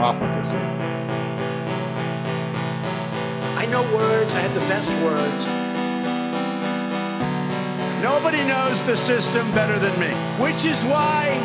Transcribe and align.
profligacy. 0.00 0.56
I 3.62 3.66
know 3.66 3.82
words, 3.94 4.34
I 4.34 4.40
have 4.40 4.54
the 4.54 4.60
best 4.60 4.90
words. 5.04 5.46
Nobody 8.02 8.42
knows 8.48 8.82
the 8.86 8.96
system 8.96 9.52
better 9.52 9.78
than 9.78 9.94
me, 10.00 10.08
which 10.42 10.64
is 10.64 10.86
why 10.86 11.36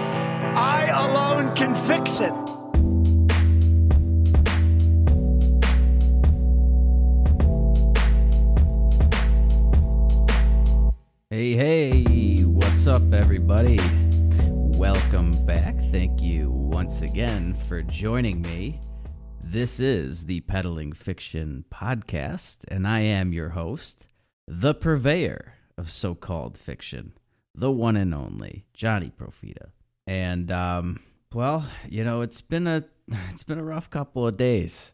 I 0.55 0.85
alone 1.05 1.53
can 1.53 1.75
fix 1.75 2.21
it. 2.21 2.31
Hey, 11.29 11.55
hey, 11.55 12.43
what's 12.43 12.87
up, 12.87 13.11
everybody? 13.11 13.81
Welcome 14.79 15.31
back. 15.45 15.74
Thank 15.97 16.21
you 16.21 16.51
once 16.51 17.01
again 17.01 17.53
for 17.53 17.81
joining 17.81 18.41
me. 18.41 18.81
This 19.41 19.79
is 19.79 20.25
the 20.25 20.41
Peddling 20.41 20.91
Fiction 20.91 21.63
Podcast, 21.73 22.57
and 22.67 22.85
I 22.85 22.99
am 22.99 23.31
your 23.31 23.51
host, 23.51 24.05
the 24.45 24.73
purveyor 24.73 25.53
of 25.77 25.89
so 25.89 26.13
called 26.13 26.57
fiction, 26.57 27.13
the 27.55 27.71
one 27.71 27.95
and 27.95 28.13
only 28.13 28.65
Johnny 28.73 29.09
Profita. 29.09 29.69
And, 30.05 30.51
um, 30.51 31.01
well, 31.33 31.65
you 31.87 32.03
know, 32.03 32.19
it's 32.19 32.41
been 32.41 32.67
a 32.67 32.83
it's 33.31 33.43
been 33.43 33.57
a 33.59 33.63
rough 33.63 33.89
couple 33.89 34.27
of 34.27 34.35
days 34.35 34.91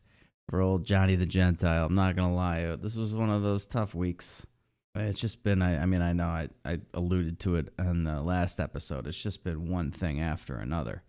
for 0.51 0.61
old 0.61 0.85
Johnny 0.85 1.15
the 1.15 1.25
Gentile. 1.25 1.87
I'm 1.87 1.95
not 1.95 2.15
gonna 2.15 2.35
lie. 2.35 2.75
This 2.75 2.95
was 2.95 3.15
one 3.15 3.31
of 3.31 3.41
those 3.41 3.65
tough 3.65 3.95
weeks. 3.95 4.45
It's 4.93 5.21
just 5.21 5.43
been, 5.43 5.61
I, 5.61 5.83
I 5.83 5.85
mean, 5.85 6.01
I 6.01 6.11
know 6.11 6.27
I, 6.27 6.49
I 6.65 6.79
alluded 6.93 7.39
to 7.41 7.55
it 7.55 7.73
in 7.79 8.03
the 8.03 8.21
last 8.21 8.59
episode. 8.59 9.07
It's 9.07 9.21
just 9.21 9.43
been 9.43 9.69
one 9.69 9.91
thing 9.91 10.19
after 10.19 10.57
another. 10.57 11.03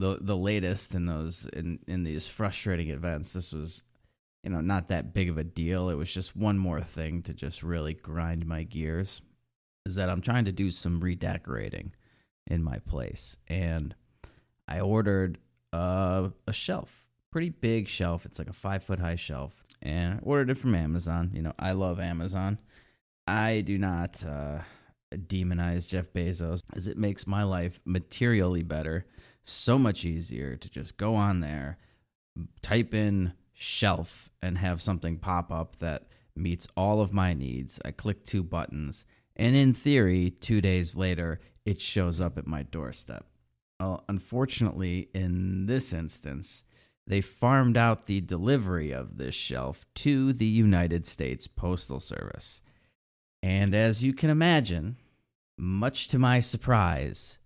The 0.00 0.18
the 0.20 0.36
latest 0.36 0.94
in 0.94 1.06
those 1.06 1.46
in, 1.52 1.80
in 1.88 2.04
these 2.04 2.26
frustrating 2.28 2.90
events, 2.90 3.32
this 3.32 3.52
was, 3.52 3.82
you 4.44 4.50
know, 4.50 4.60
not 4.60 4.88
that 4.88 5.12
big 5.12 5.28
of 5.28 5.38
a 5.38 5.44
deal. 5.44 5.88
It 5.88 5.96
was 5.96 6.12
just 6.12 6.36
one 6.36 6.58
more 6.58 6.80
thing 6.80 7.22
to 7.22 7.34
just 7.34 7.62
really 7.62 7.94
grind 7.94 8.46
my 8.46 8.62
gears. 8.62 9.22
Is 9.86 9.94
that 9.96 10.10
I'm 10.10 10.20
trying 10.20 10.44
to 10.44 10.52
do 10.52 10.70
some 10.70 11.00
redecorating 11.00 11.94
in 12.46 12.62
my 12.62 12.78
place. 12.78 13.36
And 13.48 13.94
I 14.68 14.80
ordered 14.80 15.38
uh, 15.72 16.28
a 16.46 16.52
shelf, 16.52 17.06
pretty 17.30 17.50
big 17.50 17.88
shelf. 17.88 18.26
It's 18.26 18.38
like 18.38 18.50
a 18.50 18.52
five 18.52 18.84
foot 18.84 19.00
high 19.00 19.16
shelf. 19.16 19.54
And 19.80 20.14
I 20.14 20.18
ordered 20.22 20.50
it 20.50 20.58
from 20.58 20.74
Amazon. 20.74 21.30
You 21.32 21.42
know, 21.42 21.54
I 21.58 21.72
love 21.72 21.98
Amazon. 21.98 22.58
I 23.28 23.60
do 23.60 23.76
not 23.76 24.24
uh, 24.24 24.60
demonize 25.14 25.86
Jeff 25.86 26.10
Bezos 26.14 26.62
as 26.72 26.86
it 26.86 26.96
makes 26.96 27.26
my 27.26 27.42
life 27.42 27.78
materially 27.84 28.62
better, 28.62 29.04
so 29.44 29.78
much 29.78 30.06
easier 30.06 30.56
to 30.56 30.70
just 30.70 30.96
go 30.96 31.14
on 31.14 31.40
there, 31.40 31.76
type 32.62 32.94
in 32.94 33.34
shelf, 33.52 34.30
and 34.40 34.56
have 34.56 34.80
something 34.80 35.18
pop 35.18 35.52
up 35.52 35.76
that 35.80 36.06
meets 36.34 36.66
all 36.74 37.02
of 37.02 37.12
my 37.12 37.34
needs. 37.34 37.78
I 37.84 37.90
click 37.90 38.24
two 38.24 38.42
buttons, 38.42 39.04
and 39.36 39.54
in 39.54 39.74
theory, 39.74 40.30
two 40.30 40.62
days 40.62 40.96
later, 40.96 41.38
it 41.66 41.82
shows 41.82 42.22
up 42.22 42.38
at 42.38 42.46
my 42.46 42.62
doorstep. 42.62 43.26
Unfortunately, 43.78 45.10
in 45.14 45.66
this 45.66 45.92
instance, 45.92 46.64
they 47.06 47.20
farmed 47.20 47.76
out 47.76 48.06
the 48.06 48.22
delivery 48.22 48.90
of 48.90 49.18
this 49.18 49.34
shelf 49.34 49.84
to 49.96 50.32
the 50.32 50.46
United 50.46 51.04
States 51.04 51.46
Postal 51.46 52.00
Service. 52.00 52.62
And 53.42 53.74
as 53.74 54.02
you 54.02 54.12
can 54.12 54.30
imagine, 54.30 54.96
much 55.56 56.08
to 56.08 56.18
my 56.18 56.40
surprise, 56.40 57.38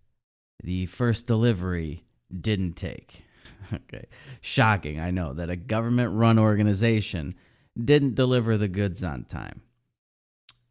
the 0.62 0.86
first 0.86 1.26
delivery 1.26 2.04
didn't 2.40 2.74
take. 2.74 3.24
okay. 3.72 4.06
Shocking, 4.40 5.00
I 5.00 5.10
know, 5.10 5.32
that 5.34 5.50
a 5.50 5.56
government 5.56 6.14
run 6.14 6.38
organization 6.38 7.34
didn't 7.82 8.14
deliver 8.14 8.56
the 8.56 8.68
goods 8.68 9.02
on 9.02 9.24
time. 9.24 9.62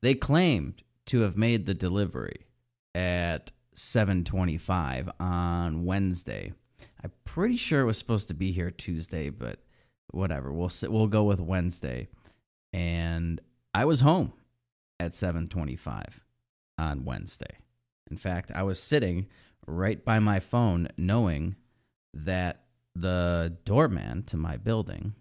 They 0.01 0.13
claimed 0.13 0.83
to 1.07 1.21
have 1.21 1.37
made 1.37 1.65
the 1.65 1.73
delivery 1.73 2.45
at 2.95 3.51
7:25 3.75 5.09
on 5.19 5.85
Wednesday. 5.85 6.53
I'm 7.03 7.11
pretty 7.23 7.57
sure 7.57 7.81
it 7.81 7.85
was 7.85 7.97
supposed 7.97 8.27
to 8.27 8.33
be 8.33 8.51
here 8.51 8.71
Tuesday, 8.71 9.29
but 9.29 9.59
whatever. 10.11 10.51
We'll 10.51 10.71
we'll 10.83 11.07
go 11.07 11.23
with 11.23 11.39
Wednesday. 11.39 12.07
And 12.73 13.41
I 13.73 13.85
was 13.85 14.01
home 14.01 14.33
at 15.01 15.13
7:25 15.13 16.21
on 16.77 17.05
Wednesday. 17.05 17.57
In 18.09 18.17
fact, 18.17 18.51
I 18.53 18.63
was 18.63 18.79
sitting 18.79 19.27
right 19.67 20.03
by 20.03 20.19
my 20.19 20.39
phone 20.39 20.87
knowing 20.97 21.55
that 22.13 22.63
the 22.95 23.57
doorman 23.63 24.23
to 24.23 24.37
my 24.37 24.57
building 24.57 25.13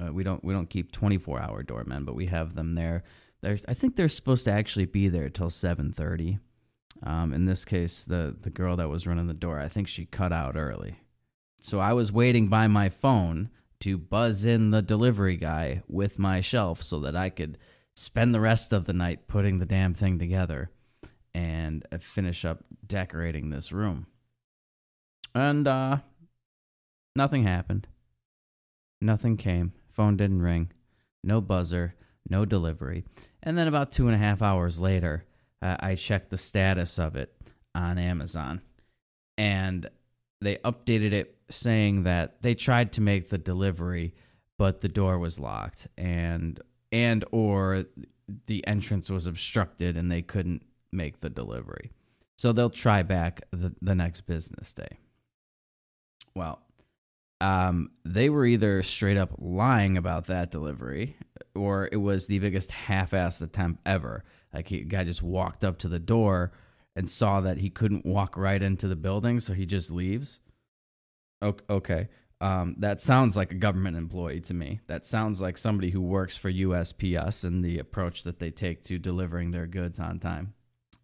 uh, 0.00 0.12
we 0.12 0.24
don't 0.24 0.42
we 0.44 0.52
don't 0.52 0.70
keep 0.70 0.92
24-hour 0.92 1.62
doormen, 1.62 2.04
but 2.04 2.14
we 2.14 2.26
have 2.26 2.54
them 2.54 2.74
there. 2.74 3.04
There's 3.42 3.64
I 3.68 3.74
think 3.74 3.96
they're 3.96 4.08
supposed 4.08 4.44
to 4.44 4.52
actually 4.52 4.86
be 4.86 5.08
there 5.08 5.28
till 5.28 5.50
7:30. 5.50 6.38
Um, 7.02 7.32
in 7.32 7.44
this 7.44 7.64
case, 7.64 8.04
the 8.04 8.36
the 8.38 8.50
girl 8.50 8.76
that 8.76 8.88
was 8.88 9.06
running 9.06 9.26
the 9.26 9.34
door, 9.34 9.60
I 9.60 9.68
think 9.68 9.88
she 9.88 10.06
cut 10.06 10.32
out 10.32 10.56
early. 10.56 11.00
So 11.60 11.78
I 11.78 11.92
was 11.92 12.12
waiting 12.12 12.48
by 12.48 12.66
my 12.66 12.88
phone 12.88 13.50
to 13.80 13.96
buzz 13.98 14.44
in 14.44 14.70
the 14.70 14.82
delivery 14.82 15.36
guy 15.36 15.82
with 15.88 16.18
my 16.18 16.40
shelf 16.40 16.82
so 16.82 16.98
that 17.00 17.16
I 17.16 17.30
could 17.30 17.58
spend 17.94 18.34
the 18.34 18.40
rest 18.40 18.72
of 18.72 18.84
the 18.84 18.92
night 18.92 19.28
putting 19.28 19.58
the 19.58 19.66
damn 19.66 19.94
thing 19.94 20.18
together 20.18 20.70
and 21.34 21.86
uh, 21.92 21.98
finish 21.98 22.44
up 22.44 22.64
decorating 22.86 23.50
this 23.50 23.72
room. 23.72 24.06
And 25.34 25.66
uh 25.66 25.98
nothing 27.16 27.44
happened. 27.44 27.86
Nothing 29.00 29.36
came. 29.36 29.72
Phone 29.92 30.16
didn't 30.16 30.42
ring. 30.42 30.70
No 31.22 31.40
buzzer. 31.40 31.94
No 32.28 32.44
delivery. 32.44 33.04
And 33.42 33.58
then 33.58 33.68
about 33.68 33.92
two 33.92 34.06
and 34.06 34.14
a 34.14 34.18
half 34.18 34.40
hours 34.42 34.80
later, 34.80 35.24
uh, 35.60 35.76
I 35.80 35.94
checked 35.94 36.30
the 36.30 36.38
status 36.38 36.98
of 36.98 37.16
it 37.16 37.34
on 37.74 37.98
Amazon. 37.98 38.62
And 39.36 39.88
they 40.40 40.56
updated 40.56 41.12
it 41.12 41.36
saying 41.50 42.04
that 42.04 42.40
they 42.42 42.54
tried 42.54 42.92
to 42.92 43.00
make 43.00 43.28
the 43.28 43.38
delivery, 43.38 44.14
but 44.58 44.80
the 44.80 44.88
door 44.88 45.18
was 45.18 45.38
locked. 45.38 45.88
And 45.98 46.60
and 46.94 47.24
or 47.32 47.86
the 48.46 48.64
entrance 48.68 49.10
was 49.10 49.26
obstructed 49.26 49.96
and 49.96 50.10
they 50.10 50.22
couldn't 50.22 50.64
make 50.92 51.20
the 51.20 51.28
delivery. 51.28 51.90
So 52.38 52.52
they'll 52.52 52.70
try 52.70 53.02
back 53.02 53.42
the, 53.50 53.74
the 53.82 53.96
next 53.96 54.22
business 54.22 54.72
day. 54.72 54.98
Well, 56.36 56.62
um, 57.40 57.90
they 58.04 58.30
were 58.30 58.46
either 58.46 58.84
straight 58.84 59.16
up 59.16 59.34
lying 59.38 59.98
about 59.98 60.26
that 60.26 60.52
delivery 60.52 61.16
or 61.56 61.88
it 61.90 61.96
was 61.96 62.28
the 62.28 62.38
biggest 62.38 62.70
half-assed 62.70 63.42
attempt 63.42 63.82
ever. 63.84 64.22
Like 64.52 64.68
he 64.68 64.82
guy 64.82 65.02
just 65.02 65.22
walked 65.22 65.64
up 65.64 65.78
to 65.78 65.88
the 65.88 65.98
door 65.98 66.52
and 66.94 67.10
saw 67.10 67.40
that 67.40 67.58
he 67.58 67.70
couldn't 67.70 68.06
walk 68.06 68.36
right 68.36 68.62
into 68.62 68.86
the 68.86 68.94
building, 68.94 69.40
so 69.40 69.52
he 69.52 69.66
just 69.66 69.90
leaves. 69.90 70.38
Okay. 71.42 72.08
Um, 72.44 72.74
that 72.80 73.00
sounds 73.00 73.38
like 73.38 73.52
a 73.52 73.54
government 73.54 73.96
employee 73.96 74.42
to 74.42 74.52
me. 74.52 74.80
That 74.86 75.06
sounds 75.06 75.40
like 75.40 75.56
somebody 75.56 75.88
who 75.88 76.02
works 76.02 76.36
for 76.36 76.52
USPS 76.52 77.42
and 77.42 77.64
the 77.64 77.78
approach 77.78 78.22
that 78.24 78.38
they 78.38 78.50
take 78.50 78.84
to 78.84 78.98
delivering 78.98 79.50
their 79.50 79.66
goods 79.66 79.98
on 79.98 80.18
time. 80.18 80.52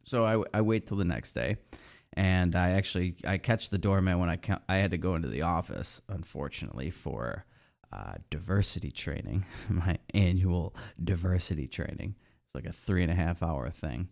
So 0.02 0.26
I, 0.26 0.58
I 0.58 0.60
wait 0.60 0.86
till 0.86 0.98
the 0.98 1.04
next 1.06 1.32
day, 1.32 1.56
and 2.12 2.54
I 2.54 2.72
actually 2.72 3.16
I 3.26 3.38
catch 3.38 3.70
the 3.70 3.78
doorman 3.78 4.18
when 4.18 4.28
I 4.28 4.38
I 4.68 4.76
had 4.76 4.90
to 4.90 4.98
go 4.98 5.14
into 5.14 5.28
the 5.28 5.40
office, 5.40 6.02
unfortunately 6.10 6.90
for 6.90 7.46
uh, 7.90 8.16
diversity 8.28 8.90
training, 8.90 9.46
my 9.70 9.96
annual 10.12 10.76
diversity 11.02 11.68
training. 11.68 12.16
It's 12.44 12.54
like 12.54 12.66
a 12.66 12.72
three 12.72 13.02
and 13.02 13.10
a 13.10 13.14
half 13.14 13.42
hour 13.42 13.70
thing. 13.70 14.08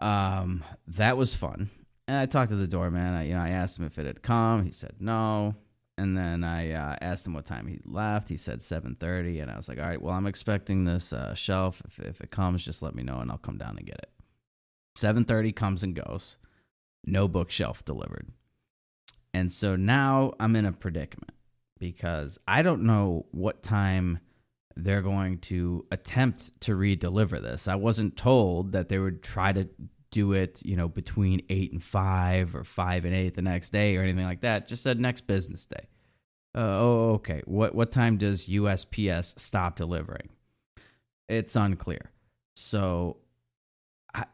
Um, 0.00 0.64
that 0.86 1.16
was 1.16 1.34
fun. 1.34 1.70
And 2.06 2.18
I 2.18 2.26
talked 2.26 2.50
to 2.50 2.56
the 2.56 2.68
doorman. 2.68 3.14
I, 3.14 3.22
you 3.22 3.32
know, 3.32 3.40
I 3.40 3.48
asked 3.48 3.78
him 3.78 3.86
if 3.86 3.98
it 3.98 4.04
had 4.04 4.22
come. 4.22 4.66
He 4.66 4.70
said 4.70 4.96
no 5.00 5.54
and 5.96 6.16
then 6.16 6.42
I 6.42 6.72
uh, 6.72 6.96
asked 7.00 7.26
him 7.26 7.34
what 7.34 7.44
time 7.44 7.66
he 7.66 7.80
left. 7.84 8.28
He 8.28 8.36
said 8.36 8.60
7:30, 8.60 9.42
and 9.42 9.50
I 9.50 9.56
was 9.56 9.68
like, 9.68 9.78
"All 9.78 9.86
right, 9.86 10.00
well, 10.00 10.14
I'm 10.14 10.26
expecting 10.26 10.84
this 10.84 11.12
uh, 11.12 11.34
shelf. 11.34 11.82
If, 11.86 11.98
if 12.00 12.20
it 12.20 12.30
comes, 12.30 12.64
just 12.64 12.82
let 12.82 12.94
me 12.94 13.02
know, 13.02 13.20
and 13.20 13.30
I'll 13.30 13.38
come 13.38 13.58
down 13.58 13.76
and 13.78 13.86
get 13.86 13.98
it." 13.98 14.10
7:30 14.96 15.54
comes 15.54 15.82
and 15.82 15.94
goes, 15.94 16.36
no 17.06 17.28
bookshelf 17.28 17.84
delivered, 17.84 18.28
and 19.32 19.52
so 19.52 19.76
now 19.76 20.32
I'm 20.40 20.56
in 20.56 20.64
a 20.64 20.72
predicament 20.72 21.32
because 21.78 22.38
I 22.48 22.62
don't 22.62 22.82
know 22.82 23.26
what 23.30 23.62
time 23.62 24.20
they're 24.76 25.02
going 25.02 25.38
to 25.38 25.86
attempt 25.90 26.58
to 26.62 26.74
re-deliver 26.74 27.38
this. 27.40 27.68
I 27.68 27.74
wasn't 27.74 28.16
told 28.16 28.72
that 28.72 28.88
they 28.88 28.98
would 28.98 29.22
try 29.22 29.52
to 29.52 29.68
do 30.14 30.32
it, 30.32 30.62
you 30.64 30.76
know, 30.76 30.88
between 30.88 31.42
8 31.48 31.72
and 31.72 31.82
5 31.82 32.54
or 32.54 32.62
5 32.62 33.04
and 33.04 33.14
8 33.14 33.34
the 33.34 33.42
next 33.42 33.70
day 33.70 33.96
or 33.96 34.02
anything 34.02 34.24
like 34.24 34.42
that. 34.42 34.68
Just 34.68 34.84
said 34.84 35.00
next 35.00 35.26
business 35.26 35.66
day. 35.66 35.88
Uh, 36.56 36.60
oh, 36.60 37.10
okay. 37.14 37.42
What 37.46 37.74
what 37.74 37.90
time 37.90 38.16
does 38.16 38.46
USPS 38.46 39.38
stop 39.40 39.74
delivering? 39.74 40.28
It's 41.28 41.56
unclear. 41.56 42.12
So 42.54 43.16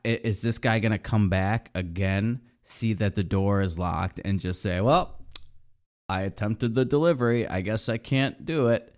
is 0.04 0.42
this 0.42 0.58
guy 0.58 0.80
going 0.80 0.92
to 0.92 0.98
come 0.98 1.30
back 1.30 1.70
again, 1.74 2.42
see 2.62 2.92
that 2.92 3.14
the 3.14 3.24
door 3.24 3.62
is 3.62 3.78
locked 3.78 4.20
and 4.22 4.38
just 4.38 4.60
say, 4.60 4.82
"Well, 4.82 5.18
I 6.10 6.22
attempted 6.22 6.74
the 6.74 6.84
delivery. 6.84 7.48
I 7.48 7.62
guess 7.62 7.88
I 7.88 7.96
can't 7.96 8.44
do 8.44 8.68
it." 8.68 8.94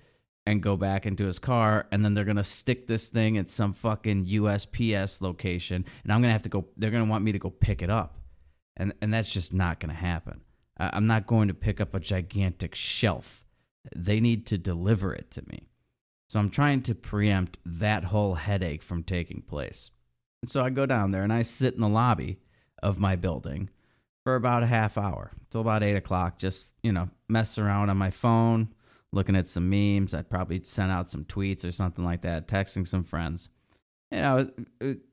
And 0.46 0.62
go 0.62 0.76
back 0.76 1.06
into 1.06 1.26
his 1.26 1.38
car 1.38 1.86
and 1.92 2.04
then 2.04 2.14
they're 2.14 2.24
going 2.24 2.36
to 2.36 2.44
stick 2.44 2.86
this 2.86 3.08
thing 3.08 3.38
at 3.38 3.48
some 3.48 3.72
fucking 3.72 4.26
USPS 4.26 5.20
location 5.20 5.84
and 6.02 6.12
I'm 6.12 6.20
going 6.20 6.28
to 6.28 6.32
have 6.32 6.42
to 6.42 6.48
go 6.48 6.66
they're 6.76 6.90
going 6.90 7.04
to 7.04 7.10
want 7.10 7.24
me 7.24 7.32
to 7.32 7.38
go 7.38 7.50
pick 7.50 7.82
it 7.82 7.90
up. 7.90 8.18
And 8.76 8.92
and 9.00 9.12
that's 9.12 9.32
just 9.32 9.52
not 9.52 9.80
going 9.80 9.90
to 9.90 10.00
happen. 10.00 10.40
I'm 10.78 11.06
not 11.06 11.26
going 11.26 11.48
to 11.48 11.54
pick 11.54 11.80
up 11.80 11.94
a 11.94 12.00
gigantic 12.00 12.74
shelf. 12.74 13.44
They 13.94 14.20
need 14.20 14.46
to 14.46 14.58
deliver 14.58 15.14
it 15.14 15.30
to 15.32 15.42
me. 15.46 15.68
So 16.28 16.40
I'm 16.40 16.50
trying 16.50 16.82
to 16.84 16.94
preempt 16.94 17.58
that 17.64 18.04
whole 18.04 18.34
headache 18.34 18.82
from 18.82 19.02
taking 19.02 19.42
place. 19.42 19.90
And 20.40 20.50
so 20.50 20.64
I 20.64 20.70
go 20.70 20.86
down 20.86 21.10
there 21.10 21.22
and 21.22 21.32
I 21.32 21.42
sit 21.42 21.74
in 21.74 21.80
the 21.80 21.88
lobby 21.88 22.38
of 22.82 22.98
my 22.98 23.16
building 23.16 23.68
for 24.24 24.34
about 24.34 24.62
a 24.62 24.66
half 24.66 24.96
hour 24.96 25.32
till 25.50 25.60
about 25.60 25.82
eight 25.82 25.94
o'clock, 25.94 26.38
just, 26.38 26.66
you 26.82 26.90
know, 26.90 27.10
mess 27.28 27.58
around 27.58 27.90
on 27.90 27.98
my 27.98 28.10
phone, 28.10 28.68
looking 29.12 29.36
at 29.36 29.48
some 29.48 29.68
memes. 29.68 30.14
I'd 30.14 30.30
probably 30.30 30.62
send 30.64 30.90
out 30.90 31.10
some 31.10 31.24
tweets 31.24 31.64
or 31.64 31.72
something 31.72 32.04
like 32.04 32.22
that, 32.22 32.48
texting 32.48 32.86
some 32.86 33.04
friends. 33.04 33.48
You 34.10 34.18
know, 34.18 34.50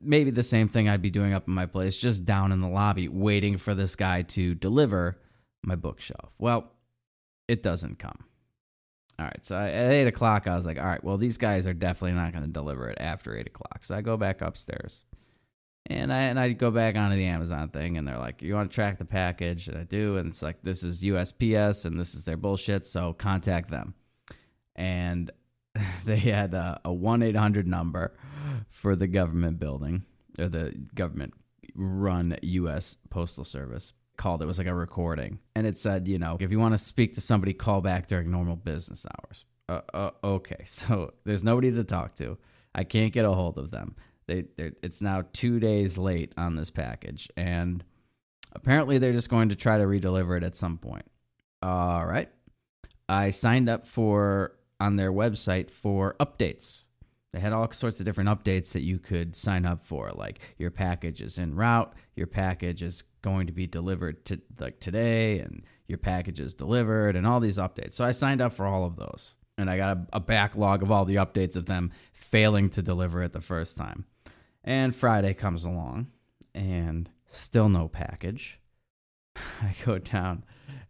maybe 0.00 0.30
the 0.30 0.42
same 0.42 0.68
thing 0.68 0.88
I'd 0.88 1.00
be 1.00 1.10
doing 1.10 1.32
up 1.32 1.48
in 1.48 1.54
my 1.54 1.66
place, 1.66 1.96
just 1.96 2.24
down 2.24 2.52
in 2.52 2.60
the 2.60 2.68
lobby, 2.68 3.08
waiting 3.08 3.56
for 3.56 3.74
this 3.74 3.96
guy 3.96 4.22
to 4.22 4.54
deliver 4.54 5.18
my 5.62 5.74
bookshelf. 5.74 6.32
Well, 6.38 6.70
it 7.48 7.62
doesn't 7.62 7.98
come. 7.98 8.24
All 9.18 9.26
right, 9.26 9.44
so 9.44 9.56
at 9.56 9.90
eight 9.90 10.06
o'clock, 10.06 10.46
I 10.46 10.56
was 10.56 10.64
like, 10.64 10.78
all 10.78 10.86
right, 10.86 11.04
well, 11.04 11.18
these 11.18 11.36
guys 11.36 11.66
are 11.66 11.74
definitely 11.74 12.12
not 12.12 12.32
going 12.32 12.44
to 12.44 12.50
deliver 12.50 12.88
it 12.88 12.98
after 13.00 13.36
eight 13.36 13.46
o'clock. 13.46 13.84
So 13.84 13.94
I 13.94 14.00
go 14.00 14.16
back 14.16 14.40
upstairs, 14.40 15.04
and 15.90 16.12
I 16.12 16.20
and 16.22 16.38
I 16.38 16.52
go 16.52 16.70
back 16.70 16.96
onto 16.96 17.16
the 17.16 17.26
Amazon 17.26 17.68
thing, 17.68 17.98
and 17.98 18.06
they're 18.06 18.18
like, 18.18 18.42
you 18.42 18.54
want 18.54 18.70
to 18.70 18.74
track 18.74 18.98
the 18.98 19.04
package, 19.04 19.66
and 19.66 19.76
I 19.76 19.82
do, 19.82 20.16
and 20.16 20.28
it's 20.28 20.40
like 20.40 20.62
this 20.62 20.84
is 20.84 21.02
USPS, 21.02 21.84
and 21.84 21.98
this 21.98 22.14
is 22.14 22.24
their 22.24 22.36
bullshit, 22.36 22.86
so 22.86 23.12
contact 23.12 23.70
them. 23.70 23.94
And 24.76 25.32
they 26.04 26.18
had 26.18 26.54
a 26.54 26.80
one 26.84 27.22
eight 27.22 27.36
hundred 27.36 27.66
number 27.66 28.16
for 28.70 28.94
the 28.94 29.08
government 29.08 29.58
building 29.58 30.04
or 30.38 30.48
the 30.48 30.72
government 30.94 31.34
run 31.74 32.36
U.S. 32.40 32.96
Postal 33.10 33.44
Service 33.44 33.92
called. 34.16 34.42
It 34.42 34.46
was 34.46 34.58
like 34.58 34.68
a 34.68 34.74
recording, 34.74 35.40
and 35.56 35.66
it 35.66 35.76
said, 35.76 36.06
you 36.06 36.18
know, 36.18 36.36
if 36.38 36.52
you 36.52 36.60
want 36.60 36.74
to 36.74 36.78
speak 36.78 37.14
to 37.14 37.20
somebody, 37.20 37.52
call 37.52 37.80
back 37.80 38.06
during 38.06 38.30
normal 38.30 38.56
business 38.56 39.04
hours. 39.18 39.44
Uh, 39.68 39.80
uh, 39.92 40.10
okay, 40.22 40.62
so 40.66 41.14
there's 41.24 41.42
nobody 41.42 41.72
to 41.72 41.82
talk 41.82 42.14
to. 42.16 42.38
I 42.76 42.84
can't 42.84 43.12
get 43.12 43.24
a 43.24 43.32
hold 43.32 43.58
of 43.58 43.72
them. 43.72 43.96
They, 44.30 44.72
it's 44.82 45.00
now 45.00 45.24
two 45.32 45.58
days 45.58 45.98
late 45.98 46.32
on 46.36 46.54
this 46.54 46.70
package, 46.70 47.28
and 47.36 47.82
apparently 48.52 48.98
they're 48.98 49.12
just 49.12 49.28
going 49.28 49.48
to 49.48 49.56
try 49.56 49.78
to 49.78 49.84
redeliver 49.84 50.36
it 50.36 50.44
at 50.44 50.56
some 50.56 50.78
point. 50.78 51.06
All 51.62 52.06
right, 52.06 52.30
I 53.08 53.30
signed 53.30 53.68
up 53.68 53.86
for 53.86 54.56
on 54.78 54.96
their 54.96 55.12
website 55.12 55.70
for 55.70 56.14
updates 56.20 56.86
they 57.32 57.38
had 57.38 57.52
all 57.52 57.70
sorts 57.70 58.00
of 58.00 58.06
different 58.06 58.28
updates 58.28 58.72
that 58.72 58.82
you 58.82 58.98
could 58.98 59.36
sign 59.36 59.64
up 59.64 59.86
for, 59.86 60.10
like 60.14 60.40
your 60.58 60.70
package 60.70 61.20
is 61.20 61.38
en 61.38 61.54
route, 61.54 61.92
your 62.16 62.26
package 62.26 62.82
is 62.82 63.04
going 63.22 63.46
to 63.46 63.52
be 63.52 63.66
delivered 63.66 64.24
to 64.26 64.40
like 64.58 64.80
today, 64.80 65.38
and 65.38 65.62
your 65.86 65.98
package 65.98 66.40
is 66.40 66.54
delivered, 66.54 67.14
and 67.14 67.26
all 67.26 67.38
these 67.38 67.58
updates. 67.58 67.92
So 67.92 68.04
I 68.04 68.10
signed 68.10 68.40
up 68.40 68.52
for 68.52 68.66
all 68.66 68.84
of 68.84 68.96
those, 68.96 69.36
and 69.56 69.70
I 69.70 69.76
got 69.76 69.96
a, 69.96 70.06
a 70.14 70.20
backlog 70.20 70.82
of 70.82 70.90
all 70.90 71.04
the 71.04 71.16
updates 71.16 71.54
of 71.54 71.66
them 71.66 71.92
failing 72.12 72.68
to 72.70 72.82
deliver 72.82 73.22
it 73.22 73.32
the 73.32 73.40
first 73.40 73.76
time. 73.76 74.06
And 74.62 74.94
Friday 74.94 75.34
comes 75.34 75.64
along, 75.64 76.08
and 76.54 77.08
still 77.30 77.68
no 77.68 77.88
package. 77.88 78.60
I 79.36 79.74
go 79.84 79.98
down 79.98 80.44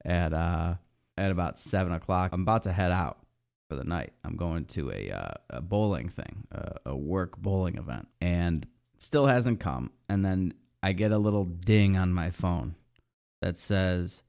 at 0.05 0.33
uh 0.33 0.75
at 1.17 1.31
about 1.31 1.59
seven 1.59 1.93
o'clock. 1.93 2.33
I'm 2.33 2.43
about 2.43 2.63
to 2.65 2.73
head 2.73 2.91
out 2.91 3.19
for 3.69 3.77
the 3.77 3.85
night. 3.85 4.13
I'm 4.25 4.37
going 4.37 4.65
to 4.67 4.91
a, 4.91 5.11
uh, 5.11 5.35
a 5.51 5.61
bowling 5.61 6.09
thing, 6.09 6.47
a 6.85 6.97
work 6.97 7.37
bowling 7.39 7.77
event, 7.77 8.09
and 8.21 8.67
still 8.99 9.27
hasn't 9.27 9.61
come. 9.61 9.91
And 10.09 10.25
then 10.25 10.55
I 10.83 10.93
get 10.93 11.13
a 11.13 11.19
little 11.19 11.45
ding 11.45 11.97
on 11.97 12.13
my 12.13 12.31
phone 12.31 12.75
that 13.43 13.59
says, 13.59 14.23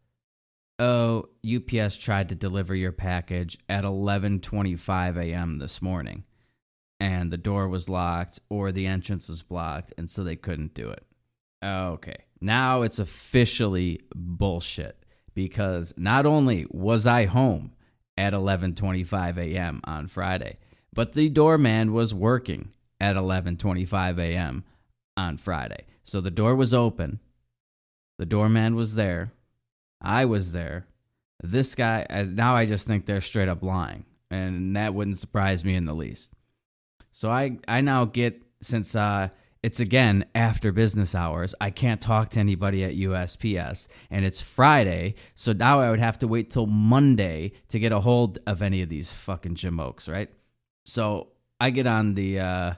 "Oh, 0.78 1.30
UPS 1.44 1.98
tried 1.98 2.30
to 2.30 2.36
deliver 2.36 2.76
your 2.76 2.92
package 2.92 3.58
at 3.68 3.84
11:25 3.84 5.18
a.m. 5.18 5.58
this 5.58 5.82
morning, 5.82 6.26
and 7.01 7.31
the 7.31 7.38
door 7.38 7.68
was 7.68 7.89
locked 7.89 8.39
or 8.50 8.71
the 8.71 8.88
entrance 8.88 9.27
was 9.27 9.44
blocked, 9.44 9.94
and 9.98 10.09
so 10.09 10.24
they 10.24 10.38
couldn't 10.38 10.74
do 10.74 10.89
it." 10.89 11.06
Okay, 11.63 12.25
now 12.39 12.81
it's 12.83 13.00
officially 13.00 14.00
bullshit 14.15 15.03
because 15.33 15.94
not 15.98 16.25
only 16.25 16.65
was 16.69 17.06
I 17.06 17.25
home 17.25 17.74
at 18.18 18.33
11:25 18.33 19.38
a.m. 19.38 19.81
on 19.83 20.07
Friday. 20.07 20.57
But 20.94 21.13
the 21.13 21.30
doorman 21.30 21.94
was 21.94 22.13
working 22.13 22.71
at 23.00 23.15
11:25 23.15 24.19
a.m. 24.19 24.63
on 25.15 25.38
Friday. 25.38 25.86
So 26.03 26.19
the 26.19 26.31
door 26.31 26.56
was 26.56 26.74
open. 26.74 27.19
The 28.18 28.25
doorman 28.25 28.75
was 28.75 28.95
there. 28.95 29.31
I 30.01 30.25
was 30.25 30.51
there. 30.51 30.88
This 31.42 31.75
guy 31.75 32.06
now 32.30 32.56
I 32.56 32.65
just 32.65 32.86
think 32.86 33.06
they're 33.06 33.21
straight 33.21 33.48
up 33.48 33.63
lying, 33.63 34.06
and 34.30 34.75
that 34.75 34.94
wouldn't 34.94 35.18
surprise 35.18 35.63
me 35.63 35.75
in 35.75 35.86
the 35.86 35.95
least. 35.95 36.33
So 37.12 37.30
I 37.30 37.58
I 37.68 37.81
now 37.81 38.06
get 38.06 38.42
since 38.62 38.96
uh 38.96 39.30
it's 39.63 39.80
again 39.80 40.25
after 40.34 40.72
business 40.72 41.13
hours. 41.13 41.54
I 41.62 41.69
can't 41.69 42.02
talk 42.02 42.31
to 42.31 42.40
anybody 42.40 42.84
at 42.84 42.96
USPS, 42.96 43.88
and 44.10 44.25
it's 44.25 44.42
Friday, 44.42 45.16
so 45.36 45.54
now 45.54 45.80
I 45.80 45.92
would 45.92 46.00
have 46.00 46.18
to 46.19 46.28
wait 46.28 46.50
till 46.50 46.66
Monday 46.66 47.54
to 47.69 47.78
get 47.78 47.92
a 47.92 48.00
hold 48.00 48.40
of 48.48 48.63
any 48.63 48.81
of 48.81 48.90
these 48.90 49.13
fucking 49.13 49.56
jamokes, 49.56 50.12
right? 50.12 50.30
So 50.84 51.27
I 51.60 51.70
get 51.70 51.86
on 51.86 52.15
the 52.15 52.39
uh, 52.39 52.74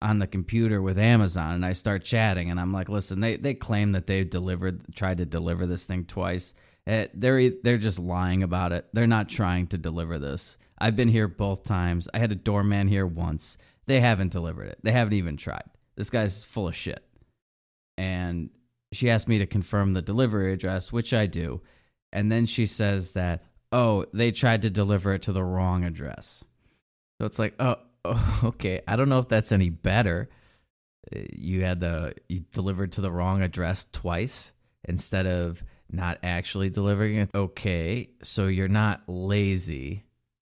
on 0.00 0.20
the 0.20 0.28
computer 0.28 0.80
with 0.80 0.96
Amazon 0.96 1.54
and 1.54 1.66
I 1.66 1.72
start 1.72 2.04
chatting, 2.04 2.50
and 2.50 2.60
I'm 2.60 2.72
like, 2.72 2.88
listen, 2.88 3.18
they 3.18 3.36
they 3.36 3.54
claim 3.54 3.92
that 3.92 4.06
they've 4.06 4.28
delivered, 4.28 4.94
tried 4.94 5.18
to 5.18 5.26
deliver 5.26 5.66
this 5.66 5.86
thing 5.86 6.04
twice. 6.04 6.54
Uh, 6.86 7.06
they're 7.14 7.50
they're 7.64 7.78
just 7.78 7.98
lying 7.98 8.44
about 8.44 8.72
it. 8.72 8.86
They're 8.92 9.08
not 9.08 9.28
trying 9.28 9.66
to 9.68 9.78
deliver 9.78 10.18
this. 10.20 10.56
I've 10.78 10.94
been 10.94 11.08
here 11.08 11.26
both 11.26 11.64
times. 11.64 12.08
I 12.14 12.18
had 12.18 12.30
a 12.30 12.36
doorman 12.36 12.86
here 12.86 13.06
once. 13.06 13.58
They 13.88 14.00
haven't 14.00 14.30
delivered 14.30 14.68
it. 14.68 14.78
They 14.82 14.92
haven't 14.92 15.14
even 15.14 15.36
tried 15.36 15.64
this 15.98 16.10
guy's 16.10 16.44
full 16.44 16.68
of 16.68 16.76
shit. 16.76 17.02
And 17.98 18.50
she 18.92 19.10
asked 19.10 19.26
me 19.26 19.38
to 19.38 19.46
confirm 19.46 19.92
the 19.92 20.00
delivery 20.00 20.52
address, 20.52 20.92
which 20.92 21.12
I 21.12 21.26
do. 21.26 21.60
And 22.12 22.30
then 22.30 22.46
she 22.46 22.66
says 22.66 23.12
that, 23.12 23.42
oh, 23.72 24.06
they 24.14 24.30
tried 24.30 24.62
to 24.62 24.70
deliver 24.70 25.12
it 25.12 25.22
to 25.22 25.32
the 25.32 25.42
wrong 25.42 25.84
address. 25.84 26.44
So 27.20 27.26
it's 27.26 27.40
like, 27.40 27.54
oh, 27.58 27.76
okay. 28.44 28.80
I 28.86 28.94
don't 28.94 29.08
know 29.08 29.18
if 29.18 29.26
that's 29.26 29.50
any 29.50 29.70
better. 29.70 30.28
Uh, 31.14 31.22
you 31.32 31.64
had 31.64 31.80
the, 31.80 32.14
you 32.28 32.44
delivered 32.52 32.92
to 32.92 33.00
the 33.00 33.10
wrong 33.10 33.42
address 33.42 33.84
twice 33.92 34.52
instead 34.84 35.26
of 35.26 35.64
not 35.90 36.18
actually 36.22 36.70
delivering 36.70 37.16
it. 37.16 37.30
Okay. 37.34 38.10
So 38.22 38.46
you're 38.46 38.68
not 38.68 39.02
lazy. 39.08 40.04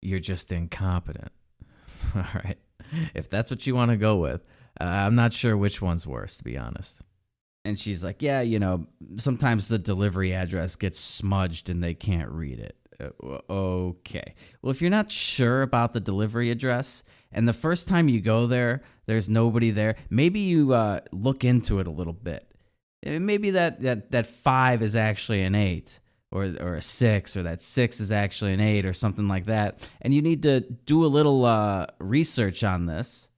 You're 0.01 0.21
just 0.21 0.53
incompetent. 0.53 1.33
All 2.15 2.23
right. 2.45 2.57
If 3.13 3.29
that's 3.29 3.51
what 3.51 3.65
you 3.67 3.75
want 3.75 3.91
to 3.91 3.97
go 3.97 4.17
with. 4.17 4.41
Uh, 4.79 4.85
I'm 4.85 5.15
not 5.15 5.33
sure 5.33 5.55
which 5.55 5.81
one's 5.81 6.07
worse, 6.07 6.37
to 6.37 6.43
be 6.43 6.57
honest. 6.57 6.99
And 7.65 7.79
she's 7.79 8.03
like, 8.03 8.21
Yeah, 8.21 8.41
you 8.41 8.59
know, 8.59 8.87
sometimes 9.17 9.67
the 9.67 9.79
delivery 9.79 10.33
address 10.33 10.75
gets 10.75 10.99
smudged 10.99 11.69
and 11.69 11.83
they 11.83 11.93
can't 11.93 12.29
read 12.29 12.59
it. 12.59 12.75
Uh, 12.99 13.39
okay. 13.49 14.35
Well, 14.61 14.71
if 14.71 14.81
you're 14.81 14.91
not 14.91 15.11
sure 15.11 15.61
about 15.61 15.93
the 15.93 15.99
delivery 15.99 16.51
address 16.51 17.03
and 17.31 17.47
the 17.47 17.53
first 17.53 17.87
time 17.87 18.07
you 18.07 18.21
go 18.21 18.47
there, 18.47 18.81
there's 19.05 19.29
nobody 19.29 19.71
there, 19.71 19.95
maybe 20.09 20.39
you 20.39 20.73
uh, 20.73 21.01
look 21.11 21.43
into 21.43 21.79
it 21.79 21.87
a 21.87 21.91
little 21.91 22.13
bit. 22.13 22.49
Maybe 23.05 23.51
that, 23.51 23.81
that, 23.81 24.11
that 24.11 24.27
five 24.27 24.81
is 24.81 24.95
actually 24.95 25.41
an 25.41 25.55
eight 25.55 25.99
or, 26.33 26.53
or 26.59 26.75
a 26.75 26.81
six, 26.81 27.37
or 27.37 27.43
that 27.43 27.61
six 27.61 28.01
is 28.01 28.11
actually 28.11 28.53
an 28.53 28.59
eight, 28.59 28.85
or 28.85 28.91
something 28.91 29.29
like 29.29 29.45
that. 29.45 29.87
And 30.01 30.13
you 30.13 30.21
need 30.21 30.43
to 30.43 30.59
do 30.59 31.05
a 31.05 31.07
little 31.07 31.45
uh, 31.45 31.85
research 31.99 32.63
on 32.63 32.85
this 32.87 33.29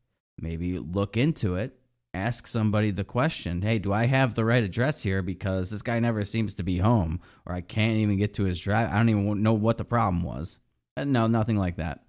maybe 0.41 0.79
look 0.79 1.15
into 1.15 1.55
it 1.55 1.79
ask 2.13 2.45
somebody 2.47 2.91
the 2.91 3.03
question 3.05 3.61
hey 3.61 3.79
do 3.79 3.93
i 3.93 4.05
have 4.05 4.35
the 4.35 4.43
right 4.43 4.63
address 4.63 5.01
here 5.01 5.21
because 5.21 5.69
this 5.69 5.81
guy 5.81 5.97
never 5.99 6.25
seems 6.25 6.53
to 6.53 6.63
be 6.63 6.77
home 6.77 7.21
or 7.45 7.53
i 7.53 7.61
can't 7.61 7.95
even 7.97 8.17
get 8.17 8.33
to 8.33 8.43
his 8.43 8.59
drive 8.59 8.89
i 8.89 8.97
don't 8.97 9.07
even 9.09 9.41
know 9.41 9.53
what 9.53 9.77
the 9.77 9.85
problem 9.85 10.23
was 10.23 10.59
Uh, 10.97 11.03
No, 11.05 11.27
nothing 11.27 11.57
like 11.57 11.77
that. 11.77 12.03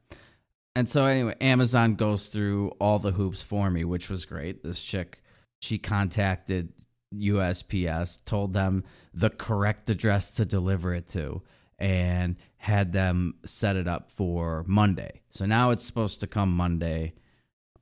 And 0.75 0.89
so 0.89 1.07
anyway, 1.07 1.35
Amazon 1.41 1.95
goes 1.95 2.29
through 2.29 2.69
all 2.81 2.99
the 2.99 3.13
hoops 3.13 3.43
for 3.43 3.71
me, 3.71 3.83
which 3.85 4.11
was 4.11 4.27
great. 4.27 4.63
This 4.63 4.79
chick, 4.79 5.23
she 5.61 5.79
contacted 5.79 6.73
USPS, 7.15 8.25
told 8.25 8.53
them 8.53 8.85
the 9.15 9.31
correct 9.31 9.89
address 9.91 10.33
to 10.33 10.45
deliver 10.45 10.95
it 10.95 11.09
to, 11.09 11.43
and 11.79 12.37
had 12.59 12.93
them 12.93 13.35
set 13.45 13.77
it 13.77 13.87
up 13.87 14.11
for 14.11 14.65
Monday. 14.67 15.21
So 15.31 15.47
now 15.47 15.71
it's 15.71 15.85
supposed 15.85 16.21
to 16.21 16.27
come 16.27 16.57
Monday. 16.57 17.15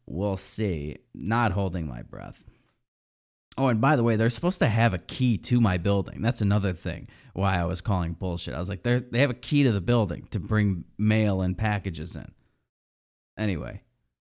We'll 0.06 0.36
see. 0.36 0.98
Not 1.14 1.52
holding 1.52 1.86
my 1.86 2.02
breath. 2.02 2.42
Oh, 3.56 3.68
and 3.68 3.80
by 3.80 3.94
the 3.94 4.02
way, 4.02 4.16
they're 4.16 4.30
supposed 4.30 4.58
to 4.58 4.68
have 4.68 4.94
a 4.94 4.98
key 4.98 5.38
to 5.38 5.60
my 5.60 5.78
building. 5.78 6.22
That's 6.22 6.40
another 6.40 6.72
thing 6.72 7.08
why 7.34 7.60
I 7.60 7.64
was 7.64 7.80
calling 7.80 8.14
bullshit. 8.14 8.54
I 8.54 8.58
was 8.58 8.68
like, 8.68 8.82
they 8.82 8.98
they 8.98 9.20
have 9.20 9.30
a 9.30 9.34
key 9.34 9.62
to 9.62 9.72
the 9.72 9.80
building 9.80 10.26
to 10.32 10.40
bring 10.40 10.84
mail 10.98 11.40
and 11.40 11.56
packages 11.56 12.16
in. 12.16 12.32
Anyway, 13.38 13.82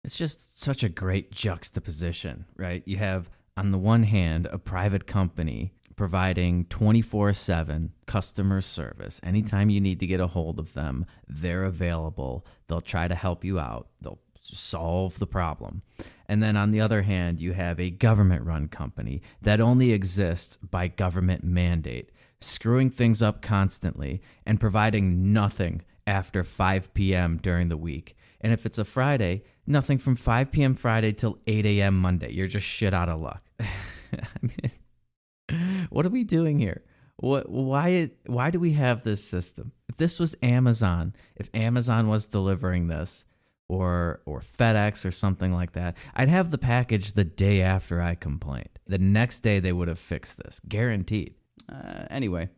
it's 0.04 0.16
just 0.16 0.58
such 0.58 0.82
a 0.82 0.88
great 0.88 1.32
juxtaposition, 1.32 2.46
right? 2.56 2.82
You 2.86 2.96
have 2.96 3.28
on 3.60 3.72
the 3.72 3.78
one 3.78 4.04
hand 4.04 4.46
a 4.50 4.58
private 4.58 5.06
company 5.06 5.74
providing 5.94 6.64
24/7 6.64 7.90
customer 8.06 8.62
service. 8.62 9.20
Anytime 9.22 9.68
you 9.68 9.82
need 9.82 10.00
to 10.00 10.06
get 10.06 10.18
a 10.18 10.28
hold 10.28 10.58
of 10.58 10.72
them, 10.72 11.04
they're 11.28 11.64
available. 11.64 12.46
They'll 12.66 12.80
try 12.80 13.06
to 13.06 13.14
help 13.14 13.44
you 13.44 13.58
out. 13.58 13.90
They'll 14.00 14.18
solve 14.40 15.18
the 15.18 15.26
problem. 15.26 15.82
And 16.26 16.42
then 16.42 16.56
on 16.56 16.70
the 16.70 16.80
other 16.80 17.02
hand, 17.02 17.38
you 17.38 17.52
have 17.52 17.78
a 17.78 17.90
government 17.90 18.46
run 18.46 18.66
company 18.68 19.20
that 19.42 19.60
only 19.60 19.92
exists 19.92 20.56
by 20.56 20.88
government 20.88 21.44
mandate, 21.44 22.10
screwing 22.40 22.88
things 22.88 23.20
up 23.20 23.42
constantly 23.42 24.22
and 24.46 24.58
providing 24.58 25.34
nothing 25.34 25.82
after 26.10 26.42
5 26.42 26.92
p.m. 26.92 27.38
during 27.40 27.68
the 27.68 27.76
week. 27.76 28.16
And 28.40 28.52
if 28.52 28.66
it's 28.66 28.78
a 28.78 28.84
Friday, 28.84 29.44
nothing 29.66 29.98
from 29.98 30.16
5 30.16 30.50
p.m. 30.50 30.74
Friday 30.74 31.12
till 31.12 31.38
8 31.46 31.64
a.m. 31.66 31.96
Monday. 31.96 32.32
You're 32.32 32.48
just 32.48 32.66
shit 32.66 32.92
out 32.92 33.08
of 33.08 33.20
luck. 33.20 33.42
I 33.60 34.26
mean, 34.42 35.86
what 35.90 36.04
are 36.04 36.10
we 36.10 36.24
doing 36.24 36.58
here? 36.58 36.82
What 37.16 37.50
why 37.50 38.10
why 38.26 38.50
do 38.50 38.58
we 38.58 38.72
have 38.72 39.02
this 39.02 39.22
system? 39.22 39.72
If 39.88 39.98
this 39.98 40.18
was 40.18 40.34
Amazon, 40.42 41.14
if 41.36 41.50
Amazon 41.52 42.08
was 42.08 42.26
delivering 42.26 42.88
this 42.88 43.26
or 43.68 44.22
or 44.24 44.40
FedEx 44.40 45.04
or 45.04 45.10
something 45.12 45.52
like 45.52 45.72
that, 45.72 45.96
I'd 46.14 46.30
have 46.30 46.50
the 46.50 46.58
package 46.58 47.12
the 47.12 47.24
day 47.24 47.60
after 47.60 48.00
I 48.00 48.14
complained. 48.14 48.78
The 48.86 48.98
next 48.98 49.40
day 49.40 49.60
they 49.60 49.72
would 49.72 49.88
have 49.88 49.98
fixed 49.98 50.38
this, 50.38 50.60
guaranteed. 50.66 51.34
Uh, 51.70 52.06
anyway, 52.10 52.48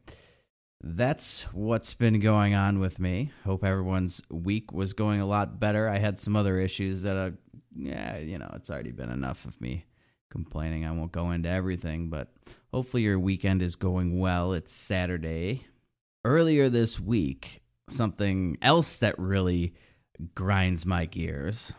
that's 0.82 1.42
what's 1.52 1.94
been 1.94 2.18
going 2.18 2.54
on 2.54 2.80
with 2.80 2.98
me. 2.98 3.30
Hope 3.44 3.64
everyone's 3.64 4.20
week 4.30 4.72
was 4.72 4.92
going 4.92 5.20
a 5.20 5.26
lot 5.26 5.60
better. 5.60 5.88
I 5.88 5.98
had 5.98 6.18
some 6.18 6.34
other 6.34 6.58
issues 6.58 7.02
that, 7.02 7.16
I, 7.16 7.32
yeah, 7.76 8.18
you 8.18 8.38
know, 8.38 8.50
it's 8.54 8.68
already 8.68 8.90
been 8.90 9.10
enough 9.10 9.44
of 9.44 9.60
me 9.60 9.86
complaining. 10.30 10.84
I 10.84 10.90
won't 10.90 11.12
go 11.12 11.30
into 11.30 11.48
everything, 11.48 12.08
but 12.08 12.32
hopefully 12.72 13.04
your 13.04 13.18
weekend 13.18 13.62
is 13.62 13.76
going 13.76 14.18
well. 14.18 14.52
It's 14.52 14.72
Saturday. 14.72 15.66
Earlier 16.24 16.68
this 16.68 16.98
week, 16.98 17.62
something 17.88 18.58
else 18.60 18.96
that 18.98 19.18
really 19.18 19.74
grinds 20.34 20.86
my 20.86 21.04
gears 21.04 21.72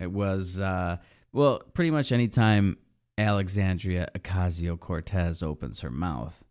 it 0.00 0.10
was, 0.12 0.60
uh, 0.60 0.98
well, 1.32 1.62
pretty 1.74 1.90
much 1.90 2.12
anytime 2.12 2.76
Alexandria 3.16 4.08
Ocasio 4.16 4.78
Cortez 4.78 5.42
opens 5.42 5.80
her 5.80 5.90
mouth 5.90 6.44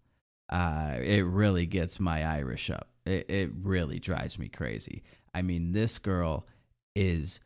uh, 0.49 0.95
it 1.01 1.25
really 1.25 1.65
gets 1.65 1.99
my 1.99 2.23
Irish 2.23 2.69
up. 2.69 2.89
It, 3.05 3.29
it 3.29 3.51
really 3.61 3.99
drives 3.99 4.37
me 4.37 4.49
crazy. 4.49 5.03
I 5.33 5.41
mean, 5.41 5.71
this 5.71 5.99
girl 5.99 6.47
is 6.95 7.39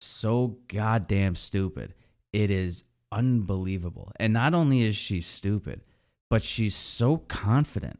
so 0.00 0.58
goddamn 0.68 1.36
stupid. 1.36 1.94
It 2.32 2.50
is 2.50 2.84
unbelievable. 3.12 4.12
And 4.16 4.32
not 4.32 4.54
only 4.54 4.82
is 4.82 4.96
she 4.96 5.20
stupid, 5.20 5.82
but 6.28 6.42
she's 6.42 6.76
so 6.76 7.18
confident 7.18 7.98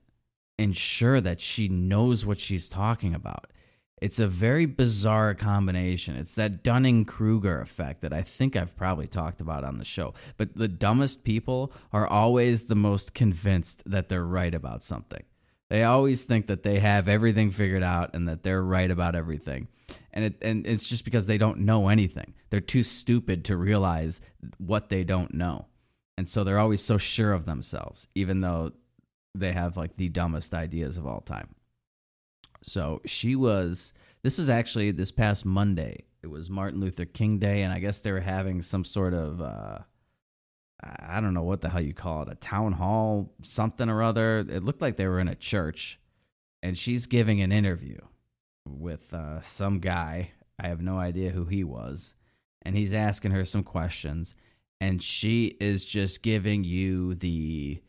and 0.59 0.76
sure 0.76 1.21
that 1.21 1.40
she 1.40 1.69
knows 1.69 2.26
what 2.26 2.38
she's 2.38 2.69
talking 2.69 3.14
about. 3.14 3.52
It's 4.00 4.19
a 4.19 4.26
very 4.26 4.64
bizarre 4.64 5.35
combination. 5.35 6.16
It's 6.16 6.35
that 6.35 6.62
Dunning 6.62 7.04
Kruger 7.04 7.61
effect 7.61 8.00
that 8.00 8.12
I 8.12 8.23
think 8.23 8.57
I've 8.57 8.75
probably 8.75 9.07
talked 9.07 9.40
about 9.42 9.62
on 9.62 9.78
the 9.78 9.85
show. 9.85 10.14
But 10.38 10.57
the 10.57 10.69
dumbest 10.69 11.23
people 11.23 11.73
are 11.92 12.07
always 12.07 12.64
the 12.64 12.75
most 12.75 13.12
convinced 13.12 13.83
that 13.85 14.09
they're 14.09 14.25
right 14.25 14.54
about 14.54 14.83
something. 14.83 15.23
They 15.69 15.85
always 15.85 16.25
think 16.25 16.47
that 16.47 16.62
they 16.62 16.80
have 16.80 17.09
everything 17.09 17.50
figured 17.50 17.83
out 17.83 18.14
and 18.14 18.26
that 18.28 18.42
they're 18.42 18.62
right 18.62 18.90
about 18.90 19.14
everything. 19.14 19.69
And 20.12 20.25
it 20.25 20.35
and 20.40 20.66
it's 20.66 20.87
just 20.87 21.04
because 21.04 21.26
they 21.26 21.38
don't 21.38 21.61
know 21.61 21.88
anything. 21.88 22.35
They're 22.49 22.61
too 22.61 22.83
stupid 22.83 23.45
to 23.47 23.57
realize 23.57 24.21
what 24.59 24.88
they 24.88 25.04
don't 25.04 25.35
know. 25.35 25.66
And 26.16 26.28
so 26.28 26.42
they're 26.42 26.59
always 26.59 26.83
so 26.83 26.99
sure 26.99 27.33
of 27.33 27.45
themselves 27.45 28.07
even 28.14 28.40
though 28.40 28.73
they 29.35 29.52
have 29.52 29.76
like 29.76 29.97
the 29.97 30.09
dumbest 30.09 30.54
ideas 30.54 30.97
of 30.97 31.07
all 31.07 31.21
time. 31.21 31.54
So 32.62 33.00
she 33.07 33.37
was. 33.37 33.93
This 34.23 34.38
was 34.38 34.50
actually 34.50 34.90
this 34.90 35.11
past 35.11 35.45
Monday. 35.45 36.05
It 36.23 36.26
was 36.26 36.50
Martin 36.50 36.81
Luther 36.81 37.07
King 37.07 37.38
Day, 37.38 37.62
and 37.62 37.73
I 37.73 37.79
guess 37.79 38.00
they 38.00 38.12
were 38.12 38.21
having 38.21 38.62
some 38.62 38.85
sort 38.85 39.14
of. 39.14 39.40
Uh, 39.40 39.79
I 40.83 41.21
don't 41.21 41.35
know 41.35 41.43
what 41.43 41.61
the 41.61 41.69
hell 41.69 41.81
you 41.81 41.93
call 41.93 42.23
it, 42.23 42.29
a 42.31 42.35
town 42.35 42.73
hall, 42.73 43.33
something 43.43 43.88
or 43.88 44.02
other. 44.02 44.38
It 44.38 44.62
looked 44.62 44.81
like 44.81 44.97
they 44.97 45.07
were 45.07 45.21
in 45.21 45.29
a 45.29 45.35
church, 45.35 45.99
and 46.62 46.76
she's 46.76 47.07
giving 47.07 47.43
an 47.43 47.52
interview 47.52 47.99
with 48.67 49.12
uh, 49.12 49.43
some 49.43 49.81
guy. 49.81 50.33
I 50.59 50.69
have 50.69 50.81
no 50.81 50.99
idea 50.99 51.31
who 51.31 51.45
he 51.45 51.64
was, 51.64 52.14
and 52.62 52.76
he's 52.76 52.93
asking 52.93 53.33
her 53.33 53.45
some 53.45 53.62
questions, 53.62 54.35
and 54.81 55.02
she 55.02 55.57
is 55.61 55.85
just 55.85 56.23
giving 56.23 56.64
you 56.64 57.14
the 57.14 57.83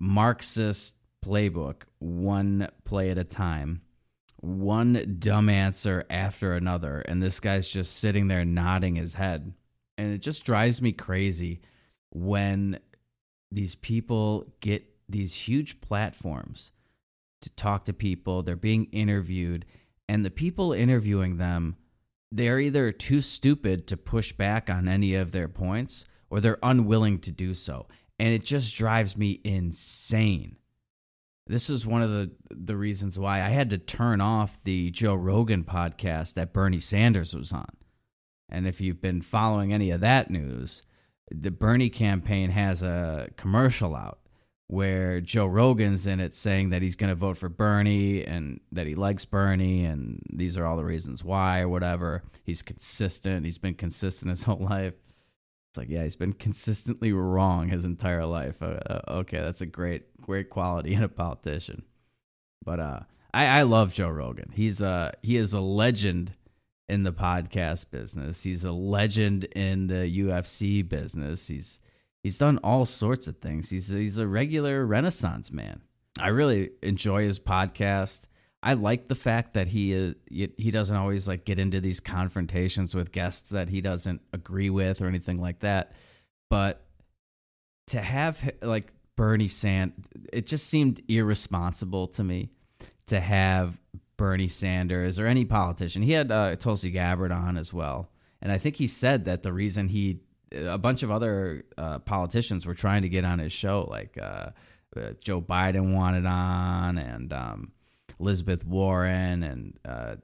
Marxist 0.00 0.94
playbook, 1.24 1.82
one 1.98 2.68
play 2.84 3.10
at 3.10 3.18
a 3.18 3.24
time 3.24 3.82
one 4.40 5.16
dumb 5.18 5.48
answer 5.48 6.04
after 6.08 6.54
another 6.54 7.00
and 7.00 7.22
this 7.22 7.40
guy's 7.40 7.68
just 7.68 7.96
sitting 7.96 8.28
there 8.28 8.44
nodding 8.44 8.96
his 8.96 9.14
head. 9.14 9.52
And 9.96 10.14
it 10.14 10.18
just 10.18 10.44
drives 10.44 10.80
me 10.80 10.92
crazy 10.92 11.60
when 12.10 12.78
these 13.50 13.74
people 13.74 14.52
get 14.60 14.84
these 15.08 15.34
huge 15.34 15.80
platforms 15.80 16.70
to 17.40 17.50
talk 17.50 17.84
to 17.84 17.92
people 17.92 18.42
they're 18.42 18.56
being 18.56 18.86
interviewed 18.92 19.64
and 20.08 20.24
the 20.24 20.30
people 20.30 20.72
interviewing 20.72 21.36
them 21.36 21.76
they're 22.30 22.60
either 22.60 22.92
too 22.92 23.20
stupid 23.20 23.86
to 23.86 23.96
push 23.96 24.32
back 24.32 24.68
on 24.68 24.88
any 24.88 25.14
of 25.14 25.32
their 25.32 25.48
points 25.48 26.04
or 26.30 26.40
they're 26.40 26.58
unwilling 26.62 27.18
to 27.20 27.30
do 27.30 27.54
so. 27.54 27.86
And 28.18 28.28
it 28.34 28.44
just 28.44 28.74
drives 28.74 29.16
me 29.16 29.40
insane 29.44 30.56
this 31.48 31.68
was 31.68 31.86
one 31.86 32.02
of 32.02 32.10
the 32.10 32.30
the 32.50 32.76
reasons 32.76 33.18
why 33.18 33.38
I 33.38 33.48
had 33.48 33.70
to 33.70 33.78
turn 33.78 34.20
off 34.20 34.58
the 34.64 34.90
Joe 34.90 35.14
Rogan 35.14 35.64
podcast 35.64 36.34
that 36.34 36.52
Bernie 36.52 36.80
Sanders 36.80 37.34
was 37.34 37.52
on. 37.52 37.68
And 38.48 38.66
if 38.66 38.80
you've 38.80 39.00
been 39.00 39.22
following 39.22 39.72
any 39.72 39.90
of 39.90 40.00
that 40.00 40.30
news, 40.30 40.82
the 41.30 41.50
Bernie 41.50 41.90
campaign 41.90 42.50
has 42.50 42.82
a 42.82 43.28
commercial 43.36 43.94
out 43.94 44.20
where 44.68 45.20
Joe 45.22 45.46
Rogan's 45.46 46.06
in 46.06 46.20
it 46.20 46.34
saying 46.34 46.70
that 46.70 46.82
he's 46.82 46.96
going 46.96 47.08
to 47.08 47.16
vote 47.16 47.38
for 47.38 47.48
Bernie 47.48 48.24
and 48.24 48.60
that 48.72 48.86
he 48.86 48.94
likes 48.94 49.24
Bernie 49.24 49.84
and 49.84 50.22
these 50.30 50.58
are 50.58 50.66
all 50.66 50.76
the 50.76 50.84
reasons 50.84 51.24
why 51.24 51.60
or 51.60 51.68
whatever. 51.68 52.22
He's 52.44 52.60
consistent. 52.60 53.46
He's 53.46 53.58
been 53.58 53.74
consistent 53.74 54.30
his 54.30 54.42
whole 54.44 54.58
life. 54.58 54.94
Like, 55.78 55.88
yeah, 55.88 56.02
he's 56.02 56.16
been 56.16 56.32
consistently 56.32 57.12
wrong 57.12 57.68
his 57.68 57.84
entire 57.84 58.26
life. 58.26 58.60
Uh, 58.60 58.80
uh, 58.86 59.00
okay, 59.08 59.38
that's 59.38 59.60
a 59.60 59.66
great, 59.66 60.20
great 60.20 60.50
quality 60.50 60.92
in 60.94 61.02
a 61.02 61.08
politician. 61.08 61.82
But 62.64 62.80
uh, 62.80 63.00
I, 63.32 63.46
I 63.46 63.62
love 63.62 63.94
Joe 63.94 64.08
Rogan. 64.10 64.50
He's 64.52 64.82
uh, 64.82 65.12
he 65.22 65.36
is 65.36 65.52
a 65.52 65.60
legend 65.60 66.34
in 66.88 67.04
the 67.04 67.12
podcast 67.12 67.90
business. 67.90 68.42
He's 68.42 68.64
a 68.64 68.72
legend 68.72 69.44
in 69.44 69.86
the 69.86 70.18
UFC 70.18 70.86
business. 70.86 71.46
He's 71.46 71.78
he's 72.22 72.38
done 72.38 72.58
all 72.58 72.84
sorts 72.84 73.28
of 73.28 73.38
things. 73.38 73.70
He's 73.70 73.88
he's 73.88 74.18
a 74.18 74.26
regular 74.26 74.84
Renaissance 74.84 75.52
man. 75.52 75.82
I 76.18 76.28
really 76.28 76.70
enjoy 76.82 77.22
his 77.22 77.38
podcast. 77.38 78.22
I 78.62 78.74
like 78.74 79.06
the 79.06 79.14
fact 79.14 79.54
that 79.54 79.68
he 79.68 79.92
is 79.92 80.14
he 80.28 80.70
doesn't 80.70 80.96
always 80.96 81.28
like 81.28 81.44
get 81.44 81.58
into 81.58 81.80
these 81.80 82.00
confrontations 82.00 82.94
with 82.94 83.12
guests 83.12 83.50
that 83.50 83.68
he 83.68 83.80
doesn't 83.80 84.20
agree 84.32 84.70
with 84.70 85.00
or 85.00 85.06
anything 85.06 85.40
like 85.40 85.60
that. 85.60 85.92
But 86.50 86.84
to 87.88 88.00
have 88.00 88.50
like 88.60 88.92
Bernie 89.16 89.48
Sand, 89.48 89.92
it 90.32 90.46
just 90.46 90.66
seemed 90.66 91.02
irresponsible 91.08 92.08
to 92.08 92.24
me 92.24 92.50
to 93.06 93.20
have 93.20 93.78
Bernie 94.16 94.48
Sanders 94.48 95.20
or 95.20 95.26
any 95.26 95.44
politician. 95.44 96.02
He 96.02 96.12
had 96.12 96.32
uh, 96.32 96.56
Tulsi 96.56 96.90
Gabbard 96.90 97.30
on 97.30 97.56
as 97.56 97.72
well, 97.72 98.10
and 98.42 98.50
I 98.50 98.58
think 98.58 98.76
he 98.76 98.88
said 98.88 99.26
that 99.26 99.44
the 99.44 99.52
reason 99.52 99.88
he 99.88 100.20
a 100.50 100.78
bunch 100.78 101.02
of 101.02 101.10
other 101.10 101.64
uh, 101.76 101.98
politicians 102.00 102.66
were 102.66 102.74
trying 102.74 103.02
to 103.02 103.08
get 103.08 103.24
on 103.24 103.38
his 103.38 103.52
show, 103.52 103.86
like 103.88 104.18
uh, 104.20 104.50
uh 104.96 105.12
Joe 105.22 105.40
Biden 105.40 105.94
wanted 105.94 106.26
on, 106.26 106.98
and 106.98 107.32
um, 107.32 107.72
Elizabeth 108.20 108.64
Warren 108.64 109.42
and 109.42 109.78
uh, 109.84 110.16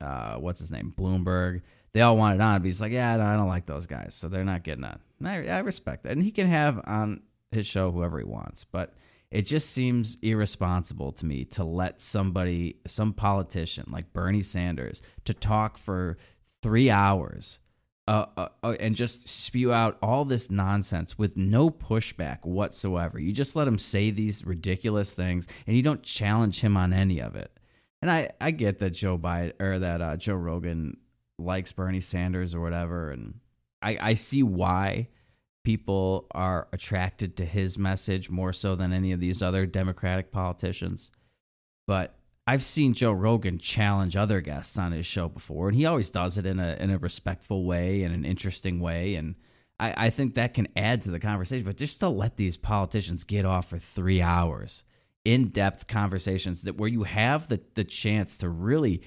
uh, 0.00 0.34
what's 0.36 0.60
his 0.60 0.70
name, 0.70 0.92
Bloomberg. 0.96 1.62
They 1.92 2.00
all 2.00 2.16
wanted 2.16 2.40
on, 2.40 2.60
but 2.60 2.66
he's 2.66 2.80
like, 2.80 2.92
yeah, 2.92 3.16
no, 3.16 3.26
I 3.26 3.36
don't 3.36 3.48
like 3.48 3.66
those 3.66 3.86
guys, 3.86 4.14
so 4.14 4.28
they're 4.28 4.44
not 4.44 4.64
getting 4.64 4.84
on. 4.84 4.98
I, 5.24 5.46
I 5.46 5.58
respect 5.58 6.04
that, 6.04 6.12
and 6.12 6.22
he 6.22 6.30
can 6.30 6.46
have 6.46 6.80
on 6.84 7.22
his 7.50 7.66
show 7.66 7.92
whoever 7.92 8.18
he 8.18 8.24
wants, 8.24 8.64
but 8.64 8.94
it 9.30 9.42
just 9.42 9.70
seems 9.70 10.18
irresponsible 10.22 11.12
to 11.12 11.26
me 11.26 11.44
to 11.46 11.64
let 11.64 12.00
somebody, 12.00 12.76
some 12.86 13.12
politician 13.12 13.86
like 13.90 14.12
Bernie 14.12 14.42
Sanders, 14.42 15.02
to 15.24 15.34
talk 15.34 15.78
for 15.78 16.16
three 16.62 16.90
hours 16.90 17.58
uh, 18.08 18.26
uh, 18.36 18.48
uh, 18.64 18.74
and 18.80 18.96
just 18.96 19.28
spew 19.28 19.72
out 19.72 19.96
all 20.02 20.24
this 20.24 20.50
nonsense 20.50 21.16
with 21.16 21.36
no 21.36 21.70
pushback 21.70 22.44
whatsoever. 22.44 23.18
You 23.20 23.32
just 23.32 23.54
let 23.54 23.68
him 23.68 23.78
say 23.78 24.10
these 24.10 24.44
ridiculous 24.44 25.12
things, 25.14 25.46
and 25.66 25.76
you 25.76 25.82
don't 25.82 26.02
challenge 26.02 26.60
him 26.60 26.76
on 26.76 26.92
any 26.92 27.20
of 27.20 27.36
it. 27.36 27.56
And 28.00 28.10
I, 28.10 28.30
I 28.40 28.50
get 28.50 28.80
that 28.80 28.90
Joe 28.90 29.16
Biden 29.16 29.52
or 29.60 29.78
that 29.78 30.02
uh, 30.02 30.16
Joe 30.16 30.34
Rogan 30.34 30.96
likes 31.38 31.70
Bernie 31.70 32.00
Sanders 32.00 32.54
or 32.54 32.60
whatever, 32.60 33.12
and 33.12 33.38
I, 33.80 33.98
I 34.00 34.14
see 34.14 34.42
why 34.42 35.08
people 35.64 36.26
are 36.32 36.66
attracted 36.72 37.36
to 37.36 37.44
his 37.44 37.78
message 37.78 38.28
more 38.28 38.52
so 38.52 38.74
than 38.74 38.92
any 38.92 39.12
of 39.12 39.20
these 39.20 39.42
other 39.42 39.64
Democratic 39.64 40.32
politicians. 40.32 41.12
But 41.86 42.16
I've 42.46 42.64
seen 42.64 42.94
Joe 42.94 43.12
Rogan 43.12 43.58
challenge 43.58 44.16
other 44.16 44.40
guests 44.40 44.76
on 44.76 44.92
his 44.92 45.06
show 45.06 45.28
before, 45.28 45.68
and 45.68 45.76
he 45.76 45.86
always 45.86 46.10
does 46.10 46.38
it 46.38 46.46
in 46.46 46.58
a 46.58 46.76
in 46.80 46.90
a 46.90 46.98
respectful 46.98 47.64
way 47.64 48.02
and 48.02 48.14
an 48.14 48.24
interesting 48.24 48.80
way. 48.80 49.14
And 49.14 49.36
I, 49.78 50.06
I 50.06 50.10
think 50.10 50.34
that 50.34 50.54
can 50.54 50.68
add 50.76 51.02
to 51.02 51.10
the 51.10 51.20
conversation. 51.20 51.64
But 51.64 51.76
just 51.76 52.00
to 52.00 52.08
let 52.08 52.36
these 52.36 52.56
politicians 52.56 53.22
get 53.22 53.44
off 53.44 53.70
for 53.70 53.78
three 53.78 54.20
hours, 54.20 54.82
in 55.24 55.48
depth 55.48 55.86
conversations 55.86 56.62
that 56.62 56.76
where 56.76 56.88
you 56.88 57.04
have 57.04 57.48
the, 57.48 57.60
the 57.74 57.84
chance 57.84 58.38
to 58.38 58.48
really 58.48 59.02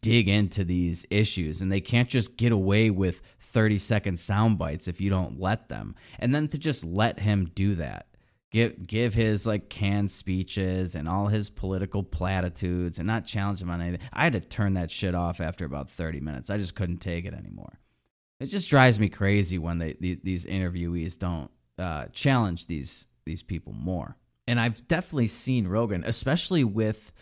dig 0.00 0.28
into 0.28 0.64
these 0.64 1.06
issues 1.10 1.60
and 1.60 1.70
they 1.70 1.80
can't 1.80 2.08
just 2.08 2.36
get 2.36 2.52
away 2.52 2.90
with 2.90 3.22
30 3.40 3.78
second 3.78 4.18
sound 4.18 4.58
bites 4.58 4.88
if 4.88 5.00
you 5.00 5.08
don't 5.08 5.40
let 5.40 5.68
them. 5.68 5.94
And 6.18 6.34
then 6.34 6.48
to 6.48 6.58
just 6.58 6.84
let 6.84 7.20
him 7.20 7.50
do 7.54 7.74
that 7.76 8.07
give 8.50 8.86
give 8.86 9.14
his 9.14 9.46
like 9.46 9.68
canned 9.68 10.10
speeches 10.10 10.94
and 10.94 11.08
all 11.08 11.26
his 11.26 11.50
political 11.50 12.02
platitudes 12.02 12.98
and 12.98 13.06
not 13.06 13.26
challenge 13.26 13.60
him 13.60 13.70
on 13.70 13.80
anything. 13.80 14.06
I 14.12 14.24
had 14.24 14.32
to 14.34 14.40
turn 14.40 14.74
that 14.74 14.90
shit 14.90 15.14
off 15.14 15.40
after 15.40 15.64
about 15.64 15.90
30 15.90 16.20
minutes. 16.20 16.50
I 16.50 16.58
just 16.58 16.74
couldn't 16.74 16.98
take 16.98 17.24
it 17.24 17.34
anymore. 17.34 17.78
It 18.40 18.46
just 18.46 18.70
drives 18.70 19.00
me 19.00 19.08
crazy 19.08 19.58
when 19.58 19.78
they, 19.78 19.94
these 19.94 20.46
interviewees 20.46 21.18
don't 21.18 21.50
uh, 21.78 22.06
challenge 22.12 22.66
these 22.66 23.06
these 23.24 23.42
people 23.42 23.72
more. 23.72 24.16
And 24.46 24.58
I've 24.58 24.86
definitely 24.88 25.28
seen 25.28 25.68
Rogan, 25.68 26.02
especially 26.06 26.64
with 26.64 27.12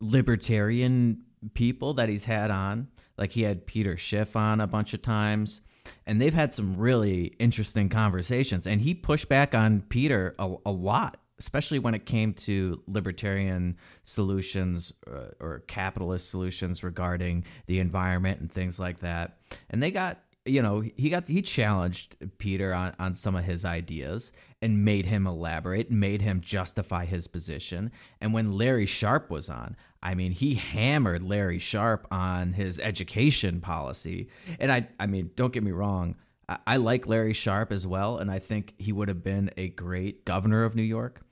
libertarian 0.00 1.22
people 1.54 1.94
that 1.94 2.08
he's 2.08 2.24
had 2.24 2.50
on. 2.50 2.88
Like 3.18 3.32
he 3.32 3.42
had 3.42 3.66
Peter 3.66 3.96
Schiff 3.96 4.36
on 4.36 4.60
a 4.60 4.66
bunch 4.66 4.94
of 4.94 5.02
times 5.02 5.62
and 6.06 6.20
they've 6.20 6.34
had 6.34 6.52
some 6.52 6.76
really 6.76 7.34
interesting 7.38 7.88
conversations. 7.88 8.66
And 8.66 8.80
he 8.80 8.94
pushed 8.94 9.28
back 9.28 9.54
on 9.54 9.82
Peter 9.88 10.34
a, 10.38 10.54
a 10.66 10.70
lot, 10.70 11.18
especially 11.38 11.78
when 11.78 11.94
it 11.94 12.06
came 12.06 12.32
to 12.34 12.82
libertarian 12.86 13.76
solutions 14.04 14.92
uh, 15.06 15.28
or 15.40 15.64
capitalist 15.66 16.30
solutions 16.30 16.82
regarding 16.82 17.44
the 17.66 17.80
environment 17.80 18.40
and 18.40 18.50
things 18.50 18.78
like 18.78 19.00
that. 19.00 19.38
And 19.70 19.82
they 19.82 19.90
got 19.90 20.18
you 20.46 20.62
know 20.62 20.80
he 20.96 21.10
got 21.10 21.28
he 21.28 21.42
challenged 21.42 22.16
peter 22.38 22.72
on, 22.72 22.94
on 22.98 23.14
some 23.14 23.34
of 23.34 23.44
his 23.44 23.64
ideas 23.64 24.32
and 24.62 24.84
made 24.84 25.06
him 25.06 25.26
elaborate 25.26 25.90
made 25.90 26.22
him 26.22 26.40
justify 26.40 27.04
his 27.04 27.26
position 27.26 27.90
and 28.20 28.32
when 28.32 28.52
Larry 28.52 28.86
Sharpe 28.86 29.30
was 29.30 29.50
on 29.50 29.76
I 30.06 30.14
mean, 30.14 30.30
he 30.30 30.54
hammered 30.54 31.24
Larry 31.24 31.58
Sharpe 31.58 32.06
on 32.12 32.52
his 32.52 32.78
education 32.78 33.60
policy. 33.60 34.28
And 34.60 34.70
I, 34.70 34.86
I 35.00 35.06
mean, 35.06 35.30
don't 35.34 35.52
get 35.52 35.64
me 35.64 35.72
wrong, 35.72 36.14
I, 36.48 36.58
I 36.64 36.76
like 36.76 37.08
Larry 37.08 37.32
Sharpe 37.32 37.72
as 37.72 37.88
well, 37.88 38.18
and 38.18 38.30
I 38.30 38.38
think 38.38 38.74
he 38.78 38.92
would 38.92 39.08
have 39.08 39.24
been 39.24 39.50
a 39.56 39.68
great 39.68 40.24
governor 40.24 40.64
of 40.64 40.76
New 40.76 40.84
York. 40.84 41.22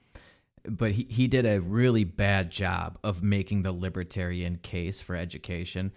But 0.67 0.91
he, 0.91 1.07
he 1.09 1.27
did 1.27 1.45
a 1.45 1.61
really 1.61 2.03
bad 2.03 2.49
job 2.51 2.97
of 3.01 3.23
making 3.23 3.61
the 3.61 3.71
libertarian 3.71 4.57
case 4.57 4.99
for 4.99 5.15
education. 5.15 5.93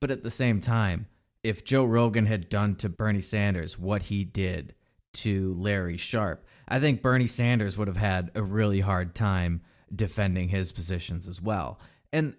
But 0.00 0.10
at 0.10 0.24
the 0.24 0.30
same 0.30 0.60
time, 0.60 1.06
if 1.42 1.64
Joe 1.64 1.84
Rogan 1.84 2.26
had 2.26 2.48
done 2.48 2.74
to 2.76 2.88
Bernie 2.88 3.20
Sanders 3.20 3.78
what 3.78 4.02
he 4.02 4.24
did 4.24 4.74
to 5.14 5.54
Larry 5.58 5.96
Sharpe, 5.96 6.44
I 6.68 6.80
think 6.80 7.02
Bernie 7.02 7.26
Sanders 7.26 7.76
would 7.76 7.88
have 7.88 7.96
had 7.96 8.30
a 8.34 8.42
really 8.42 8.80
hard 8.80 9.14
time 9.14 9.62
defending 9.94 10.48
his 10.48 10.72
positions 10.72 11.28
as 11.28 11.40
well. 11.40 11.80
And 12.12 12.34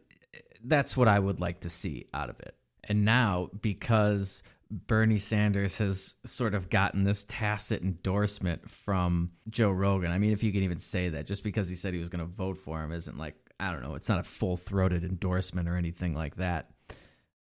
that's 0.64 0.96
what 0.96 1.08
I 1.08 1.20
would 1.20 1.40
like 1.40 1.62
to 1.62 1.70
see 1.70 2.08
out 2.14 2.30
of 2.30 2.40
it. 2.40 2.56
And 2.84 3.06
now, 3.06 3.50
because 3.62 4.44
Bernie 4.72 5.18
Sanders 5.18 5.80
has 5.80 6.16
sort 6.26 6.54
of 6.54 6.70
gotten 6.70 7.04
this 7.04 7.26
tacit 7.28 7.82
endorsement 7.82 8.70
from 8.70 9.32
Joe 9.50 9.72
Rogan. 9.72 10.12
I 10.12 10.20
mean, 10.20 10.32
if 10.32 10.44
you 10.44 10.52
can 10.52 10.64
even 10.64 10.80
say 10.80 11.10
that, 11.10 11.26
just 11.26 11.44
because 11.44 11.70
he 11.70 11.76
said 11.76 11.94
he 11.94 12.00
was 12.00 12.10
going 12.10 12.20
to 12.20 12.32
vote 12.32 12.58
for 12.58 12.84
him 12.84 12.92
isn't 12.92 13.18
like, 13.18 13.36
I 13.60 13.72
don't 13.72 13.82
know, 13.82 13.96
it's 13.96 14.10
not 14.10 14.20
a 14.20 14.24
full 14.24 14.58
throated 14.58 15.04
endorsement 15.04 15.68
or 15.68 15.76
anything 15.76 16.14
like 16.14 16.36
that. 16.36 16.70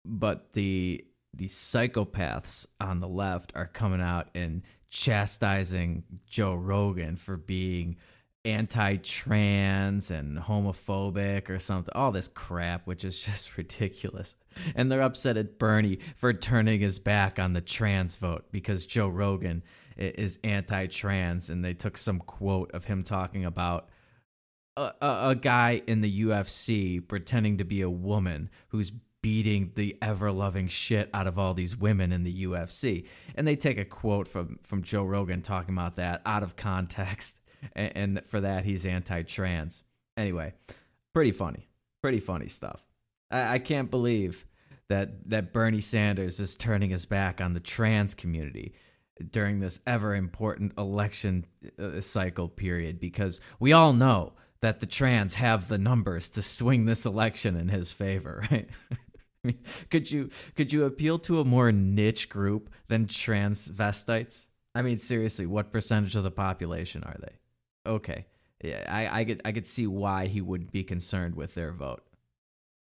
But 0.06 0.54
the 0.54 1.06
the 1.38 1.48
psychopaths 1.48 2.66
on 2.80 3.00
the 3.00 3.08
left 3.08 3.52
are 3.56 3.68
coming 3.68 4.02
out 4.02 4.30
and 4.34 4.64
chastising 4.90 6.04
Joe 6.26 6.56
Rogan 6.56 7.16
for 7.16 7.38
being 7.38 7.98
anti-trans 8.46 10.10
and 10.10 10.38
homophobic 10.38 11.50
or 11.50 11.60
something 11.60 11.92
all 11.94 12.14
this 12.14 12.30
crap 12.30 12.88
which 12.88 13.04
is 13.04 13.20
just 13.24 13.58
ridiculous. 13.58 14.36
And 14.74 14.92
they're 14.92 15.02
upset 15.02 15.36
at 15.38 15.60
bernie 15.60 16.00
for 16.16 16.34
turning 16.34 16.80
his 16.80 16.98
back 16.98 17.40
on 17.40 17.54
the 17.54 17.62
trans 17.62 18.16
vote 18.16 18.46
because 18.52 18.86
joe 18.86 19.10
rogan 19.10 19.64
is 19.98 20.40
anti-trans 20.46 21.50
and 21.50 21.66
they 21.66 21.74
took 21.74 21.98
some 21.98 22.20
quote 22.20 22.72
of 22.72 22.86
him 22.86 23.04
talking 23.04 23.44
about 23.44 23.90
a, 24.78 24.94
a, 25.02 25.30
a 25.30 25.36
guy 25.36 25.82
in 25.86 26.00
the 26.00 26.22
ufc 26.22 27.06
pretending 27.08 27.58
to 27.58 27.66
be 27.66 27.82
a 27.82 27.90
woman 27.90 28.50
who's 28.70 28.94
beating 29.28 29.74
the 29.76 29.98
ever 30.02 30.32
loving 30.32 30.70
shit 30.70 31.10
out 31.14 31.28
of 31.28 31.38
all 31.38 31.54
these 31.54 31.76
women 31.76 32.14
in 32.14 32.24
the 32.24 32.46
UFC. 32.46 33.06
And 33.36 33.46
they 33.46 33.58
take 33.58 33.78
a 33.78 33.84
quote 33.84 34.26
from 34.26 34.58
from 34.64 34.84
Joe 34.84 35.04
Rogan 35.04 35.42
talking 35.42 35.76
about 35.76 35.98
that 35.98 36.22
out 36.26 36.44
of 36.44 36.56
context 36.56 37.36
and, 37.76 37.92
and 37.94 38.22
for 38.28 38.40
that 38.40 38.64
he's 38.64 38.86
anti-trans. 38.86 39.84
Anyway, 40.16 40.54
pretty 41.14 41.34
funny, 41.34 41.68
pretty 42.02 42.22
funny 42.22 42.48
stuff. 42.48 42.82
I, 43.30 43.56
I 43.56 43.60
can't 43.60 43.92
believe 43.92 44.48
that 44.88 45.30
that 45.30 45.52
Bernie 45.52 45.82
Sanders 45.82 46.40
is 46.40 46.56
turning 46.56 46.92
his 46.92 47.04
back 47.06 47.42
on 47.42 47.54
the 47.54 47.60
trans 47.60 48.14
community 48.14 48.76
during 49.30 49.60
this 49.60 49.82
ever 49.86 50.16
important 50.16 50.72
election 50.78 51.46
uh, 51.78 52.00
cycle 52.00 52.48
period 52.48 53.02
because 53.02 53.42
we 53.60 53.74
all 53.74 53.92
know 53.92 54.32
that 54.62 54.80
the 54.80 54.86
trans 54.86 55.36
have 55.36 55.68
the 55.68 55.78
numbers 55.78 56.30
to 56.30 56.42
swing 56.42 56.86
this 56.86 57.06
election 57.06 57.56
in 57.56 57.68
his 57.68 57.92
favor, 57.92 58.44
right? 58.52 58.70
Mean, 59.48 59.60
could 59.90 60.10
you 60.12 60.30
could 60.56 60.72
you 60.72 60.86
appeal 60.86 61.20
to 61.20 61.40
a 61.40 61.46
more 61.46 61.72
niche 61.72 62.30
group 62.30 62.70
than 62.88 63.08
transvestites? 63.08 64.48
I 64.76 64.82
mean, 64.84 65.00
seriously, 65.00 65.46
what 65.46 65.72
percentage 65.72 66.16
of 66.16 66.24
the 66.24 66.32
population 66.32 67.04
are 67.04 67.18
they? 67.20 67.38
okay, 67.88 68.26
yeah, 68.64 68.84
I 68.88 69.22
I 69.22 69.26
could 69.26 69.42
I 69.46 69.52
could 69.52 69.68
see 69.68 69.88
why 69.88 70.28
he 70.28 70.42
would 70.42 70.72
be 70.72 70.84
concerned 70.84 71.36
with 71.36 71.56
their 71.56 71.72
vote. 71.72 72.04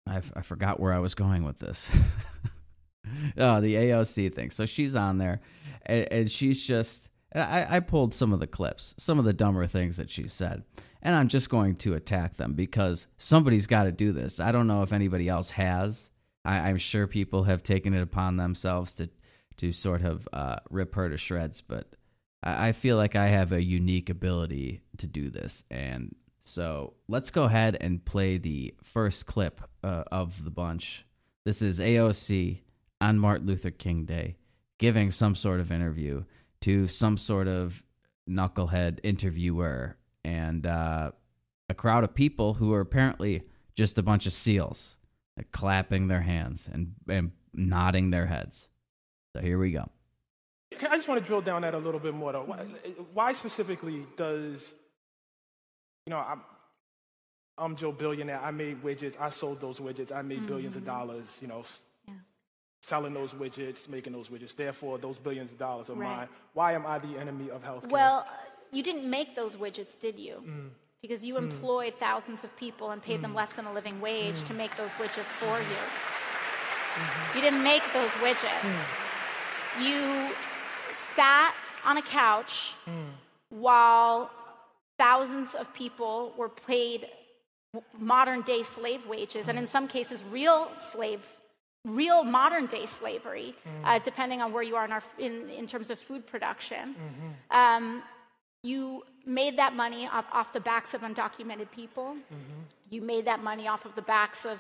I 0.08 0.22
I 0.36 0.42
forgot 0.42 0.80
where 0.80 0.94
I 0.94 1.00
was 1.00 1.16
going 1.16 1.44
with 1.44 1.60
this. 1.60 1.90
oh, 3.38 3.62
the 3.62 3.76
AOC 3.76 4.34
thing. 4.34 4.50
So 4.50 4.66
she's 4.66 4.96
on 4.96 5.18
there, 5.18 5.42
and, 5.86 6.08
and 6.12 6.32
she's 6.32 6.66
just. 6.66 7.10
I, 7.36 7.68
I 7.76 7.80
pulled 7.82 8.14
some 8.14 8.32
of 8.32 8.40
the 8.40 8.48
clips, 8.48 8.96
some 8.98 9.20
of 9.20 9.26
the 9.26 9.34
dumber 9.34 9.68
things 9.68 9.98
that 9.98 10.10
she 10.10 10.30
said, 10.30 10.64
and 11.02 11.14
I'm 11.14 11.28
just 11.28 11.50
going 11.50 11.76
to 11.78 11.94
attack 11.94 12.38
them 12.38 12.54
because 12.54 13.08
somebody's 13.18 13.68
got 13.68 13.84
to 13.84 13.92
do 13.92 14.14
this. 14.14 14.40
I 14.40 14.54
don't 14.54 14.66
know 14.66 14.82
if 14.82 14.94
anybody 14.94 15.28
else 15.28 15.50
has. 15.52 16.10
I, 16.48 16.70
am 16.70 16.78
sure 16.78 17.08
people 17.08 17.44
have 17.44 17.62
taken 17.62 17.94
it 17.94 18.02
upon 18.02 18.38
themselves 18.38 18.94
to 18.96 19.10
to 19.58 19.72
sort 19.72 20.04
of 20.04 20.28
uh, 20.32 20.58
rip 20.70 20.96
her 20.96 21.10
to 21.10 21.18
shreds, 21.18 21.62
but 21.62 21.88
I 22.44 22.72
feel 22.72 22.96
like 22.96 23.16
I 23.16 23.28
have 23.28 23.52
a 23.52 23.62
unique 23.62 24.10
ability 24.10 24.82
to 24.98 25.08
do 25.08 25.32
this. 25.32 25.64
And 25.72 26.16
so 26.42 26.94
let's 27.08 27.32
go 27.32 27.46
ahead 27.46 27.76
and 27.82 28.06
play 28.06 28.38
the 28.38 28.76
first 28.84 29.26
clip 29.26 29.62
uh, 29.84 30.04
of 30.12 30.44
the 30.44 30.52
bunch. 30.52 31.06
This 31.44 31.64
is 31.64 31.80
AOC 31.80 32.62
on 33.02 33.18
Martin 33.18 33.48
Luther 33.48 33.72
King 33.72 34.06
Day 34.06 34.38
giving 34.78 35.10
some 35.10 35.34
sort 35.34 35.60
of 35.60 35.72
interview 35.72 36.24
to 36.62 36.88
some 36.88 37.18
sort 37.18 37.48
of 37.48 37.82
knucklehead 38.30 39.00
interviewer 39.04 39.98
and 40.24 40.68
uh, 40.68 41.12
a 41.70 41.74
crowd 41.74 42.04
of 42.04 42.14
people 42.14 42.54
who 42.54 42.74
are 42.74 42.82
apparently 42.82 43.44
just 43.76 43.98
a 43.98 44.04
bunch 44.04 44.26
of 44.26 44.34
seals 44.34 44.97
like, 45.38 45.52
clapping 45.52 46.08
their 46.08 46.22
hands 46.22 46.70
and, 46.72 46.96
and 47.08 47.32
nodding 47.54 48.10
their 48.10 48.26
heads. 48.26 48.68
So 49.34 49.42
here 49.42 49.58
we 49.58 49.72
go. 49.72 49.90
I 50.90 50.98
just 50.98 51.08
want 51.08 51.22
to 51.22 51.26
drill 51.26 51.42
down 51.42 51.62
that 51.62 51.74
a 51.74 51.78
little 51.78 52.00
bit 52.00 52.14
more, 52.14 52.34
though. 52.34 52.44
Why, 52.44 52.66
why 53.14 53.34
specifically 53.34 54.06
does, 54.18 54.74
you 56.06 56.12
know, 56.12 56.18
I'm, 56.18 56.42
I'm 57.58 57.76
Joe 57.76 57.92
Billionaire. 57.92 58.40
I 58.40 58.52
made 58.52 58.84
widgets. 58.84 59.20
I 59.20 59.30
sold 59.30 59.62
those 59.62 59.80
widgets. 59.80 60.12
I 60.12 60.22
made 60.22 60.40
mm-hmm. 60.40 60.48
billions 60.48 60.76
of 60.76 60.84
mm-hmm. 60.84 60.92
dollars. 60.92 61.40
You 61.42 61.48
know, 61.48 61.64
selling 62.82 63.14
those 63.14 63.32
widgets, 63.32 63.90
making 63.90 64.14
those 64.14 64.30
widgets. 64.30 64.56
Therefore, 64.56 64.98
those 64.98 65.18
billions 65.18 65.52
of 65.52 65.58
dollars 65.58 65.90
are 65.90 65.94
Right. 65.94 66.18
mine. 66.18 66.28
Why 66.54 66.74
am 66.74 66.86
I 66.86 67.00
the 67.00 67.18
enemy 67.18 67.50
of 67.50 67.64
healthcare? 67.64 67.90
Well, 67.90 68.26
you 68.72 68.84
didn't 68.84 69.10
make 69.10 69.36
those 69.36 69.56
widgets, 69.56 70.00
did 70.00 70.20
you? 70.20 70.44
Because 71.02 71.24
you 71.24 71.36
hmm. 71.36 71.46
employed 71.46 71.94
thousands 72.00 72.44
of 72.44 72.56
people 72.58 72.92
and 72.92 73.02
paid 73.02 73.22
them 73.22 73.32
hmm. 73.32 73.38
less 73.38 73.52
than 73.52 73.66
a 73.66 73.74
living 73.74 74.02
wage 74.02 74.40
to 74.44 74.54
hmm. 74.54 74.58
make 74.58 74.76
those 74.76 74.92
widgets 74.92 75.32
for 75.40 75.60
you. 75.60 75.82
Mm-hmm. 76.98 77.38
You 77.38 77.44
didn't 77.44 77.64
make 77.64 77.84
those 77.94 78.10
widgets. 78.26 78.86
You 79.80 80.34
sat 81.16 81.54
on 81.86 81.98
a 81.98 82.02
couch 82.02 82.74
while 83.50 84.32
thousands 84.98 85.54
of 85.54 85.72
people 85.74 86.34
were 86.38 86.50
paid 86.50 87.08
modern 88.00 88.42
day 88.42 88.64
slave 88.64 89.06
wages, 89.08 89.48
and 89.48 89.58
in 89.58 89.68
some 89.68 89.88
cases, 89.88 90.24
real 90.32 90.72
slave, 90.92 91.22
real 91.86 92.24
modern 92.24 92.66
day 92.66 92.86
slavery, 92.86 93.56
uh, 93.84 94.00
depending 94.00 94.42
on 94.42 94.52
where 94.52 94.64
you 94.64 94.76
are 94.76 94.86
in, 94.86 94.92
our, 94.92 95.04
in, 95.20 95.50
in 95.50 95.68
terms 95.68 95.90
of 95.90 96.00
food 96.00 96.26
production. 96.26 96.96
Mm-hmm. 96.96 97.58
Um, 97.58 98.04
you 98.64 99.04
made 99.28 99.58
that 99.58 99.76
money 99.76 100.08
off, 100.08 100.26
off 100.32 100.54
the 100.54 100.60
backs 100.60 100.94
of 100.94 101.02
undocumented 101.02 101.70
people. 101.72 102.16
You 102.90 103.02
made 103.02 103.26
that 103.26 103.44
money 103.44 103.68
off 103.68 103.86
of 103.86 103.94
the 103.96 104.02
backs 104.02 104.46
of 104.46 104.60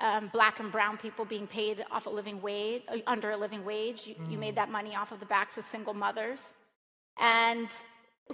um, 0.00 0.30
black 0.32 0.60
and 0.60 0.70
brown 0.70 0.98
people 0.98 1.24
being 1.24 1.46
paid 1.46 1.84
off 1.90 2.06
a 2.06 2.10
living 2.10 2.40
wage, 2.42 2.82
uh, 2.88 2.98
under 3.06 3.30
a 3.30 3.36
living 3.36 3.64
wage. 3.64 4.06
You, 4.06 4.14
you 4.28 4.38
made 4.38 4.56
that 4.56 4.70
money 4.70 4.94
off 4.94 5.12
of 5.12 5.20
the 5.20 5.26
backs 5.26 5.56
of 5.58 5.64
single 5.64 5.94
mothers. 5.94 6.54
And 7.18 7.68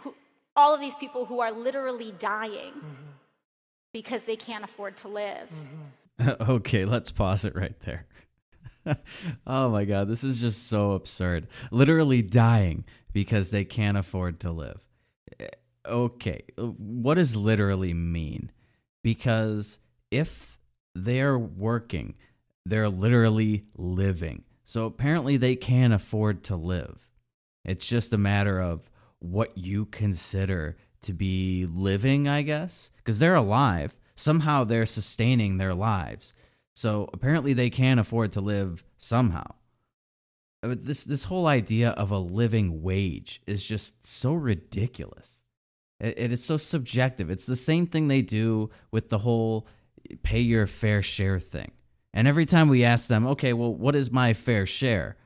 who, 0.01 0.15
all 0.57 0.75
of 0.75 0.81
these 0.81 0.95
people 0.97 1.25
who 1.25 1.41
are 1.41 1.53
literally 1.53 2.13
dying 2.19 2.73
because 3.93 4.25
they 4.25 4.37
can't 4.37 4.65
afford 4.65 4.97
to 4.99 5.09
live. 5.09 5.51
okay, 6.49 6.85
let's 6.85 7.11
pause 7.11 7.45
it 7.45 7.55
right 7.55 7.79
there. 7.81 8.07
oh 9.47 9.69
my 9.71 9.85
god, 9.85 10.09
this 10.09 10.25
is 10.25 10.41
just 10.41 10.69
so 10.69 10.93
absurd. 10.93 11.47
Literally 11.71 12.23
dying 12.23 12.85
because 13.13 13.51
they 13.51 13.65
can't 13.65 13.97
afford 13.97 14.41
to 14.41 14.51
live. 14.51 14.81
Okay, 15.89 16.45
uh, 16.59 16.67
what 16.67 17.15
does 17.15 17.35
literally 17.37 17.95
mean? 17.95 18.51
Because 19.03 19.79
if 20.11 20.59
they're 20.95 21.39
working, 21.39 22.15
they're 22.67 22.89
literally 22.89 23.65
living. 23.77 24.45
So 24.65 24.87
apparently 24.87 25.37
they 25.37 25.57
can 25.57 25.93
afford 25.93 26.45
to 26.45 26.57
live. 26.57 27.09
It's 27.65 27.87
just 27.87 28.13
a 28.13 28.19
matter 28.19 28.61
of 28.61 28.91
what 29.19 29.57
you 29.57 29.87
consider 29.87 30.77
to 31.03 31.13
be 31.13 31.67
living, 31.67 32.29
I 32.29 32.43
guess, 32.43 32.91
because 32.97 33.19
they're 33.19 33.35
alive. 33.35 33.97
Somehow 34.17 34.65
they're 34.65 34.87
sustaining 34.87 35.57
their 35.57 35.75
lives. 35.75 36.35
So 36.75 37.09
apparently 37.13 37.53
they 37.55 37.71
can 37.71 37.99
afford 37.99 38.33
to 38.33 38.41
live 38.41 38.85
somehow. 38.97 39.55
Uh, 40.63 40.69
but 40.69 40.85
this 40.85 41.05
this 41.05 41.25
whole 41.25 41.47
idea 41.47 41.91
of 41.91 42.11
a 42.11 42.19
living 42.19 42.83
wage 42.83 43.41
is 43.47 43.65
just 43.65 44.07
so 44.07 44.33
ridiculous. 44.33 45.38
It, 46.01 46.19
it 46.19 46.33
is 46.33 46.45
so 46.45 46.57
subjective. 46.57 47.31
It's 47.31 47.47
the 47.47 47.57
same 47.57 47.87
thing 47.87 48.09
they 48.09 48.23
do 48.23 48.71
with 48.91 49.09
the 49.09 49.19
whole 49.19 49.67
pay 50.23 50.41
your 50.41 50.67
fair 50.67 51.03
share 51.03 51.39
thing. 51.39 51.73
And 52.15 52.27
every 52.27 52.47
time 52.47 52.69
we 52.69 52.85
ask 52.85 53.09
them, 53.09 53.27
okay, 53.27 53.53
well, 53.53 53.75
what 53.75 53.95
is 53.95 54.11
my 54.11 54.33
fair 54.33 54.67
share? 54.67 55.17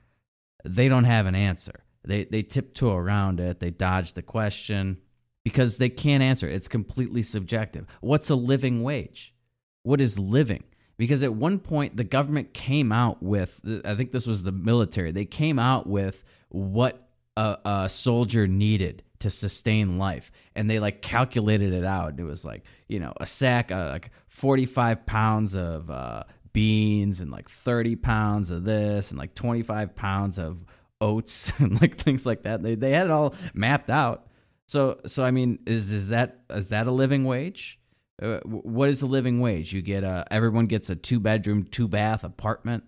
They 0.64 0.88
don't 0.88 1.04
have 1.04 1.26
an 1.26 1.34
answer. 1.34 1.84
They 2.04 2.24
they 2.24 2.42
tiptoe 2.42 2.94
around 2.94 3.40
it. 3.40 3.60
They 3.60 3.70
dodge 3.70 4.14
the 4.14 4.22
question 4.22 4.98
because 5.44 5.78
they 5.78 5.88
can't 5.88 6.22
answer. 6.22 6.48
It's 6.48 6.68
completely 6.68 7.22
subjective. 7.22 7.86
What's 8.00 8.30
a 8.30 8.34
living 8.34 8.82
wage? 8.82 9.34
What 9.82 10.00
is 10.00 10.18
living? 10.18 10.64
Because 10.98 11.22
at 11.22 11.34
one 11.34 11.58
point 11.58 11.96
the 11.96 12.04
government 12.04 12.54
came 12.54 12.92
out 12.92 13.22
with 13.22 13.60
I 13.84 13.94
think 13.94 14.12
this 14.12 14.26
was 14.26 14.42
the 14.42 14.52
military. 14.52 15.12
They 15.12 15.24
came 15.24 15.58
out 15.58 15.86
with 15.86 16.24
what 16.48 17.08
a, 17.36 17.58
a 17.64 17.88
soldier 17.88 18.46
needed 18.46 19.02
to 19.22 19.30
sustain 19.30 19.98
life. 19.98 20.30
And 20.54 20.68
they 20.68 20.80
like 20.80 21.00
calculated 21.00 21.72
it 21.72 21.84
out. 21.84 22.18
It 22.18 22.24
was 22.24 22.44
like 22.44 22.64
you 22.88 23.00
know 23.00 23.12
a 23.20 23.26
sack 23.26 23.70
uh, 23.70 23.88
like 23.90 24.10
45 24.28 25.06
pounds 25.06 25.54
of 25.54 25.90
uh, 25.90 26.24
beans 26.52 27.20
and 27.20 27.30
like 27.30 27.48
30 27.48 27.96
pounds 27.96 28.50
of 28.50 28.64
this 28.64 29.10
and 29.10 29.18
like 29.18 29.34
25 29.34 29.94
pounds 29.94 30.38
of 30.38 30.64
oats 31.00 31.52
and 31.58 31.80
like 31.80 31.98
things 31.98 32.26
like 32.26 32.42
that. 32.42 32.62
They, 32.62 32.74
they 32.74 32.90
had 32.90 33.06
it 33.06 33.10
all 33.10 33.34
mapped 33.54 33.90
out. 33.90 34.26
So 34.66 35.00
so 35.06 35.22
i 35.24 35.30
mean 35.30 35.58
is 35.66 35.90
is 35.90 36.08
that 36.08 36.40
is 36.50 36.68
that 36.70 36.86
a 36.86 36.92
living 36.92 37.24
wage? 37.24 37.78
Uh, 38.20 38.38
what 38.44 38.88
is 38.88 39.02
a 39.02 39.06
living 39.06 39.40
wage? 39.40 39.72
You 39.72 39.82
get 39.82 40.04
a 40.04 40.26
everyone 40.30 40.66
gets 40.66 40.90
a 40.90 40.96
two 40.96 41.20
bedroom 41.20 41.64
two 41.64 41.88
bath 41.88 42.24
apartment. 42.24 42.84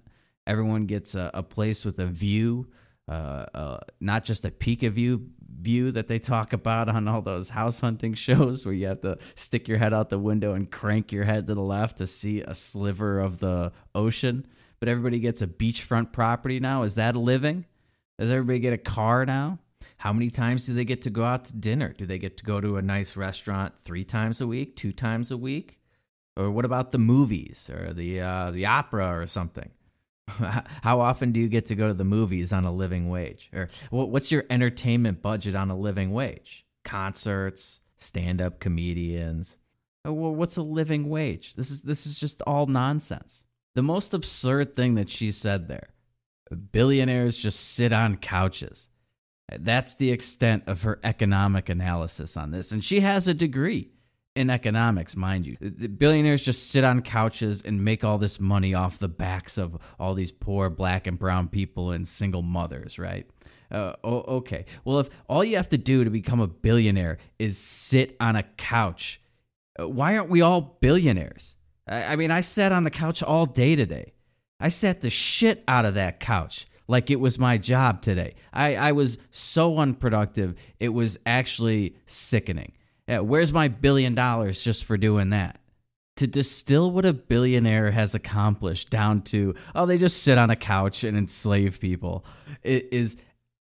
Everyone 0.47 0.87
gets 0.87 1.15
a, 1.15 1.31
a 1.33 1.43
place 1.43 1.85
with 1.85 1.99
a 1.99 2.07
view 2.07 2.67
uh, 3.09 3.47
uh, 3.55 3.79
not 4.01 4.25
just 4.25 4.45
a 4.45 4.51
peak 4.51 4.83
of 4.83 4.95
view 4.95 5.29
view 5.61 5.93
that 5.93 6.09
they 6.09 6.19
talk 6.19 6.53
about 6.53 6.89
on 6.89 7.09
all 7.09 7.23
those 7.23 7.51
house 7.51 7.81
hunting 7.81 8.15
shows 8.15 8.65
where 8.65 8.75
you 8.75 8.87
have 8.87 9.01
to 9.03 9.19
stick 9.35 9.69
your 9.69 9.79
head 9.79 9.95
out 9.95 10.11
the 10.11 10.19
window 10.19 10.53
and 10.55 10.71
crank 10.71 11.13
your 11.13 11.25
head 11.25 11.47
to 11.47 11.55
the 11.55 11.61
left 11.61 11.99
to 11.99 12.07
see 12.07 12.41
a 12.41 12.55
sliver 12.55 13.21
of 13.21 13.39
the 13.39 13.73
ocean. 13.95 14.47
But 14.81 14.89
everybody 14.89 15.21
gets 15.21 15.43
a 15.43 15.47
beachfront 15.47 16.13
property 16.13 16.61
now. 16.61 16.83
Is 16.83 16.97
that 16.97 17.17
living? 17.17 17.65
Does 18.19 18.31
everybody 18.31 18.59
get 18.59 18.73
a 18.73 18.79
car 18.79 19.25
now? 19.25 19.59
How 19.97 20.13
many 20.13 20.31
times 20.31 20.67
do 20.67 20.75
they 20.75 20.85
get 20.85 21.03
to 21.03 21.11
go 21.11 21.25
out 21.25 21.47
to 21.47 21.57
dinner? 21.57 21.95
Do 21.97 22.07
they 22.07 22.19
get 22.19 22.37
to 22.39 22.45
go 22.45 22.61
to 22.61 22.77
a 22.77 22.83
nice 22.83 23.17
restaurant 23.17 23.77
three 23.79 24.05
times 24.05 24.41
a 24.41 24.47
week, 24.47 24.77
two 24.77 24.93
times 24.93 25.31
a 25.31 25.37
week? 25.37 25.81
Or 26.37 26.51
what 26.51 26.65
about 26.65 26.93
the 26.93 26.99
movies 26.99 27.71
or 27.73 27.93
the 27.93 28.21
uh, 28.21 28.51
the 28.51 28.67
opera 28.67 29.19
or 29.19 29.27
something? 29.27 29.71
How 30.83 31.01
often 31.01 31.33
do 31.33 31.41
you 31.41 31.49
get 31.49 31.67
to 31.67 31.75
go 31.75 31.89
to 31.89 31.95
the 31.95 32.05
movies 32.05 32.53
on 32.53 32.65
a 32.65 32.73
living 32.73 33.09
wage? 33.09 33.51
Or 33.53 33.69
what's 33.91 34.33
your 34.33 34.45
entertainment 34.49 35.23
budget 35.23 35.55
on 35.55 35.71
a 35.71 35.77
living 35.77 36.13
wage? 36.13 36.65
Concerts, 36.85 37.81
stand-up 37.99 38.61
comedians. 38.61 39.59
Uh, 40.07 40.13
Well, 40.13 40.35
what's 40.35 40.57
a 40.57 40.63
living 40.63 41.09
wage? 41.09 41.55
This 41.55 41.71
is 41.71 41.83
this 41.83 42.07
is 42.07 42.19
just 42.19 42.43
all 42.43 42.67
nonsense. 42.67 43.45
The 43.75 43.83
most 43.83 44.15
absurd 44.15 44.77
thing 44.77 44.95
that 44.95 45.11
she 45.11 45.31
said 45.31 45.69
there. 45.69 45.91
Billionaires 46.73 47.37
just 47.37 47.75
sit 47.75 47.93
on 47.93 48.17
couches. 48.17 48.89
That's 49.51 49.95
the 49.95 50.11
extent 50.11 50.65
of 50.67 50.83
her 50.83 51.01
economic 51.03 51.69
analysis 51.69 52.37
on 52.37 52.51
this. 52.51 52.73
And 52.73 52.85
she 52.85 53.01
has 53.01 53.29
a 53.29 53.35
degree 53.35 53.94
in 54.35 54.51
economics, 54.51 55.15
mind 55.17 55.47
you. 55.47 55.57
The 55.61 55.89
billionaires 55.89 56.43
just 56.43 56.71
sit 56.71 56.85
on 56.85 57.03
couches 57.03 57.63
and 57.63 57.85
make 57.85 58.03
all 58.05 58.19
this 58.19 58.41
money 58.41 58.75
off 58.75 58.99
the 58.99 59.09
backs 59.09 59.59
of 59.59 59.79
all 59.99 60.15
these 60.15 60.33
poor 60.33 60.69
black 60.69 61.07
and 61.07 61.19
brown 61.19 61.49
people 61.49 61.93
and 61.93 62.07
single 62.07 62.43
mothers, 62.43 62.99
right? 62.99 63.27
Uh, 63.71 63.95
okay. 64.05 64.67
Well, 64.85 65.01
if 65.01 65.09
all 65.29 65.45
you 65.45 65.57
have 65.57 65.69
to 65.71 65.79
do 65.79 66.05
to 66.05 66.11
become 66.11 66.41
a 66.41 66.47
billionaire 66.47 67.19
is 67.39 67.59
sit 67.59 68.17
on 68.21 68.37
a 68.37 68.43
couch, 68.43 69.21
uh, 69.79 69.89
why 69.89 70.17
aren't 70.17 70.31
we 70.31 70.41
all 70.41 70.79
billionaires? 70.81 71.57
I, 71.87 72.05
I 72.05 72.17
mean, 72.17 72.31
I 72.31 72.41
sat 72.41 72.73
on 72.73 72.85
the 72.85 72.91
couch 72.91 73.23
all 73.23 73.47
day 73.47 73.77
today. 73.77 74.15
I 74.61 74.69
sat 74.69 75.01
the 75.01 75.11
shit 75.11 75.63
out 75.69 75.85
of 75.85 75.95
that 75.95 76.21
couch 76.21 76.67
like 76.87 77.11
it 77.11 77.21
was 77.21 77.39
my 77.39 77.59
job 77.59 78.03
today. 78.03 78.35
I, 78.53 78.77
I 78.77 78.93
was 78.93 79.19
so 79.31 79.79
unproductive, 79.79 80.55
it 80.81 80.91
was 80.91 81.19
actually 81.25 81.97
sickening. 82.07 82.73
Yeah, 83.07 83.21
where's 83.21 83.53
my 83.53 83.69
billion 83.69 84.15
dollars 84.15 84.63
just 84.63 84.85
for 84.85 84.97
doing 84.97 85.31
that? 85.31 85.59
To 86.17 86.27
distill 86.27 86.91
what 86.91 87.05
a 87.05 87.13
billionaire 87.13 87.91
has 87.91 88.15
accomplished 88.15 88.89
down 88.89 89.23
to, 89.23 89.55
oh, 89.75 89.85
they 89.85 89.99
just 89.99 90.23
sit 90.23 90.39
on 90.39 90.49
a 90.49 90.57
couch 90.57 91.05
and 91.05 91.19
enslave 91.19 91.81
people, 91.81 92.25
is 92.63 93.17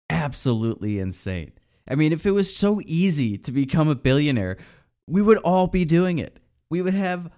absolutely 0.10 1.00
insane. 1.00 1.52
I 1.88 1.96
mean, 1.96 2.12
if 2.12 2.26
it 2.26 2.32
was 2.32 2.56
so 2.56 2.82
easy 2.86 3.38
to 3.38 3.52
become 3.52 3.88
a 3.88 3.96
billionaire, 3.96 4.58
we 5.08 5.22
would 5.22 5.38
all 5.38 5.68
be 5.68 5.86
doing 5.86 6.20
it. 6.20 6.40
We 6.70 6.82
would 6.82 6.94
have 6.94 7.32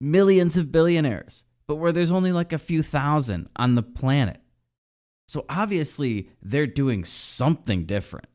millions 0.00 0.56
of 0.56 0.72
billionaires, 0.72 1.44
but 1.66 1.76
where 1.76 1.92
there's 1.92 2.12
only 2.12 2.32
like 2.32 2.52
a 2.52 2.58
few 2.58 2.82
thousand 2.82 3.48
on 3.56 3.74
the 3.74 3.82
planet. 3.82 4.40
So 5.28 5.44
obviously, 5.48 6.30
they're 6.42 6.66
doing 6.66 7.04
something 7.04 7.84
different. 7.84 8.28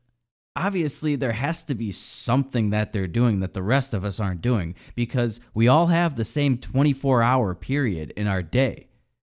Obviously, 0.56 1.16
there 1.16 1.32
has 1.32 1.64
to 1.64 1.76
be 1.76 1.92
something 1.92 2.72
that 2.72 2.92
they're 2.92 3.08
doing 3.08 3.40
that 3.40 3.54
the 3.54 3.64
rest 3.64 3.94
of 3.94 4.04
us 4.04 4.20
aren't 4.20 4.42
doing 4.42 4.76
because 4.96 5.40
we 5.54 5.68
all 5.68 5.88
have 5.88 6.16
the 6.16 6.26
same 6.26 6.58
24 6.58 7.24
hour 7.24 7.56
period 7.56 8.12
in 8.18 8.28
our 8.28 8.44
day. 8.44 8.88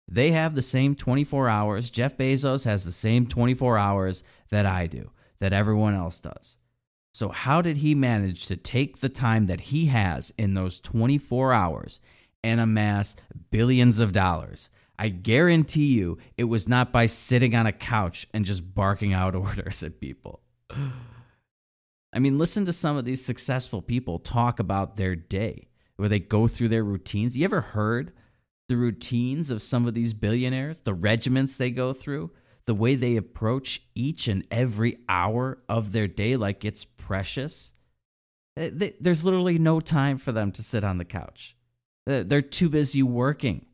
They 0.08 0.32
have 0.32 0.54
the 0.54 0.62
same 0.62 0.94
24 0.94 1.48
hours. 1.48 1.90
Jeff 1.90 2.16
Bezos 2.16 2.64
has 2.64 2.84
the 2.84 2.92
same 2.92 3.26
24 3.26 3.78
hours 3.78 4.22
that 4.50 4.66
I 4.66 4.86
do, 4.86 5.10
that 5.40 5.54
everyone 5.54 5.94
else 5.94 6.20
does. 6.20 6.58
So, 7.12 7.30
how 7.30 7.62
did 7.62 7.78
he 7.78 7.94
manage 7.94 8.46
to 8.46 8.56
take 8.56 9.00
the 9.00 9.08
time 9.08 9.46
that 9.46 9.62
he 9.62 9.86
has 9.86 10.34
in 10.36 10.52
those 10.52 10.80
24 10.80 11.52
hours 11.52 11.98
and 12.44 12.60
amass 12.60 13.16
billions 13.50 14.00
of 14.00 14.12
dollars? 14.12 14.68
I 14.98 15.08
guarantee 15.08 15.94
you 15.94 16.18
it 16.36 16.44
was 16.44 16.68
not 16.68 16.92
by 16.92 17.06
sitting 17.06 17.54
on 17.54 17.66
a 17.66 17.72
couch 17.72 18.28
and 18.34 18.44
just 18.44 18.74
barking 18.74 19.14
out 19.14 19.34
orders 19.34 19.82
at 19.82 19.98
people. 19.98 20.42
I 20.70 22.18
mean, 22.18 22.38
listen 22.38 22.64
to 22.66 22.72
some 22.72 22.96
of 22.96 23.04
these 23.04 23.24
successful 23.24 23.82
people 23.82 24.18
talk 24.18 24.58
about 24.58 24.96
their 24.96 25.14
day 25.14 25.68
where 25.96 26.08
they 26.08 26.18
go 26.18 26.48
through 26.48 26.68
their 26.68 26.84
routines. 26.84 27.36
You 27.36 27.44
ever 27.44 27.60
heard 27.60 28.12
the 28.68 28.76
routines 28.76 29.50
of 29.50 29.62
some 29.62 29.86
of 29.86 29.94
these 29.94 30.14
billionaires, 30.14 30.80
the 30.80 30.94
regiments 30.94 31.56
they 31.56 31.70
go 31.70 31.92
through, 31.92 32.30
the 32.66 32.74
way 32.74 32.94
they 32.94 33.16
approach 33.16 33.82
each 33.94 34.26
and 34.28 34.44
every 34.50 34.98
hour 35.08 35.58
of 35.68 35.92
their 35.92 36.08
day 36.08 36.36
like 36.36 36.64
it's 36.64 36.84
precious. 36.84 37.72
There's 38.56 39.24
literally 39.24 39.58
no 39.58 39.80
time 39.80 40.18
for 40.18 40.32
them 40.32 40.50
to 40.52 40.62
sit 40.62 40.82
on 40.82 40.98
the 40.98 41.04
couch. 41.04 41.54
They're 42.06 42.42
too 42.42 42.68
busy 42.68 43.02
working. 43.02 43.66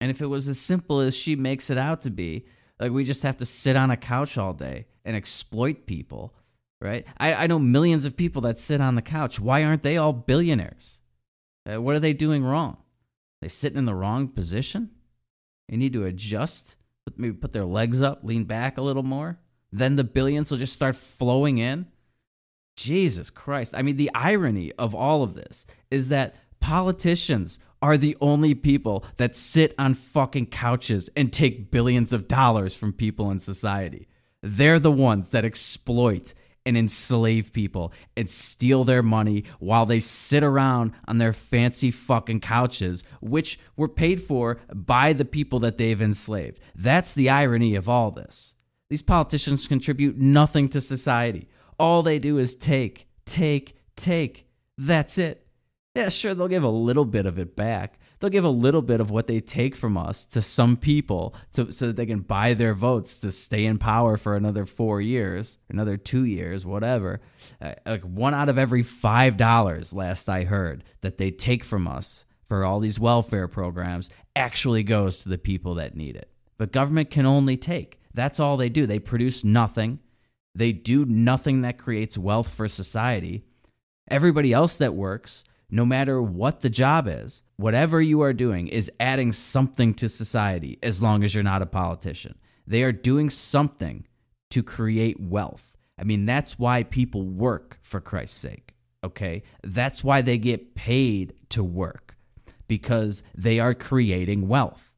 And 0.00 0.10
if 0.10 0.20
it 0.20 0.26
was 0.26 0.48
as 0.48 0.58
simple 0.60 1.00
as 1.00 1.16
she 1.16 1.36
makes 1.36 1.70
it 1.70 1.78
out 1.78 2.02
to 2.02 2.10
be, 2.10 2.44
like 2.78 2.92
we 2.92 3.04
just 3.04 3.22
have 3.22 3.38
to 3.38 3.46
sit 3.46 3.76
on 3.76 3.90
a 3.90 3.96
couch 3.96 4.36
all 4.36 4.52
day 4.52 4.86
and 5.04 5.16
exploit 5.16 5.86
people, 5.86 6.34
right? 6.80 7.06
I, 7.18 7.34
I 7.34 7.46
know 7.46 7.58
millions 7.58 8.04
of 8.04 8.16
people 8.16 8.42
that 8.42 8.58
sit 8.58 8.80
on 8.80 8.94
the 8.94 9.02
couch. 9.02 9.38
Why 9.38 9.64
aren't 9.64 9.82
they 9.82 9.96
all 9.96 10.12
billionaires? 10.12 11.00
Uh, 11.70 11.80
what 11.80 11.94
are 11.94 12.00
they 12.00 12.12
doing 12.12 12.44
wrong? 12.44 12.78
They 13.40 13.48
sitting 13.48 13.78
in 13.78 13.84
the 13.84 13.94
wrong 13.94 14.28
position? 14.28 14.90
They 15.68 15.76
need 15.76 15.92
to 15.94 16.04
adjust, 16.04 16.76
maybe 17.16 17.34
put 17.34 17.52
their 17.52 17.64
legs 17.64 18.02
up, 18.02 18.20
lean 18.22 18.44
back 18.44 18.78
a 18.78 18.82
little 18.82 19.02
more. 19.02 19.38
Then 19.72 19.96
the 19.96 20.04
billions 20.04 20.50
will 20.50 20.58
just 20.58 20.74
start 20.74 20.96
flowing 20.96 21.58
in. 21.58 21.86
Jesus 22.76 23.30
Christ. 23.30 23.72
I 23.76 23.82
mean, 23.82 23.96
the 23.96 24.10
irony 24.14 24.72
of 24.72 24.94
all 24.94 25.22
of 25.22 25.34
this 25.34 25.64
is 25.90 26.08
that 26.08 26.34
politicians 26.60 27.58
are 27.80 27.96
the 27.96 28.16
only 28.20 28.54
people 28.54 29.04
that 29.18 29.36
sit 29.36 29.74
on 29.78 29.94
fucking 29.94 30.46
couches 30.46 31.10
and 31.14 31.32
take 31.32 31.70
billions 31.70 32.12
of 32.12 32.26
dollars 32.26 32.74
from 32.74 32.92
people 32.92 33.30
in 33.30 33.38
society. 33.38 34.08
They're 34.46 34.78
the 34.78 34.92
ones 34.92 35.30
that 35.30 35.46
exploit 35.46 36.34
and 36.66 36.76
enslave 36.76 37.52
people 37.52 37.94
and 38.14 38.28
steal 38.28 38.84
their 38.84 39.02
money 39.02 39.44
while 39.58 39.86
they 39.86 40.00
sit 40.00 40.42
around 40.42 40.92
on 41.08 41.16
their 41.16 41.32
fancy 41.32 41.90
fucking 41.90 42.40
couches, 42.40 43.02
which 43.22 43.58
were 43.74 43.88
paid 43.88 44.22
for 44.22 44.60
by 44.74 45.14
the 45.14 45.24
people 45.24 45.58
that 45.60 45.78
they've 45.78 46.00
enslaved. 46.00 46.60
That's 46.74 47.14
the 47.14 47.30
irony 47.30 47.74
of 47.74 47.88
all 47.88 48.10
this. 48.10 48.54
These 48.90 49.02
politicians 49.02 49.66
contribute 49.66 50.18
nothing 50.18 50.68
to 50.70 50.80
society. 50.82 51.48
All 51.78 52.02
they 52.02 52.18
do 52.18 52.36
is 52.36 52.54
take, 52.54 53.08
take, 53.24 53.74
take. 53.96 54.46
That's 54.76 55.16
it. 55.16 55.46
Yeah, 55.94 56.10
sure, 56.10 56.34
they'll 56.34 56.48
give 56.48 56.64
a 56.64 56.68
little 56.68 57.06
bit 57.06 57.24
of 57.24 57.38
it 57.38 57.56
back, 57.56 57.98
they'll 58.24 58.30
give 58.30 58.44
a 58.44 58.48
little 58.48 58.80
bit 58.80 59.02
of 59.02 59.10
what 59.10 59.26
they 59.26 59.38
take 59.38 59.76
from 59.76 59.98
us 59.98 60.24
to 60.24 60.40
some 60.40 60.78
people 60.78 61.34
to, 61.52 61.70
so 61.70 61.88
that 61.88 61.96
they 61.96 62.06
can 62.06 62.20
buy 62.20 62.54
their 62.54 62.72
votes 62.72 63.18
to 63.18 63.30
stay 63.30 63.66
in 63.66 63.76
power 63.76 64.16
for 64.16 64.34
another 64.34 64.64
four 64.64 64.98
years, 64.98 65.58
another 65.68 65.98
two 65.98 66.24
years, 66.24 66.64
whatever. 66.64 67.20
Uh, 67.60 67.74
like 67.84 68.02
one 68.02 68.32
out 68.32 68.48
of 68.48 68.56
every 68.56 68.82
five 68.82 69.36
dollars, 69.36 69.92
last 69.92 70.26
I 70.26 70.44
heard, 70.44 70.84
that 71.02 71.18
they 71.18 71.30
take 71.30 71.64
from 71.64 71.86
us 71.86 72.24
for 72.48 72.64
all 72.64 72.80
these 72.80 72.98
welfare 72.98 73.46
programs 73.46 74.08
actually 74.34 74.84
goes 74.84 75.20
to 75.20 75.28
the 75.28 75.36
people 75.36 75.74
that 75.74 75.94
need 75.94 76.16
it. 76.16 76.30
But 76.56 76.72
government 76.72 77.10
can 77.10 77.26
only 77.26 77.58
take. 77.58 78.00
That's 78.14 78.40
all 78.40 78.56
they 78.56 78.70
do. 78.70 78.86
They 78.86 79.00
produce 79.00 79.44
nothing. 79.44 79.98
They 80.54 80.72
do 80.72 81.04
nothing 81.04 81.60
that 81.60 81.76
creates 81.76 82.16
wealth 82.16 82.48
for 82.48 82.68
society. 82.68 83.44
Everybody 84.08 84.54
else 84.54 84.78
that 84.78 84.94
works 84.94 85.44
no 85.70 85.84
matter 85.84 86.22
what 86.22 86.60
the 86.60 86.70
job 86.70 87.06
is, 87.08 87.42
whatever 87.56 88.00
you 88.00 88.20
are 88.20 88.32
doing 88.32 88.68
is 88.68 88.90
adding 89.00 89.32
something 89.32 89.94
to 89.94 90.08
society 90.08 90.78
as 90.82 91.02
long 91.02 91.24
as 91.24 91.34
you're 91.34 91.44
not 91.44 91.62
a 91.62 91.66
politician. 91.66 92.36
They 92.66 92.82
are 92.82 92.92
doing 92.92 93.30
something 93.30 94.06
to 94.50 94.62
create 94.62 95.20
wealth. 95.20 95.76
I 95.98 96.04
mean, 96.04 96.26
that's 96.26 96.58
why 96.58 96.82
people 96.82 97.26
work, 97.26 97.78
for 97.82 98.00
Christ's 98.00 98.38
sake. 98.38 98.74
Okay? 99.02 99.42
That's 99.62 100.02
why 100.02 100.22
they 100.22 100.38
get 100.38 100.74
paid 100.74 101.34
to 101.50 101.62
work 101.62 102.16
because 102.66 103.22
they 103.34 103.60
are 103.60 103.74
creating 103.74 104.48
wealth. 104.48 104.90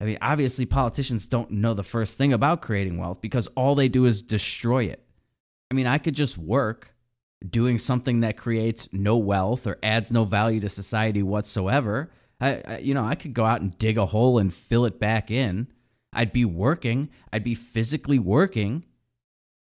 I 0.00 0.04
mean, 0.04 0.18
obviously, 0.20 0.66
politicians 0.66 1.26
don't 1.26 1.50
know 1.52 1.74
the 1.74 1.84
first 1.84 2.18
thing 2.18 2.32
about 2.32 2.60
creating 2.60 2.98
wealth 2.98 3.20
because 3.20 3.46
all 3.54 3.74
they 3.74 3.88
do 3.88 4.04
is 4.04 4.20
destroy 4.20 4.84
it. 4.84 5.04
I 5.70 5.74
mean, 5.74 5.86
I 5.86 5.98
could 5.98 6.14
just 6.14 6.36
work 6.36 6.91
doing 7.50 7.78
something 7.78 8.20
that 8.20 8.36
creates 8.36 8.88
no 8.92 9.16
wealth 9.16 9.66
or 9.66 9.78
adds 9.82 10.12
no 10.12 10.24
value 10.24 10.60
to 10.60 10.68
society 10.68 11.22
whatsoever. 11.22 12.10
I, 12.40 12.62
I, 12.66 12.78
you 12.78 12.94
know, 12.94 13.04
I 13.04 13.14
could 13.14 13.34
go 13.34 13.44
out 13.44 13.60
and 13.60 13.76
dig 13.78 13.98
a 13.98 14.06
hole 14.06 14.38
and 14.38 14.52
fill 14.52 14.84
it 14.84 14.98
back 14.98 15.30
in. 15.30 15.68
I'd 16.12 16.32
be 16.32 16.44
working, 16.44 17.08
I'd 17.32 17.44
be 17.44 17.54
physically 17.54 18.18
working, 18.18 18.84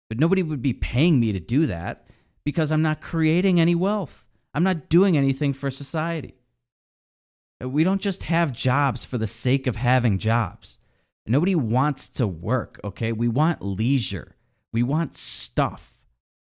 but 0.09 0.19
nobody 0.19 0.43
would 0.43 0.63
be 0.63 0.73
paying 0.73 1.19
me 1.19 1.33
to 1.33 1.41
do 1.41 1.67
that 1.67 2.07
because 2.45 2.71
I'm 2.71 2.83
not 2.83 3.01
creating 3.01 3.61
any 3.61 3.75
wealth. 3.75 4.25
I'm 4.55 4.63
not 4.63 4.89
doing 4.89 5.17
anything 5.17 5.53
for 5.53 5.71
society. 5.71 6.35
We 7.61 7.85
don't 7.85 8.01
just 8.01 8.25
have 8.25 8.53
jobs 8.53 9.05
for 9.05 9.19
the 9.19 9.27
sake 9.27 9.67
of 9.67 9.77
having 9.77 10.19
jobs. 10.19 10.79
Nobody 11.27 11.55
wants 11.55 12.09
to 12.11 12.27
work, 12.27 12.79
okay? 12.85 13.13
We 13.13 13.29
want 13.29 13.63
leisure. 13.63 14.37
We 14.73 14.83
want 14.83 15.17
stuff. 15.17 16.05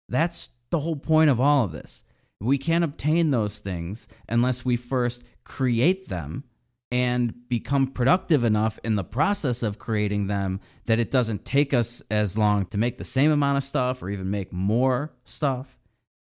That's 0.08 0.50
the 0.70 0.81
whole 0.81 0.96
point 0.96 1.31
of 1.31 1.40
all 1.40 1.64
of 1.64 1.72
this. 1.72 2.05
We 2.40 2.59
can't 2.59 2.85
obtain 2.85 3.31
those 3.31 3.59
things 3.61 4.07
unless 4.29 4.64
we 4.64 4.76
first 4.76 5.24
create 5.44 6.09
them 6.09 6.44
and 6.92 7.48
become 7.48 7.88
productive 7.88 8.44
enough 8.44 8.79
in 8.85 8.94
the 8.94 9.05
process 9.05 9.62
of 9.62 9.79
creating 9.79 10.26
them 10.26 10.61
that 10.85 10.98
it 10.98 11.11
doesn't 11.11 11.44
take 11.44 11.74
us 11.74 12.02
as 12.11 12.37
long 12.37 12.66
to 12.66 12.79
make 12.79 12.98
the 12.98 13.05
same 13.05 13.33
amount 13.33 13.57
of 13.57 13.64
stuff 13.64 14.02
or 14.02 14.11
even 14.11 14.31
make 14.31 14.52
more 14.52 15.12
stuff. 15.24 15.79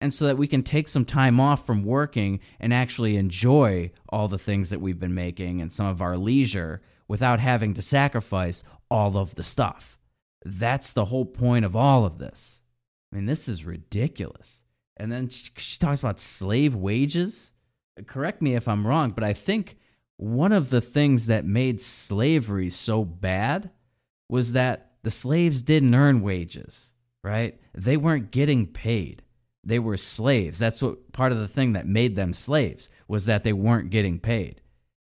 And 0.01 0.13
so 0.13 0.27
that 0.27 0.39
we 0.39 0.47
can 0.47 0.63
take 0.63 0.89
some 0.89 1.05
time 1.05 1.41
off 1.41 1.67
from 1.67 1.85
working 1.85 2.41
and 2.61 2.73
actually 2.73 3.17
enjoy 3.17 3.91
all 4.09 4.29
the 4.29 4.39
things 4.39 4.71
that 4.71 4.81
we've 4.81 5.01
been 5.01 5.15
making 5.15 5.61
and 5.61 5.73
some 5.73 5.87
of 5.87 6.03
our 6.03 6.17
leisure 6.17 6.83
without 7.09 7.41
having 7.41 7.75
to 7.75 7.83
sacrifice 7.83 8.63
all 8.91 9.17
of 9.17 9.35
the 9.35 9.45
stuff. 9.45 9.99
That's 10.45 10.93
the 10.93 11.07
whole 11.07 11.25
point 11.25 11.65
of 11.65 11.75
all 11.75 12.05
of 12.05 12.19
this. 12.19 12.61
I 13.13 13.17
mean, 13.17 13.27
this 13.27 13.49
is 13.49 13.65
ridiculous. 13.65 14.63
And 14.97 15.13
then 15.13 15.29
she, 15.29 15.51
she 15.57 15.79
talks 15.79 16.01
about 16.01 16.21
slave 16.21 16.75
wages. 16.75 17.53
Correct 18.07 18.43
me 18.43 18.55
if 18.55 18.69
I'm 18.69 18.87
wrong, 18.87 19.11
but 19.11 19.25
I 19.25 19.33
think 19.33 19.77
one 20.17 20.53
of 20.53 20.71
the 20.71 20.81
things 20.81 21.27
that 21.27 21.45
made 21.45 21.81
slavery 21.81 22.71
so 22.71 23.05
bad 23.05 23.71
was 24.29 24.53
that 24.53 24.93
the 25.03 25.11
slaves 25.11 25.63
didn't 25.63 25.95
earn 25.95 26.21
wages, 26.21 26.93
right? 27.23 27.61
They 27.75 27.97
weren't 27.97 28.31
getting 28.31 28.67
paid. 28.67 29.23
They 29.63 29.79
were 29.79 29.97
slaves. 29.97 30.59
That's 30.59 30.81
what 30.81 31.13
part 31.13 31.33
of 31.33 31.39
the 31.39 31.49
thing 31.49 31.73
that 31.75 31.87
made 31.87 32.17
them 32.17 32.33
slaves 32.33 32.89
was 33.09 33.27
that 33.27 33.45
they 33.45 33.53
weren't 33.53 33.91
getting 33.91 34.19
paid. 34.19 34.63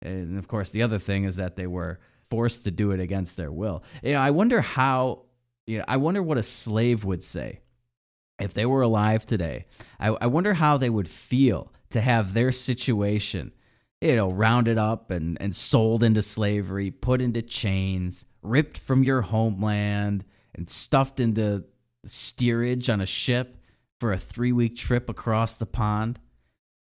And 0.02 0.38
of 0.38 0.48
course, 0.48 0.72
the 0.72 0.84
other 0.84 1.00
thing 1.00 1.24
is 1.24 1.38
that 1.38 1.56
they 1.56 1.68
were 1.68 2.00
forced 2.30 2.64
to 2.64 2.72
do 2.72 2.92
it 2.92 3.00
against 3.00 3.38
their 3.38 3.52
will. 3.52 3.84
You 4.02 4.14
know, 4.14 4.20
I 4.20 4.32
wonder 4.32 4.62
how, 4.62 5.24
you 5.66 5.80
know, 5.80 5.86
I 5.88 5.98
wonder 5.98 6.22
what 6.22 6.38
a 6.38 6.44
slave 6.44 7.04
would 7.04 7.24
say 7.24 7.62
if 8.40 8.54
they 8.54 8.66
were 8.66 8.82
alive 8.82 9.26
today, 9.26 9.66
I, 10.00 10.10
I 10.10 10.28
wonder 10.28 10.54
how 10.54 10.78
they 10.78 10.90
would 10.90 11.10
feel 11.10 11.72
to 11.92 12.02
have 12.02 12.34
their 12.34 12.52
situation, 12.52 13.52
you 14.02 14.16
know, 14.16 14.30
rounded 14.30 14.78
up 14.78 15.12
and, 15.12 15.38
and 15.42 15.56
sold 15.56 16.04
into 16.04 16.22
slavery, 16.22 16.92
put 16.92 17.22
into 17.22 17.42
chains, 17.42 18.26
ripped 18.42 18.78
from 18.78 19.04
your 19.04 19.22
homeland, 19.22 20.26
and 20.56 20.70
stuffed 20.70 21.20
into 21.20 21.66
steerage 22.06 22.90
on 22.90 23.02
a 23.02 23.06
ship 23.06 23.58
for 24.00 24.12
a 24.12 24.18
three 24.18 24.52
week 24.52 24.76
trip 24.76 25.10
across 25.10 25.56
the 25.56 25.66
pond, 25.66 26.20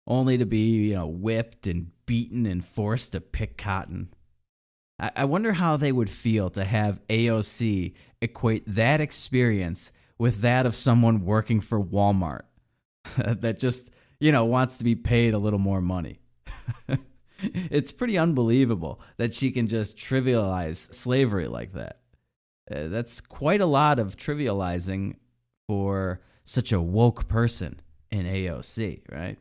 only 0.05 0.37
to 0.37 0.45
be, 0.45 0.69
you 0.71 0.95
know, 0.95 1.07
whipped 1.07 1.67
and 1.67 1.91
beaten 2.05 2.45
and 2.45 2.65
forced 2.65 3.13
to 3.13 3.21
pick 3.21 3.57
cotton. 3.57 4.09
I, 4.99 5.11
I 5.15 5.25
wonder 5.25 5.53
how 5.53 5.77
they 5.77 5.91
would 5.91 6.09
feel 6.09 6.49
to 6.51 6.63
have 6.63 7.01
AOC 7.07 7.93
equate 8.21 8.63
that 8.67 9.01
experience 9.01 9.91
with 10.17 10.41
that 10.41 10.65
of 10.65 10.75
someone 10.75 11.25
working 11.25 11.61
for 11.61 11.81
Walmart 11.83 12.43
that 13.17 13.59
just, 13.59 13.89
you 14.19 14.31
know, 14.31 14.45
wants 14.45 14.77
to 14.77 14.83
be 14.83 14.95
paid 14.95 15.33
a 15.33 15.39
little 15.39 15.59
more 15.59 15.81
money. 15.81 16.19
it's 17.39 17.91
pretty 17.91 18.17
unbelievable 18.17 18.99
that 19.17 19.33
she 19.33 19.51
can 19.51 19.67
just 19.67 19.97
trivialize 19.97 20.93
slavery 20.93 21.47
like 21.47 21.73
that. 21.73 21.99
Uh, 22.69 22.87
that's 22.87 23.21
quite 23.21 23.61
a 23.61 23.65
lot 23.65 23.99
of 23.99 24.17
trivializing 24.17 25.15
for 25.67 26.21
such 26.43 26.71
a 26.71 26.81
woke 26.81 27.27
person 27.27 27.79
in 28.11 28.25
AOC, 28.25 29.01
right? 29.11 29.37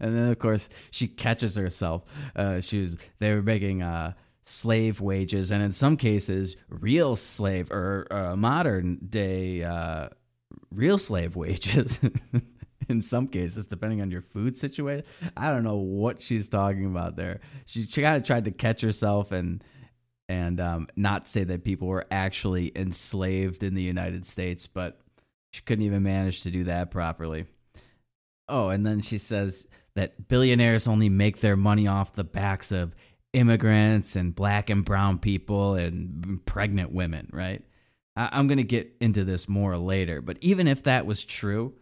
And 0.00 0.14
then, 0.14 0.30
of 0.30 0.38
course, 0.38 0.68
she 0.90 1.08
catches 1.08 1.56
herself. 1.56 2.04
Uh, 2.34 2.60
she 2.60 2.80
was 2.80 2.96
they 3.18 3.34
were 3.34 3.42
making 3.42 3.82
uh, 3.82 4.12
slave 4.46 5.00
wages, 5.00 5.50
and 5.50 5.62
in 5.62 5.72
some 5.72 5.96
cases, 5.96 6.56
real 6.68 7.16
slave 7.16 7.70
or 7.70 8.06
uh, 8.10 8.36
modern 8.36 8.96
day 9.08 9.64
uh, 9.64 10.08
real 10.70 10.98
slave 10.98 11.36
wages. 11.36 12.00
in 12.88 13.02
some 13.02 13.26
cases, 13.26 13.66
depending 13.66 14.00
on 14.00 14.10
your 14.10 14.22
food 14.22 14.56
situation, 14.56 15.04
I 15.36 15.50
don't 15.50 15.64
know 15.64 15.76
what 15.76 16.22
she's 16.22 16.48
talking 16.48 16.86
about 16.86 17.16
there. 17.16 17.40
She, 17.66 17.86
kind 17.86 18.16
of 18.16 18.22
tried 18.22 18.44
to 18.44 18.52
catch 18.52 18.80
herself 18.80 19.32
and 19.32 19.62
and 20.28 20.60
um, 20.60 20.88
not 20.96 21.28
say 21.28 21.44
that 21.44 21.62
people 21.64 21.86
were 21.86 22.06
actually 22.10 22.72
enslaved 22.74 23.62
in 23.62 23.74
the 23.74 23.82
United 23.82 24.26
States, 24.26 24.66
but 24.66 25.00
she 25.52 25.62
couldn't 25.62 25.84
even 25.84 26.02
manage 26.02 26.42
to 26.42 26.50
do 26.50 26.64
that 26.64 26.90
properly. 26.90 27.46
Oh, 28.48 28.68
and 28.70 28.84
then 28.84 29.00
she 29.00 29.18
says 29.18 29.66
that 29.94 30.28
billionaires 30.28 30.88
only 30.88 31.08
make 31.08 31.40
their 31.40 31.56
money 31.56 31.86
off 31.86 32.12
the 32.12 32.24
backs 32.24 32.72
of 32.72 32.94
immigrants 33.36 34.16
and 34.16 34.34
black 34.34 34.70
and 34.70 34.84
brown 34.84 35.18
people 35.18 35.74
and 35.74 36.44
pregnant 36.46 36.90
women, 36.90 37.28
right? 37.32 37.62
I- 38.16 38.30
I'm 38.32 38.46
going 38.48 38.58
to 38.58 38.64
get 38.64 38.96
into 38.98 39.24
this 39.24 39.46
more 39.48 39.76
later, 39.76 40.22
but 40.22 40.38
even 40.40 40.66
if 40.66 40.82
that 40.84 41.04
was 41.04 41.22
true, 41.22 41.74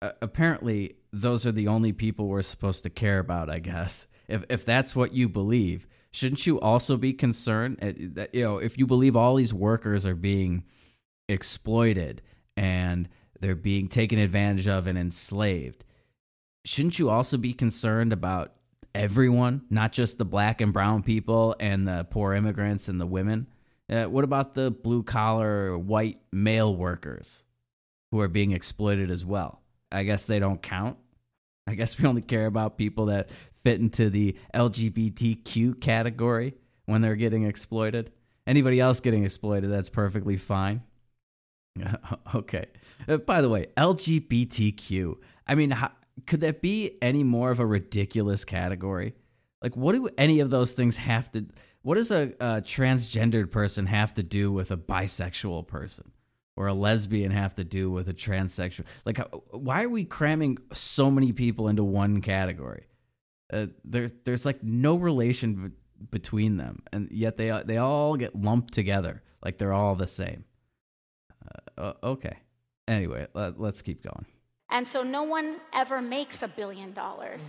uh, 0.00 0.12
apparently 0.22 0.96
those 1.12 1.44
are 1.44 1.52
the 1.52 1.66
only 1.66 1.92
people 1.92 2.28
we're 2.28 2.40
supposed 2.40 2.84
to 2.84 2.90
care 2.90 3.18
about, 3.18 3.50
I 3.50 3.58
guess. 3.58 4.06
If 4.28 4.44
if 4.48 4.64
that's 4.64 4.94
what 4.94 5.12
you 5.12 5.28
believe, 5.28 5.88
shouldn't 6.12 6.46
you 6.46 6.60
also 6.60 6.96
be 6.96 7.12
concerned 7.12 7.78
uh, 7.82 7.92
that 8.14 8.34
you 8.34 8.44
know, 8.44 8.58
if 8.58 8.78
you 8.78 8.86
believe 8.86 9.16
all 9.16 9.34
these 9.34 9.52
workers 9.52 10.06
are 10.06 10.14
being 10.14 10.62
exploited 11.28 12.22
and 12.56 13.08
they're 13.40 13.56
being 13.56 13.88
taken 13.88 14.20
advantage 14.20 14.68
of 14.68 14.86
and 14.86 14.96
enslaved, 14.96 15.84
shouldn't 16.64 17.00
you 17.00 17.10
also 17.10 17.36
be 17.36 17.52
concerned 17.52 18.12
about 18.12 18.52
everyone, 18.94 19.62
not 19.70 19.92
just 19.92 20.18
the 20.18 20.24
black 20.24 20.60
and 20.60 20.72
brown 20.72 21.02
people 21.02 21.56
and 21.58 21.86
the 21.86 22.06
poor 22.10 22.34
immigrants 22.34 22.88
and 22.88 23.00
the 23.00 23.06
women? 23.06 23.46
Uh, 23.90 24.04
what 24.04 24.24
about 24.24 24.54
the 24.54 24.70
blue 24.70 25.02
collar 25.02 25.76
white 25.76 26.18
male 26.32 26.74
workers 26.74 27.44
who 28.10 28.20
are 28.20 28.28
being 28.28 28.52
exploited 28.52 29.10
as 29.10 29.24
well? 29.24 29.60
I 29.90 30.04
guess 30.04 30.26
they 30.26 30.38
don't 30.38 30.62
count. 30.62 30.96
I 31.66 31.74
guess 31.74 31.98
we 31.98 32.06
only 32.06 32.22
care 32.22 32.46
about 32.46 32.78
people 32.78 33.06
that 33.06 33.30
fit 33.62 33.80
into 33.80 34.10
the 34.10 34.36
LGBTQ 34.54 35.80
category 35.80 36.54
when 36.86 37.02
they're 37.02 37.16
getting 37.16 37.44
exploited. 37.44 38.10
Anybody 38.46 38.80
else 38.80 39.00
getting 39.00 39.24
exploited, 39.24 39.70
that's 39.70 39.88
perfectly 39.88 40.36
fine. 40.36 40.82
okay. 42.34 42.66
Uh, 43.08 43.18
by 43.18 43.40
the 43.40 43.48
way, 43.48 43.68
LGBTQ. 43.76 45.16
I 45.46 45.54
mean, 45.54 45.70
how, 45.70 45.92
could 46.26 46.40
that 46.40 46.60
be 46.60 46.98
any 47.00 47.24
more 47.24 47.50
of 47.50 47.60
a 47.60 47.66
ridiculous 47.66 48.44
category? 48.44 49.14
Like, 49.62 49.76
what 49.76 49.92
do 49.92 50.08
any 50.18 50.40
of 50.40 50.50
those 50.50 50.72
things 50.72 50.96
have 50.96 51.30
to? 51.32 51.46
What 51.82 51.96
does 51.96 52.10
a, 52.10 52.32
a 52.40 52.62
transgendered 52.62 53.50
person 53.50 53.86
have 53.86 54.14
to 54.14 54.22
do 54.22 54.52
with 54.52 54.70
a 54.70 54.76
bisexual 54.76 55.66
person? 55.66 56.12
or 56.56 56.66
a 56.66 56.74
lesbian 56.74 57.30
have 57.30 57.54
to 57.54 57.64
do 57.64 57.90
with 57.90 58.08
a 58.08 58.14
transsexual? 58.14 58.84
Like, 59.04 59.18
why 59.50 59.84
are 59.84 59.88
we 59.88 60.04
cramming 60.04 60.58
so 60.72 61.10
many 61.10 61.32
people 61.32 61.68
into 61.68 61.84
one 61.84 62.20
category? 62.20 62.86
Uh, 63.52 63.66
there, 63.84 64.10
there's 64.24 64.44
like 64.44 64.62
no 64.62 64.96
relation 64.96 65.72
between 66.10 66.56
them, 66.56 66.82
and 66.92 67.08
yet 67.10 67.36
they 67.36 67.62
they 67.64 67.76
all 67.76 68.16
get 68.16 68.34
lumped 68.34 68.72
together 68.72 69.22
like 69.44 69.58
they're 69.58 69.72
all 69.72 69.94
the 69.94 70.06
same. 70.06 70.44
Uh, 71.76 71.92
okay. 72.02 72.38
Anyway, 72.88 73.26
let, 73.34 73.58
us 73.60 73.82
keep 73.82 74.02
going. 74.02 74.26
And 74.72 74.88
so, 74.88 75.02
no 75.02 75.22
one 75.22 75.56
ever 75.74 76.00
makes 76.00 76.42
a 76.42 76.48
billion 76.48 76.92
dollars. 76.94 77.44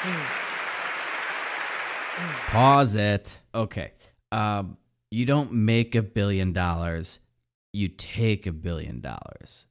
Mm. 0.02 0.26
Pause 2.46 2.96
it. 2.96 3.38
Okay. 3.54 3.92
Um, 4.32 4.76
you 5.10 5.26
don't 5.26 5.52
make 5.52 5.94
a 5.94 6.02
billion 6.02 6.52
dollars, 6.52 7.18
you 7.72 7.88
take 7.88 8.46
a 8.46 8.52
billion 8.52 9.00
dollars. 9.00 9.66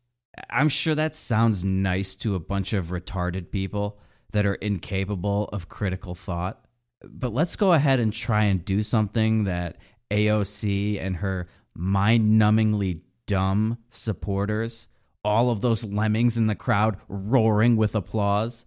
I'm 0.50 0.70
sure 0.70 0.96
that 0.96 1.16
sounds 1.16 1.64
nice 1.64 2.16
to 2.18 2.36
a 2.36 2.40
bunch 2.40 2.74
of 2.74 2.88
retarded 2.88 3.52
people 3.52 4.00
that 4.32 4.46
are 4.46 4.56
incapable 4.56 5.50
of 5.54 5.70
critical 5.70 6.16
thought. 6.16 6.66
But 7.04 7.34
let's 7.34 7.56
go 7.56 7.74
ahead 7.74 8.00
and 8.00 8.12
try 8.12 8.46
and 8.46 8.64
do 8.64 8.84
something 8.84 9.46
that 9.46 9.78
AOC 10.12 11.02
and 11.02 11.18
her 11.18 11.48
mind 11.76 12.42
numbingly 12.42 13.02
dumb 13.26 13.78
supporters, 13.90 14.88
all 15.24 15.50
of 15.50 15.62
those 15.62 15.84
lemmings 15.84 16.36
in 16.38 16.48
the 16.48 16.56
crowd 16.56 16.98
roaring 17.08 17.78
with 17.78 17.96
applause, 17.96 18.66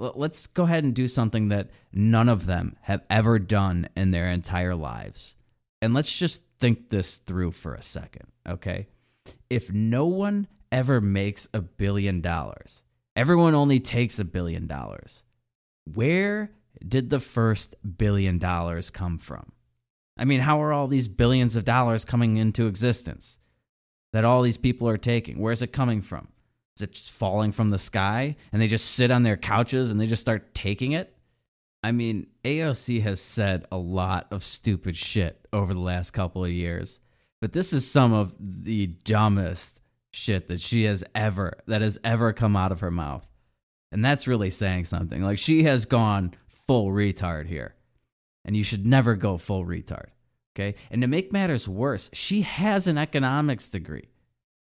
let's 0.00 0.46
go 0.46 0.64
ahead 0.64 0.84
and 0.84 0.94
do 0.94 1.08
something 1.08 1.48
that 1.48 1.70
none 1.92 2.28
of 2.28 2.46
them 2.46 2.76
have 2.82 3.02
ever 3.10 3.38
done 3.38 3.88
in 3.96 4.10
their 4.10 4.28
entire 4.28 4.74
lives. 4.74 5.34
And 5.80 5.94
let's 5.94 6.12
just 6.16 6.42
think 6.60 6.90
this 6.90 7.16
through 7.16 7.52
for 7.52 7.74
a 7.74 7.82
second, 7.82 8.26
okay? 8.48 8.88
If 9.48 9.72
no 9.72 10.06
one 10.06 10.48
ever 10.70 11.00
makes 11.00 11.48
a 11.54 11.60
billion 11.60 12.20
dollars, 12.20 12.84
everyone 13.16 13.54
only 13.54 13.80
takes 13.80 14.18
a 14.18 14.24
billion 14.24 14.66
dollars. 14.66 15.22
Where 15.94 16.50
did 16.86 17.10
the 17.10 17.20
first 17.20 17.76
billion 17.96 18.38
dollars 18.38 18.90
come 18.90 19.18
from? 19.18 19.52
I 20.18 20.24
mean, 20.24 20.40
how 20.40 20.62
are 20.62 20.72
all 20.72 20.88
these 20.88 21.08
billions 21.08 21.54
of 21.56 21.64
dollars 21.64 22.04
coming 22.04 22.36
into 22.36 22.66
existence 22.66 23.38
that 24.12 24.24
all 24.24 24.42
these 24.42 24.56
people 24.56 24.88
are 24.88 24.98
taking? 24.98 25.38
Where's 25.38 25.62
it 25.62 25.72
coming 25.72 26.02
from? 26.02 26.28
Is 26.76 26.82
it 26.82 26.92
just 26.92 27.10
falling 27.10 27.52
from 27.52 27.70
the 27.70 27.78
sky 27.78 28.36
and 28.52 28.60
they 28.60 28.66
just 28.66 28.92
sit 28.92 29.10
on 29.10 29.22
their 29.22 29.36
couches 29.36 29.90
and 29.90 30.00
they 30.00 30.06
just 30.06 30.22
start 30.22 30.54
taking 30.54 30.92
it? 30.92 31.14
I 31.82 31.92
mean, 31.92 32.26
AOC 32.44 33.02
has 33.02 33.20
said 33.20 33.64
a 33.70 33.76
lot 33.76 34.26
of 34.30 34.44
stupid 34.44 34.96
shit 34.96 35.46
over 35.52 35.72
the 35.72 35.80
last 35.80 36.10
couple 36.10 36.44
of 36.44 36.50
years, 36.50 36.98
but 37.40 37.52
this 37.52 37.72
is 37.72 37.88
some 37.88 38.12
of 38.12 38.34
the 38.38 38.88
dumbest 38.88 39.80
shit 40.10 40.48
that 40.48 40.60
she 40.60 40.84
has 40.84 41.04
ever 41.14 41.58
that 41.66 41.82
has 41.82 41.98
ever 42.02 42.32
come 42.32 42.56
out 42.56 42.72
of 42.72 42.80
her 42.80 42.90
mouth. 42.90 43.26
And 43.92 44.04
that's 44.04 44.26
really 44.26 44.50
saying 44.50 44.86
something. 44.86 45.22
Like 45.22 45.38
she 45.38 45.62
has 45.64 45.86
gone 45.86 46.34
full 46.68 46.90
retard 46.90 47.48
here. 47.48 47.74
And 48.44 48.56
you 48.56 48.62
should 48.62 48.86
never 48.86 49.16
go 49.16 49.36
full 49.36 49.64
retard. 49.64 50.10
Okay? 50.54 50.76
And 50.90 51.02
to 51.02 51.08
make 51.08 51.32
matters 51.32 51.66
worse, 51.68 52.10
she 52.12 52.42
has 52.42 52.86
an 52.86 52.98
economics 52.98 53.68
degree. 53.68 54.08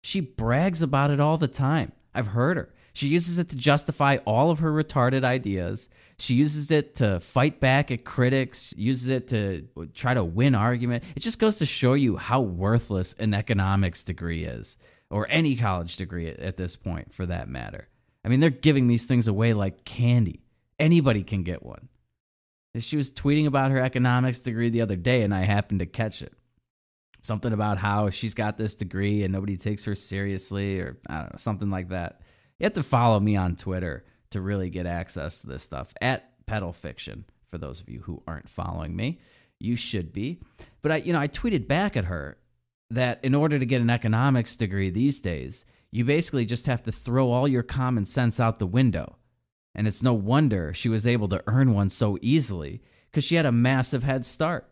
She 0.04 0.20
brags 0.20 0.82
about 0.82 1.12
it 1.12 1.20
all 1.20 1.38
the 1.38 1.48
time. 1.48 1.94
I've 2.14 2.28
heard 2.28 2.58
her. 2.58 2.74
She 2.94 3.08
uses 3.08 3.38
it 3.38 3.48
to 3.50 3.56
justify 3.56 4.18
all 4.26 4.52
of 4.52 4.60
her 4.60 4.72
retarded 4.72 5.24
ideas. 5.24 5.88
She 6.18 6.34
uses 6.34 6.72
it 6.72 6.96
to 6.96 7.22
fight 7.22 7.62
back 7.62 7.90
at 7.90 8.04
critics, 8.04 8.74
uses 8.76 9.08
it 9.08 9.30
to 9.30 9.68
try 9.94 10.14
to 10.14 10.24
win 10.24 10.56
argument. 10.56 11.06
It 11.16 11.22
just 11.22 11.40
goes 11.40 11.58
to 11.58 11.66
show 11.66 11.94
you 11.94 12.18
how 12.18 12.42
worthless 12.42 13.16
an 13.18 13.34
economics 13.34 14.04
degree 14.04 14.44
is, 14.44 14.76
or 15.10 15.26
any 15.30 15.56
college 15.56 15.96
degree 15.96 16.28
at 16.28 16.58
this 16.58 16.76
point 16.76 17.14
for 17.14 17.26
that 17.28 17.48
matter. 17.48 17.88
I 18.26 18.30
mean, 18.30 18.42
they're 18.42 18.50
giving 18.50 18.88
these 18.88 19.06
things 19.06 19.28
away 19.28 19.54
like 19.54 19.86
candy. 19.86 20.42
Anybody 20.82 21.24
can 21.24 21.44
get 21.44 21.64
one. 21.64 21.88
She 22.78 22.98
was 22.98 23.12
tweeting 23.12 23.48
about 23.48 23.72
her 23.72 23.80
economics 23.80 24.40
degree 24.40 24.70
the 24.70 24.82
other 24.82 24.96
day, 24.96 25.24
and 25.24 25.34
I 25.34 25.42
happened 25.42 25.80
to 25.80 25.86
catch 25.86 26.22
it 26.22 26.34
something 27.22 27.54
about 27.54 27.78
how 27.78 28.10
she's 28.10 28.34
got 28.34 28.58
this 28.58 28.76
degree 28.76 29.24
and 29.24 29.32
nobody 29.32 29.58
takes 29.58 29.86
her 29.86 29.96
seriously 29.96 30.80
or 30.80 30.98
I 31.08 31.20
don't 31.20 31.34
know, 31.34 31.38
something 31.38 31.70
like 31.70 31.90
that. 31.90 32.22
You 32.60 32.66
have 32.66 32.74
to 32.74 32.84
follow 32.84 33.20
me 33.20 33.36
on 33.36 33.56
Twitter 33.56 34.06
to 34.32 34.42
really 34.42 34.70
get 34.70 34.86
access 34.86 35.42
to 35.42 35.48
this 35.48 35.64
stuff 35.64 35.94
at 36.02 36.46
Pedal 36.46 36.74
Fiction. 36.74 37.26
For 37.50 37.58
those 37.58 37.82
of 37.82 37.90
you 37.90 38.02
who 38.02 38.24
aren't 38.28 38.50
following 38.50 38.96
me, 38.96 39.20
you 39.60 39.76
should 39.76 40.14
be. 40.14 40.40
But 40.82 40.92
I, 40.92 40.96
you 40.98 41.14
know, 41.14 41.20
I 41.20 41.28
tweeted 41.28 41.68
back 41.68 41.98
at 41.98 42.06
her 42.06 42.38
that 42.90 43.24
in 43.24 43.36
order 43.36 43.60
to 43.60 43.66
get 43.66 43.82
an 43.82 43.90
economics 43.90 44.56
degree 44.56 44.90
these 44.90 45.20
days, 45.20 45.66
you 45.92 46.06
basically 46.06 46.46
just 46.46 46.66
have 46.68 46.84
to 46.84 46.92
throw 46.92 47.30
all 47.30 47.48
your 47.48 47.64
common 47.64 48.06
sense 48.06 48.40
out 48.40 48.60
the 48.60 48.68
window. 48.68 49.18
And 49.74 49.88
it's 49.88 50.04
no 50.04 50.14
wonder 50.14 50.74
she 50.74 50.90
was 50.90 51.08
able 51.08 51.30
to 51.30 51.44
earn 51.48 51.74
one 51.74 51.90
so 51.90 52.18
easily 52.22 52.82
because 53.10 53.24
she 53.24 53.36
had 53.36 53.46
a 53.46 53.52
massive 53.52 54.04
head 54.04 54.26
start. 54.26 54.68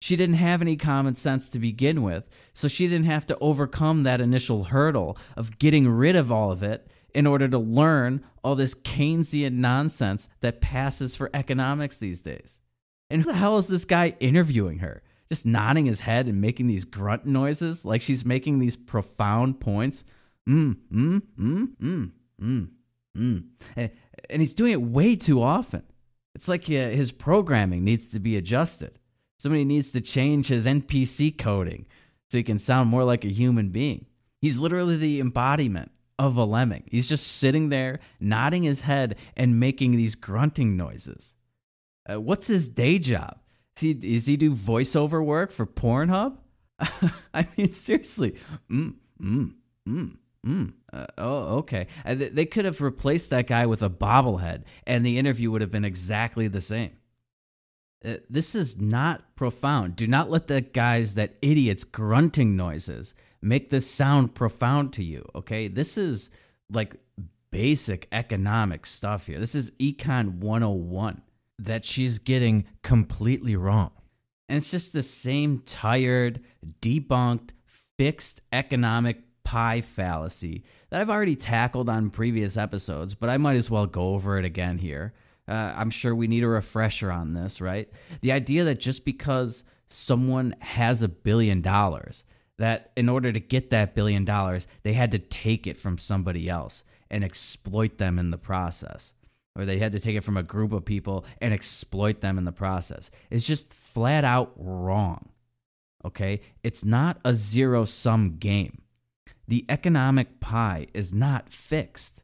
She 0.00 0.16
didn't 0.16 0.34
have 0.34 0.60
any 0.60 0.76
common 0.76 1.14
sense 1.14 1.48
to 1.48 1.58
begin 1.58 2.02
with, 2.02 2.28
so 2.52 2.68
she 2.68 2.86
didn't 2.86 3.06
have 3.06 3.26
to 3.28 3.38
overcome 3.38 4.02
that 4.02 4.20
initial 4.20 4.64
hurdle 4.64 5.16
of 5.36 5.58
getting 5.58 5.88
rid 5.88 6.14
of 6.14 6.30
all 6.30 6.50
of 6.50 6.62
it 6.62 6.88
in 7.14 7.26
order 7.26 7.48
to 7.48 7.58
learn 7.58 8.22
all 8.42 8.54
this 8.54 8.74
Keynesian 8.74 9.54
nonsense 9.54 10.28
that 10.40 10.60
passes 10.60 11.16
for 11.16 11.30
economics 11.32 11.96
these 11.96 12.20
days. 12.20 12.60
And 13.08 13.22
who 13.22 13.26
the 13.32 13.38
hell 13.38 13.56
is 13.56 13.66
this 13.66 13.84
guy 13.84 14.14
interviewing 14.20 14.80
her? 14.80 15.02
Just 15.28 15.46
nodding 15.46 15.86
his 15.86 16.00
head 16.00 16.26
and 16.26 16.40
making 16.40 16.66
these 16.66 16.84
grunt 16.84 17.24
noises 17.24 17.84
like 17.84 18.02
she's 18.02 18.26
making 18.26 18.58
these 18.58 18.76
profound 18.76 19.60
points. 19.60 20.04
Mm, 20.46 20.76
mm, 20.92 21.22
mm, 21.38 21.68
mm, 21.80 22.10
mm, 22.42 22.68
mm. 23.16 23.90
And, 24.30 24.42
he's 24.42 24.54
doing 24.54 24.72
it 24.72 24.82
way 24.82 25.16
too 25.16 25.42
often. 25.42 25.82
It's 26.34 26.48
like 26.48 26.64
uh, 26.64 26.90
his 26.90 27.12
programming 27.12 27.84
needs 27.84 28.08
to 28.08 28.20
be 28.20 28.36
adjusted. 28.36 28.98
Somebody 29.38 29.64
needs 29.64 29.92
to 29.92 30.00
change 30.00 30.48
his 30.48 30.66
NPC 30.66 31.36
coding 31.36 31.86
so 32.30 32.38
he 32.38 32.44
can 32.44 32.58
sound 32.58 32.88
more 32.88 33.04
like 33.04 33.24
a 33.24 33.32
human 33.32 33.70
being. 33.70 34.06
He's 34.40 34.58
literally 34.58 34.96
the 34.96 35.20
embodiment 35.20 35.90
of 36.18 36.36
a 36.36 36.44
lemming. 36.44 36.84
He's 36.86 37.08
just 37.08 37.26
sitting 37.26 37.68
there, 37.68 37.98
nodding 38.20 38.62
his 38.62 38.82
head 38.82 39.16
and 39.36 39.60
making 39.60 39.92
these 39.92 40.14
grunting 40.14 40.76
noises. 40.76 41.34
Uh, 42.08 42.20
what's 42.20 42.46
his 42.46 42.68
day 42.68 42.98
job? 42.98 43.38
Is 43.76 43.82
he, 43.82 43.94
does 43.94 44.26
he 44.26 44.36
do 44.36 44.54
voiceover 44.54 45.24
work 45.24 45.50
for 45.50 45.66
Pornhub? 45.66 46.36
I 47.34 47.48
mean, 47.56 47.70
seriously. 47.70 48.36
Mm, 48.70 48.94
mm, 49.20 49.54
mm, 49.88 50.16
mm. 50.46 50.72
Uh, 50.94 51.06
oh, 51.18 51.56
okay. 51.58 51.88
Uh, 52.06 52.14
they 52.14 52.46
could 52.46 52.64
have 52.64 52.80
replaced 52.80 53.30
that 53.30 53.48
guy 53.48 53.66
with 53.66 53.82
a 53.82 53.90
bobblehead, 53.90 54.62
and 54.86 55.04
the 55.04 55.18
interview 55.18 55.50
would 55.50 55.60
have 55.60 55.70
been 55.70 55.84
exactly 55.84 56.46
the 56.46 56.60
same 56.60 56.92
Uh, 58.04 58.16
this 58.30 58.54
is 58.54 58.78
not 58.80 59.34
profound. 59.34 59.96
Do 59.96 60.06
not 60.06 60.30
let 60.30 60.46
the 60.46 60.60
guys, 60.60 61.14
that 61.14 61.36
idiots 61.42 61.84
grunting 61.84 62.54
noises, 62.54 63.14
make 63.42 63.70
this 63.70 63.90
sound 63.90 64.34
profound 64.34 64.92
to 64.94 65.02
you. 65.02 65.28
Okay, 65.34 65.68
this 65.68 65.98
is 65.98 66.30
like 66.70 66.96
basic 67.50 68.06
economic 68.12 68.86
stuff 68.86 69.26
here. 69.26 69.40
This 69.40 69.54
is 69.54 69.70
Econ 69.72 70.38
101 70.38 71.22
that 71.58 71.84
she's 71.84 72.18
getting 72.18 72.66
completely 72.82 73.56
wrong. 73.56 73.90
And 74.48 74.58
it's 74.58 74.70
just 74.70 74.92
the 74.92 75.02
same 75.02 75.62
tired, 75.64 76.40
debunked, 76.80 77.50
fixed 77.96 78.42
economic 78.52 79.22
pie 79.44 79.80
fallacy 79.80 80.64
that 80.94 81.00
I've 81.00 81.10
already 81.10 81.34
tackled 81.34 81.88
on 81.88 82.10
previous 82.10 82.56
episodes, 82.56 83.16
but 83.16 83.28
I 83.28 83.36
might 83.36 83.56
as 83.56 83.68
well 83.68 83.84
go 83.84 84.14
over 84.14 84.38
it 84.38 84.44
again 84.44 84.78
here. 84.78 85.12
Uh, 85.48 85.74
I'm 85.74 85.90
sure 85.90 86.14
we 86.14 86.28
need 86.28 86.44
a 86.44 86.48
refresher 86.48 87.10
on 87.10 87.34
this, 87.34 87.60
right? 87.60 87.90
The 88.20 88.30
idea 88.30 88.62
that 88.62 88.78
just 88.78 89.04
because 89.04 89.64
someone 89.88 90.54
has 90.60 91.02
a 91.02 91.08
billion 91.08 91.62
dollars, 91.62 92.24
that 92.58 92.92
in 92.94 93.08
order 93.08 93.32
to 93.32 93.40
get 93.40 93.70
that 93.70 93.96
billion 93.96 94.24
dollars, 94.24 94.68
they 94.84 94.92
had 94.92 95.10
to 95.10 95.18
take 95.18 95.66
it 95.66 95.78
from 95.78 95.98
somebody 95.98 96.48
else 96.48 96.84
and 97.10 97.24
exploit 97.24 97.98
them 97.98 98.16
in 98.16 98.30
the 98.30 98.38
process. 98.38 99.14
Or 99.56 99.64
they 99.64 99.78
had 99.78 99.90
to 99.92 100.00
take 100.00 100.14
it 100.14 100.22
from 100.22 100.36
a 100.36 100.44
group 100.44 100.72
of 100.72 100.84
people 100.84 101.24
and 101.40 101.52
exploit 101.52 102.20
them 102.20 102.38
in 102.38 102.44
the 102.44 102.52
process. 102.52 103.10
It's 103.30 103.44
just 103.44 103.74
flat 103.74 104.22
out 104.24 104.52
wrong. 104.54 105.30
Okay? 106.04 106.40
It's 106.62 106.84
not 106.84 107.18
a 107.24 107.34
zero 107.34 107.84
sum 107.84 108.36
game. 108.36 108.82
The 109.46 109.64
economic 109.68 110.40
pie 110.40 110.86
is 110.94 111.12
not 111.12 111.50
fixed. 111.50 112.22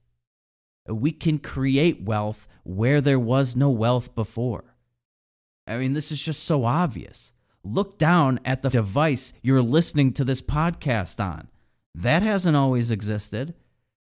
We 0.86 1.12
can 1.12 1.38
create 1.38 2.02
wealth 2.02 2.48
where 2.64 3.00
there 3.00 3.18
was 3.18 3.54
no 3.54 3.70
wealth 3.70 4.14
before. 4.14 4.74
I 5.66 5.76
mean, 5.76 5.92
this 5.92 6.10
is 6.10 6.20
just 6.20 6.44
so 6.44 6.64
obvious. 6.64 7.32
Look 7.62 7.98
down 7.98 8.40
at 8.44 8.62
the 8.62 8.70
device 8.70 9.32
you're 9.42 9.62
listening 9.62 10.12
to 10.14 10.24
this 10.24 10.40
podcast 10.40 11.22
on. 11.22 11.48
That 11.94 12.22
hasn't 12.22 12.56
always 12.56 12.90
existed. 12.90 13.54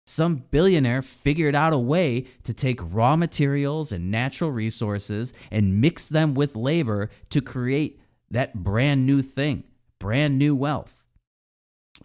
Some 0.07 0.45
billionaire 0.51 1.03
figured 1.03 1.55
out 1.55 1.73
a 1.73 1.79
way 1.79 2.27
to 2.45 2.53
take 2.53 2.81
raw 2.83 3.17
materials 3.17 3.93
and 3.93 4.11
natural 4.11 4.51
resources 4.51 5.33
and 5.51 5.81
mix 5.81 6.07
them 6.07 6.35
with 6.35 6.57
labor 6.57 7.11
to 7.31 7.41
create 7.41 8.01
that 8.31 8.55
brand 8.55 9.07
new 9.07 9.23
thing, 9.23 9.65
brand 9.99 10.39
new 10.39 10.55
wealth. 10.55 11.04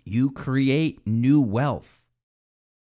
You 0.03 0.31
create 0.31 1.05
new 1.05 1.41
wealth. 1.41 2.01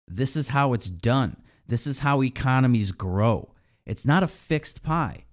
This 0.07 0.35
is 0.35 0.49
how 0.49 0.73
it's 0.73 0.89
done. 0.89 1.37
This 1.67 1.87
is 1.87 1.99
how 1.99 2.21
economies 2.21 2.91
grow. 2.91 3.49
It's 3.85 4.05
not 4.05 4.23
a 4.23 4.27
fixed 4.27 4.83
pie. 4.83 5.25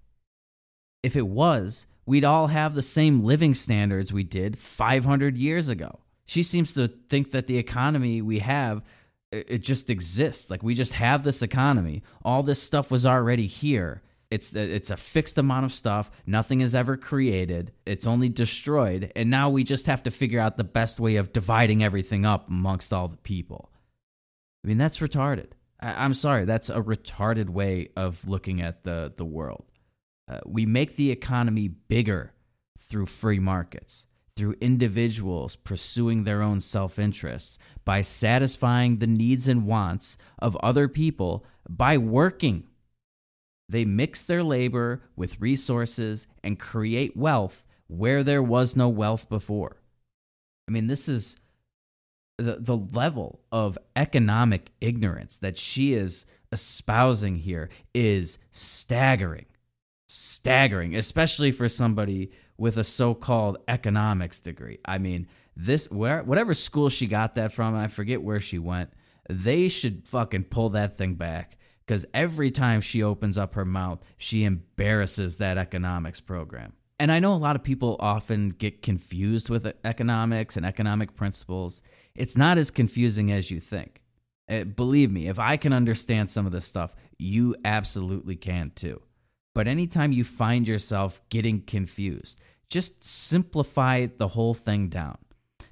If 1.03 1.17
it 1.17 1.27
was, 1.27 1.87
we'd 2.07 2.25
all 2.25 2.49
have 2.49 2.75
the 2.75 2.83
same 2.83 3.25
living 3.25 3.55
standards 3.55 4.13
we 4.13 4.25
did 4.25 4.59
500 4.59 5.37
years 5.37 5.69
ago. 5.69 6.01
She 6.27 6.43
seems 6.43 6.73
to 6.73 6.89
think 6.89 7.33
that 7.33 7.47
the 7.47 7.59
economy 7.59 8.23
we 8.23 8.39
have 8.39 8.83
it 9.33 9.59
just 9.59 9.91
exists. 9.91 10.51
Like 10.51 10.63
we 10.63 10.75
just 10.75 10.93
have 10.93 11.25
this 11.25 11.43
economy. 11.43 12.03
All 12.25 12.43
this 12.43 12.63
stuff 12.63 12.91
was 12.91 13.07
already 13.07 13.47
here. 13.47 14.03
It's 14.33 14.55
it's 14.55 14.91
a 14.91 14.97
fixed 14.97 15.39
amount 15.39 15.67
of 15.67 15.73
stuff. 15.73 16.11
Nothing 16.27 16.61
is 16.61 16.75
ever 16.75 16.97
created. 16.97 17.73
It's 17.85 18.07
only 18.07 18.29
destroyed, 18.29 19.13
and 19.15 19.31
now 19.31 19.51
we 19.51 19.65
just 19.65 19.87
have 19.87 20.03
to 20.05 20.11
figure 20.11 20.41
out 20.41 20.57
the 20.57 20.65
best 20.65 20.99
way 20.99 21.17
of 21.17 21.33
dividing 21.33 21.85
everything 21.85 22.25
up 22.25 22.49
amongst 22.49 22.93
all 22.93 23.09
the 23.09 23.19
people. 23.19 23.71
I 24.65 24.69
mean, 24.69 24.79
that's 24.79 24.99
retarded. 24.99 25.53
I, 25.81 26.05
am 26.05 26.15
sorry, 26.15 26.45
that's 26.45 26.71
a 26.71 26.81
retarded 26.81 27.51
way 27.51 27.91
of 27.97 28.27
looking 28.27 28.63
at 28.63 28.85
the 28.85 29.13
the 29.17 29.25
world. 29.25 29.67
Uh, 30.29 30.41
we 30.47 30.67
make 30.67 30.97
the 30.97 31.11
economy 31.11 31.69
bigger 31.69 32.33
through 32.79 33.07
free 33.07 33.39
markets 33.39 34.07
through 34.37 34.57
individuals 34.61 35.57
pursuing 35.57 36.25
their 36.25 36.43
own 36.43 36.61
self 36.61 36.99
interest, 36.99 37.59
by 37.85 38.03
satisfying 38.03 38.99
the 38.99 39.07
needs 39.07 39.47
and 39.49 39.67
wants 39.67 40.17
of 40.39 40.57
other 40.57 40.89
people 40.89 41.45
by 41.69 41.99
working. 41.99 42.65
They 43.69 43.85
mix 43.85 44.23
their 44.23 44.43
labor 44.43 45.03
with 45.17 45.41
resources 45.41 46.27
and 46.43 46.59
create 46.59 47.17
wealth 47.17 47.65
where 47.87 48.23
there 48.23 48.43
was 48.43 48.77
no 48.77 48.89
wealth 48.89 49.29
before. 49.29 49.77
I 50.69 50.73
mean, 50.73 50.87
this 50.87 51.09
is 51.09 51.37
the, 52.39 52.57
the 52.59 52.77
level 52.77 53.41
of 53.51 53.79
economic 53.97 54.71
ignorance 54.81 55.39
that 55.39 55.59
she 55.59 55.95
is 55.95 56.25
espousing 56.51 57.37
here 57.37 57.71
is 57.95 58.39
staggering. 58.51 59.47
Staggering, 60.09 60.95
especially 60.95 61.53
for 61.53 61.69
somebody 61.69 62.31
with 62.59 62.77
a 62.77 62.85
so-called 62.85 63.59
economics 63.69 64.41
degree. 64.41 64.79
I 64.85 64.99
mean, 64.99 65.27
this 65.57 65.91
where 65.91 66.23
whatever 66.23 66.55
school 66.55 66.89
she 66.89 67.07
got 67.07 67.35
that 67.35 67.53
from, 67.53 67.75
I 67.75 67.89
forget 67.89 68.23
where 68.23 68.41
she 68.41 68.59
went. 68.59 68.91
They 69.29 69.69
should 69.69 70.07
fucking 70.07 70.45
pull 70.45 70.71
that 70.71 70.99
thing 70.99 71.15
back 71.15 71.57
because 71.87 72.07
every 72.15 72.51
time 72.51 72.81
she 72.81 73.03
opens 73.03 73.37
up 73.37 73.55
her 73.55 73.65
mouth, 73.65 74.01
she 74.17 74.45
embarrasses 74.45 75.39
that 75.39 75.59
economics 75.59 76.21
program. 76.21 76.73
And 76.99 77.11
I 77.11 77.19
know 77.19 77.35
a 77.35 77.37
lot 77.37 77.57
of 77.57 77.65
people 77.65 77.97
often 77.99 78.51
get 78.51 78.83
confused 78.83 79.51
with 79.51 79.73
economics 79.85 80.57
and 80.57 80.65
economic 80.65 81.17
principles. 81.17 81.83
It's 82.15 82.37
not 82.37 82.59
as 82.59 82.71
confusing 82.71 83.33
as 83.33 83.51
you 83.51 83.59
think. 83.59 84.03
Uh, 84.49 84.65
believe 84.65 85.11
me, 85.11 85.29
if 85.29 85.39
I 85.39 85.57
can 85.57 85.73
understand 85.73 86.31
some 86.31 86.47
of 86.47 86.53
this 86.53 86.65
stuff, 86.65 86.95
you 87.19 87.57
absolutely 87.65 88.37
can 88.37 88.71
too. 88.75 89.01
But 89.55 89.67
anytime 89.69 90.13
you 90.13 90.25
find 90.25 90.67
yourself 90.67 91.21
getting 91.29 91.63
confused, 91.63 92.41
just 92.69 93.03
simplify 93.05 94.07
the 94.17 94.29
whole 94.29 94.55
thing 94.55 94.89
down 94.89 95.19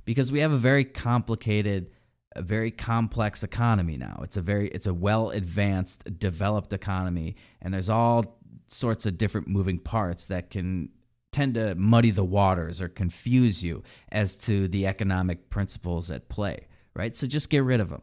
because 0.04 0.32
we 0.32 0.40
have 0.40 0.52
a 0.52 0.58
very 0.58 0.84
complicated 0.84 1.90
a 2.36 2.42
very 2.42 2.70
complex 2.70 3.42
economy 3.42 3.96
now. 3.96 4.20
It's 4.22 4.36
a 4.36 4.42
very 4.42 4.68
it's 4.68 4.86
a 4.86 4.94
well 4.94 5.30
advanced 5.30 6.18
developed 6.18 6.72
economy 6.72 7.36
and 7.60 7.74
there's 7.74 7.88
all 7.88 8.38
sorts 8.68 9.06
of 9.06 9.18
different 9.18 9.48
moving 9.48 9.78
parts 9.78 10.26
that 10.26 10.50
can 10.50 10.90
tend 11.32 11.54
to 11.54 11.74
muddy 11.74 12.10
the 12.10 12.24
waters 12.24 12.80
or 12.80 12.88
confuse 12.88 13.62
you 13.62 13.82
as 14.10 14.36
to 14.36 14.68
the 14.68 14.86
economic 14.86 15.50
principles 15.50 16.10
at 16.10 16.28
play 16.28 16.66
right? 16.94 17.16
So 17.16 17.26
just 17.26 17.50
get 17.50 17.64
rid 17.64 17.80
of 17.80 17.88
them 17.88 18.02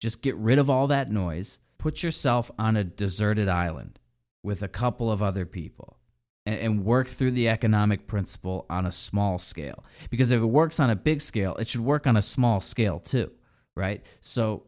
just 0.00 0.22
get 0.22 0.36
rid 0.36 0.58
of 0.58 0.68
all 0.68 0.86
that 0.88 1.10
noise. 1.10 1.58
Put 1.78 2.02
yourself 2.02 2.50
on 2.58 2.76
a 2.76 2.84
deserted 2.84 3.48
island 3.48 3.98
with 4.42 4.62
a 4.62 4.68
couple 4.68 5.10
of 5.10 5.22
other 5.22 5.46
people 5.46 5.98
and, 6.44 6.58
and 6.60 6.84
work 6.84 7.08
through 7.08 7.32
the 7.32 7.48
economic 7.48 8.06
principle 8.06 8.66
on 8.68 8.86
a 8.86 8.92
small 8.92 9.38
scale. 9.38 9.84
Because 10.10 10.30
if 10.30 10.40
it 10.40 10.46
works 10.46 10.80
on 10.80 10.90
a 10.90 10.96
big 10.96 11.20
scale, 11.20 11.54
it 11.56 11.68
should 11.68 11.80
work 11.80 12.06
on 12.06 12.16
a 12.16 12.22
small 12.22 12.60
scale 12.60 12.98
too, 12.98 13.30
right? 13.76 14.02
So 14.20 14.64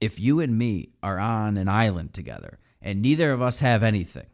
if 0.00 0.20
you 0.20 0.40
and 0.40 0.58
me 0.58 0.90
are 1.02 1.18
on 1.18 1.56
an 1.56 1.68
island 1.68 2.12
together 2.12 2.58
and 2.82 3.00
neither 3.00 3.32
of 3.32 3.40
us 3.40 3.60
have 3.60 3.82
anything, 3.82 4.26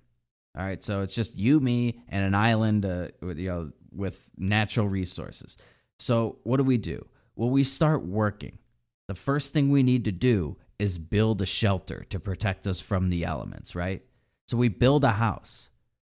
all 0.58 0.64
right, 0.64 0.82
so 0.82 1.02
it's 1.02 1.14
just 1.14 1.38
you, 1.38 1.60
me, 1.60 2.02
and 2.08 2.26
an 2.26 2.34
island, 2.34 2.84
uh, 2.84 3.08
with, 3.20 3.38
you 3.38 3.48
know, 3.48 3.70
with 3.94 4.28
natural 4.36 4.88
resources. 4.88 5.56
So 5.98 6.38
what 6.42 6.56
do 6.56 6.64
we 6.64 6.78
do? 6.78 7.06
Well, 7.36 7.48
we 7.48 7.64
start 7.64 8.04
working. 8.04 8.58
The 9.06 9.14
first 9.14 9.52
thing 9.52 9.70
we 9.70 9.82
need 9.82 10.04
to 10.04 10.12
do 10.12 10.56
is 10.78 10.98
build 10.98 11.40
a 11.40 11.46
shelter 11.46 12.04
to 12.10 12.18
protect 12.18 12.66
us 12.66 12.80
from 12.80 13.08
the 13.08 13.24
elements, 13.24 13.74
right? 13.74 14.02
So 14.48 14.56
we 14.56 14.68
build 14.68 15.04
a 15.04 15.12
house 15.12 15.70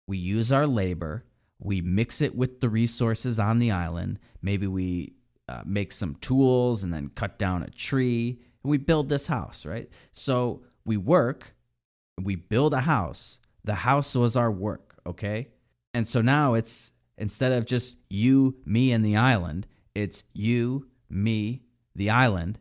we 0.08 0.18
use 0.18 0.52
our 0.52 0.68
labor, 0.68 1.26
we 1.60 1.82
mix 1.82 2.22
it 2.22 2.36
with 2.36 2.60
the 2.60 2.70
resources 2.70 3.40
on 3.40 3.60
the 3.60 3.72
island. 3.72 4.20
Maybe 4.42 4.68
we 4.68 5.14
uh, 5.48 5.62
make 5.66 5.92
some 5.92 6.16
tools 6.16 6.84
and 6.84 6.94
then 6.94 7.10
cut 7.16 7.38
down 7.38 7.64
a 7.64 7.70
tree, 7.70 8.40
and 8.64 8.72
we 8.72 8.78
build 8.78 9.10
this 9.10 9.28
house, 9.28 9.66
right? 9.66 9.90
So 10.14 10.64
we 10.86 10.98
work, 10.98 11.56
we 12.22 12.36
build 12.36 12.74
a 12.74 12.82
house. 12.82 13.40
The 13.64 13.76
house 13.76 14.16
was 14.16 14.36
our 14.36 14.52
work, 14.52 14.96
okay? 15.06 15.50
And 15.94 16.08
so 16.08 16.22
now 16.22 16.54
it's 16.54 16.92
instead 17.18 17.52
of 17.52 17.66
just 17.66 17.98
you, 18.10 18.56
me, 18.66 18.92
and 18.92 19.04
the 19.04 19.18
island, 19.18 19.68
it's 19.94 20.24
you, 20.34 20.88
me, 21.10 21.62
the 21.96 22.10
island, 22.10 22.60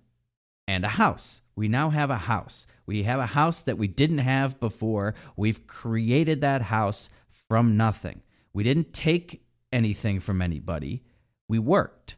and 0.66 0.85
a 0.85 0.89
house. 0.89 1.43
We 1.57 1.68
now 1.68 1.91
have 1.91 2.11
a 2.11 2.16
house. 2.16 2.66
We 2.87 3.03
have 3.05 3.20
a 3.20 3.26
house 3.26 3.62
that 3.62 3.78
we 3.78 3.87
didn't 3.87 4.18
have 4.18 4.61
before. 4.61 5.14
We've 5.37 5.66
created 5.66 6.41
that 6.41 6.62
house 6.62 7.11
from 7.49 7.76
nothing. 7.76 8.22
We 8.53 8.62
didn't 8.62 8.93
take 8.93 9.45
anything 9.72 10.20
from 10.20 10.41
anybody. 10.41 11.03
We 11.49 11.59
worked 11.59 12.16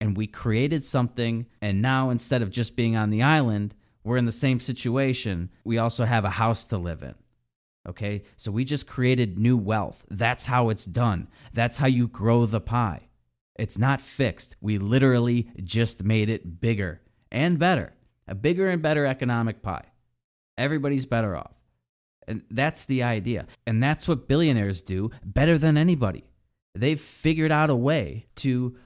and 0.00 0.16
we 0.16 0.26
created 0.26 0.84
something. 0.84 1.46
And 1.60 1.82
now, 1.82 2.10
instead 2.10 2.42
of 2.42 2.50
just 2.50 2.76
being 2.76 2.96
on 2.96 3.10
the 3.10 3.22
island, 3.22 3.74
we're 4.04 4.16
in 4.16 4.24
the 4.24 4.32
same 4.32 4.60
situation. 4.60 5.50
We 5.64 5.78
also 5.78 6.04
have 6.04 6.24
a 6.24 6.30
house 6.30 6.64
to 6.66 6.78
live 6.78 7.02
in. 7.02 7.14
Okay. 7.88 8.22
So 8.36 8.50
we 8.50 8.64
just 8.64 8.86
created 8.86 9.38
new 9.38 9.56
wealth. 9.56 10.04
That's 10.10 10.44
how 10.44 10.68
it's 10.68 10.84
done. 10.84 11.28
That's 11.52 11.78
how 11.78 11.86
you 11.86 12.06
grow 12.06 12.44
the 12.46 12.60
pie. 12.60 13.08
It's 13.58 13.78
not 13.78 14.00
fixed. 14.00 14.56
We 14.60 14.78
literally 14.78 15.50
just 15.64 16.04
made 16.04 16.28
it 16.30 16.60
bigger 16.60 17.00
and 17.32 17.58
better, 17.58 17.94
a 18.26 18.34
bigger 18.34 18.68
and 18.68 18.80
better 18.80 19.04
economic 19.04 19.62
pie. 19.62 19.86
Everybody's 20.56 21.06
better 21.06 21.36
off. 21.36 21.54
And 22.26 22.42
that's 22.50 22.84
the 22.84 23.02
idea. 23.02 23.46
And 23.66 23.82
that's 23.82 24.06
what 24.06 24.28
billionaires 24.28 24.82
do 24.82 25.10
better 25.24 25.56
than 25.56 25.78
anybody. 25.78 26.24
They've 26.74 27.00
figured 27.00 27.50
out 27.50 27.70
a 27.70 27.74
way 27.74 28.26
to 28.36 28.76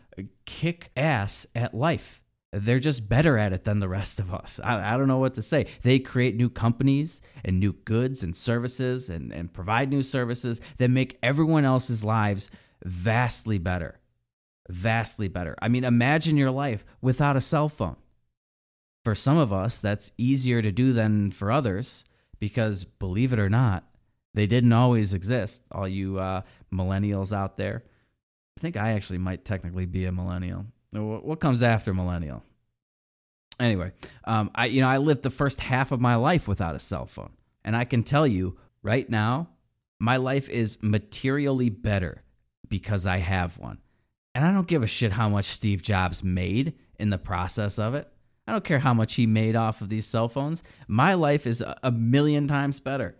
kick 0.44 0.90
ass 0.96 1.46
at 1.54 1.74
life. 1.74 2.20
They're 2.52 2.80
just 2.80 3.08
better 3.08 3.38
at 3.38 3.54
it 3.54 3.64
than 3.64 3.80
the 3.80 3.88
rest 3.88 4.18
of 4.18 4.32
us. 4.32 4.60
I, 4.62 4.92
I, 4.92 4.96
don't 4.98 5.08
know 5.08 5.18
what 5.18 5.34
to 5.34 5.42
say. 5.42 5.66
They 5.82 5.98
create 5.98 6.36
new 6.36 6.50
companies 6.50 7.22
and 7.42 7.58
new 7.58 7.72
goods 7.72 8.22
and 8.22 8.36
services 8.36 9.08
and, 9.08 9.32
and 9.32 9.52
provide 9.52 9.88
new 9.88 10.02
services 10.02 10.60
that 10.76 10.90
make 10.90 11.18
everyone 11.22 11.64
else's 11.64 12.04
lives 12.04 12.50
vastly 12.84 13.56
better. 13.56 14.00
Vastly 14.68 15.28
better. 15.28 15.56
I 15.62 15.68
mean, 15.68 15.84
imagine 15.84 16.36
your 16.36 16.50
life 16.50 16.84
without 17.00 17.36
a 17.36 17.40
cell 17.40 17.70
phone. 17.70 17.96
For 19.02 19.14
some 19.14 19.38
of 19.38 19.52
us, 19.52 19.80
that's 19.80 20.12
easier 20.18 20.60
to 20.60 20.70
do 20.70 20.92
than 20.92 21.32
for 21.32 21.50
others 21.50 22.04
because 22.38 22.84
believe 22.84 23.32
it 23.32 23.38
or 23.38 23.48
not, 23.48 23.84
they 24.34 24.46
didn't 24.46 24.72
always 24.72 25.14
exist. 25.14 25.62
All 25.72 25.88
you 25.88 26.18
uh, 26.18 26.42
millennials 26.72 27.34
out 27.34 27.56
there. 27.56 27.84
I 28.58 28.60
think 28.60 28.76
I 28.76 28.92
actually 28.92 29.18
might 29.18 29.44
technically 29.44 29.86
be 29.86 30.04
a 30.04 30.12
millennial. 30.12 30.66
What 30.92 31.40
comes 31.40 31.62
after 31.62 31.94
millennial? 31.94 32.42
Anyway, 33.58 33.92
um, 34.24 34.50
I 34.54 34.66
you 34.66 34.80
know 34.80 34.88
I 34.88 34.98
lived 34.98 35.22
the 35.22 35.30
first 35.30 35.60
half 35.60 35.92
of 35.92 36.00
my 36.00 36.16
life 36.16 36.48
without 36.48 36.74
a 36.74 36.80
cell 36.80 37.06
phone, 37.06 37.32
and 37.64 37.76
I 37.76 37.84
can 37.84 38.02
tell 38.02 38.26
you 38.26 38.58
right 38.82 39.08
now, 39.08 39.48
my 39.98 40.16
life 40.16 40.48
is 40.48 40.78
materially 40.82 41.70
better 41.70 42.22
because 42.68 43.06
I 43.06 43.18
have 43.18 43.58
one. 43.58 43.78
And 44.34 44.44
I 44.44 44.52
don't 44.52 44.66
give 44.66 44.82
a 44.82 44.86
shit 44.86 45.12
how 45.12 45.28
much 45.28 45.44
Steve 45.44 45.82
Jobs 45.82 46.24
made 46.24 46.74
in 46.98 47.10
the 47.10 47.18
process 47.18 47.78
of 47.78 47.94
it. 47.94 48.08
I 48.46 48.52
don't 48.52 48.64
care 48.64 48.78
how 48.78 48.94
much 48.94 49.14
he 49.14 49.26
made 49.26 49.54
off 49.54 49.80
of 49.80 49.88
these 49.88 50.06
cell 50.06 50.28
phones. 50.28 50.62
My 50.88 51.14
life 51.14 51.46
is 51.46 51.62
a 51.82 51.92
million 51.92 52.48
times 52.48 52.80
better. 52.80 53.14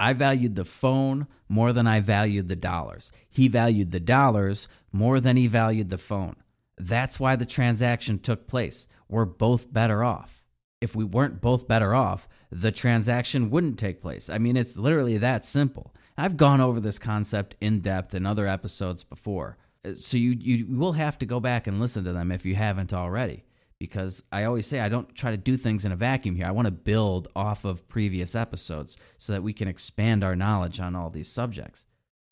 I 0.00 0.12
valued 0.12 0.54
the 0.54 0.64
phone 0.64 1.26
more 1.48 1.72
than 1.72 1.86
I 1.86 2.00
valued 2.00 2.48
the 2.48 2.56
dollars. 2.56 3.10
He 3.28 3.48
valued 3.48 3.90
the 3.90 4.00
dollars 4.00 4.68
more 4.92 5.20
than 5.20 5.36
he 5.36 5.46
valued 5.46 5.90
the 5.90 5.98
phone. 5.98 6.36
That's 6.76 7.18
why 7.18 7.36
the 7.36 7.46
transaction 7.46 8.18
took 8.18 8.46
place. 8.46 8.86
We're 9.08 9.24
both 9.24 9.72
better 9.72 10.04
off. 10.04 10.44
If 10.80 10.94
we 10.94 11.02
weren't 11.02 11.40
both 11.40 11.66
better 11.66 11.94
off, 11.94 12.28
the 12.52 12.70
transaction 12.70 13.50
wouldn't 13.50 13.78
take 13.78 14.00
place. 14.00 14.30
I 14.30 14.38
mean, 14.38 14.56
it's 14.56 14.76
literally 14.76 15.18
that 15.18 15.44
simple. 15.44 15.92
I've 16.16 16.36
gone 16.36 16.60
over 16.60 16.78
this 16.78 16.98
concept 16.98 17.56
in 17.60 17.80
depth 17.80 18.14
in 18.14 18.26
other 18.26 18.46
episodes 18.46 19.02
before. 19.02 19.56
Uh, 19.84 19.94
so 19.94 20.16
you 20.16 20.30
you 20.32 20.66
will 20.68 20.92
have 20.92 21.18
to 21.18 21.26
go 21.26 21.40
back 21.40 21.66
and 21.66 21.80
listen 21.80 22.04
to 22.04 22.12
them 22.12 22.30
if 22.30 22.44
you 22.44 22.54
haven't 22.54 22.92
already 22.92 23.44
because 23.78 24.22
I 24.32 24.44
always 24.44 24.66
say 24.66 24.80
I 24.80 24.88
don't 24.88 25.14
try 25.14 25.30
to 25.30 25.36
do 25.36 25.56
things 25.56 25.84
in 25.84 25.92
a 25.92 25.96
vacuum 25.96 26.34
here. 26.34 26.46
I 26.46 26.52
want 26.52 26.66
to 26.66 26.72
build 26.72 27.28
off 27.36 27.64
of 27.64 27.88
previous 27.88 28.34
episodes 28.34 28.96
so 29.18 29.32
that 29.32 29.42
we 29.42 29.52
can 29.52 29.68
expand 29.68 30.24
our 30.24 30.34
knowledge 30.34 30.80
on 30.80 30.96
all 30.96 31.10
these 31.10 31.28
subjects. 31.30 31.86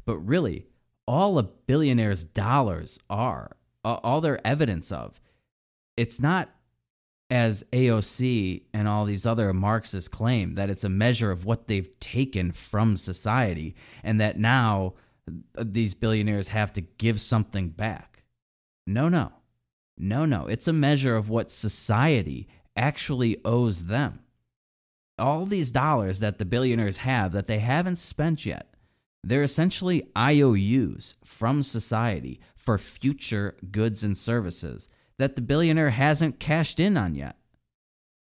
But 0.05 0.19
really, 0.19 0.67
all 1.07 1.39
a 1.39 1.45
billionaire's 1.45 2.25
dollars 2.25 2.99
are, 3.09 3.57
all 3.85 4.21
their 4.21 4.45
evidence 4.45 4.91
of, 4.91 5.21
it's 5.97 6.21
not 6.21 6.51
as 7.31 7.65
AOC 7.73 8.63
and 8.73 8.87
all 8.87 9.05
these 9.05 9.27
other 9.27 9.53
Marxists 9.53 10.09
claim 10.09 10.55
that 10.55 10.71
it's 10.71 10.85
a 10.85 10.89
measure 10.89 11.31
of 11.31 11.45
what 11.45 11.67
they've 11.67 11.99
taken 11.99 12.53
from 12.53 12.97
society 12.97 13.75
and 14.05 14.21
that 14.21 14.39
now 14.39 14.95
uh, 15.57 15.65
these 15.67 15.95
billionaires 15.95 16.49
have 16.49 16.73
to 16.75 16.81
give 16.81 17.21
something 17.21 17.69
back. 17.69 18.23
No, 18.87 19.09
no. 19.09 19.33
No, 19.99 20.25
no, 20.27 20.47
it's 20.47 20.69
a 20.69 20.73
measure 20.73 21.17
of 21.17 21.29
what 21.29 21.51
society 21.51 22.49
actually 22.77 23.39
owes 23.45 23.87
them. 23.87 24.21
All 25.19 25.47
these 25.47 25.71
dollars 25.71 26.21
that 26.21 26.39
the 26.39 26.45
billionaires 26.45 26.99
have 26.99 27.33
that 27.33 27.47
they 27.47 27.61
haven't 27.61 27.99
spent 27.99 28.45
yet, 28.45 28.75
they're 29.25 29.43
essentially 29.43 30.07
IOUs 30.17 31.15
from 31.25 31.63
society 31.63 32.41
for 32.55 32.77
future 32.77 33.57
goods 33.71 34.05
and 34.05 34.17
services 34.17 34.89
that 35.19 35.37
the 35.37 35.43
billionaire 35.43 35.91
hasn't 35.91 36.39
cashed 36.39 36.79
in 36.79 36.97
on 36.97 37.15
yet. 37.15 37.37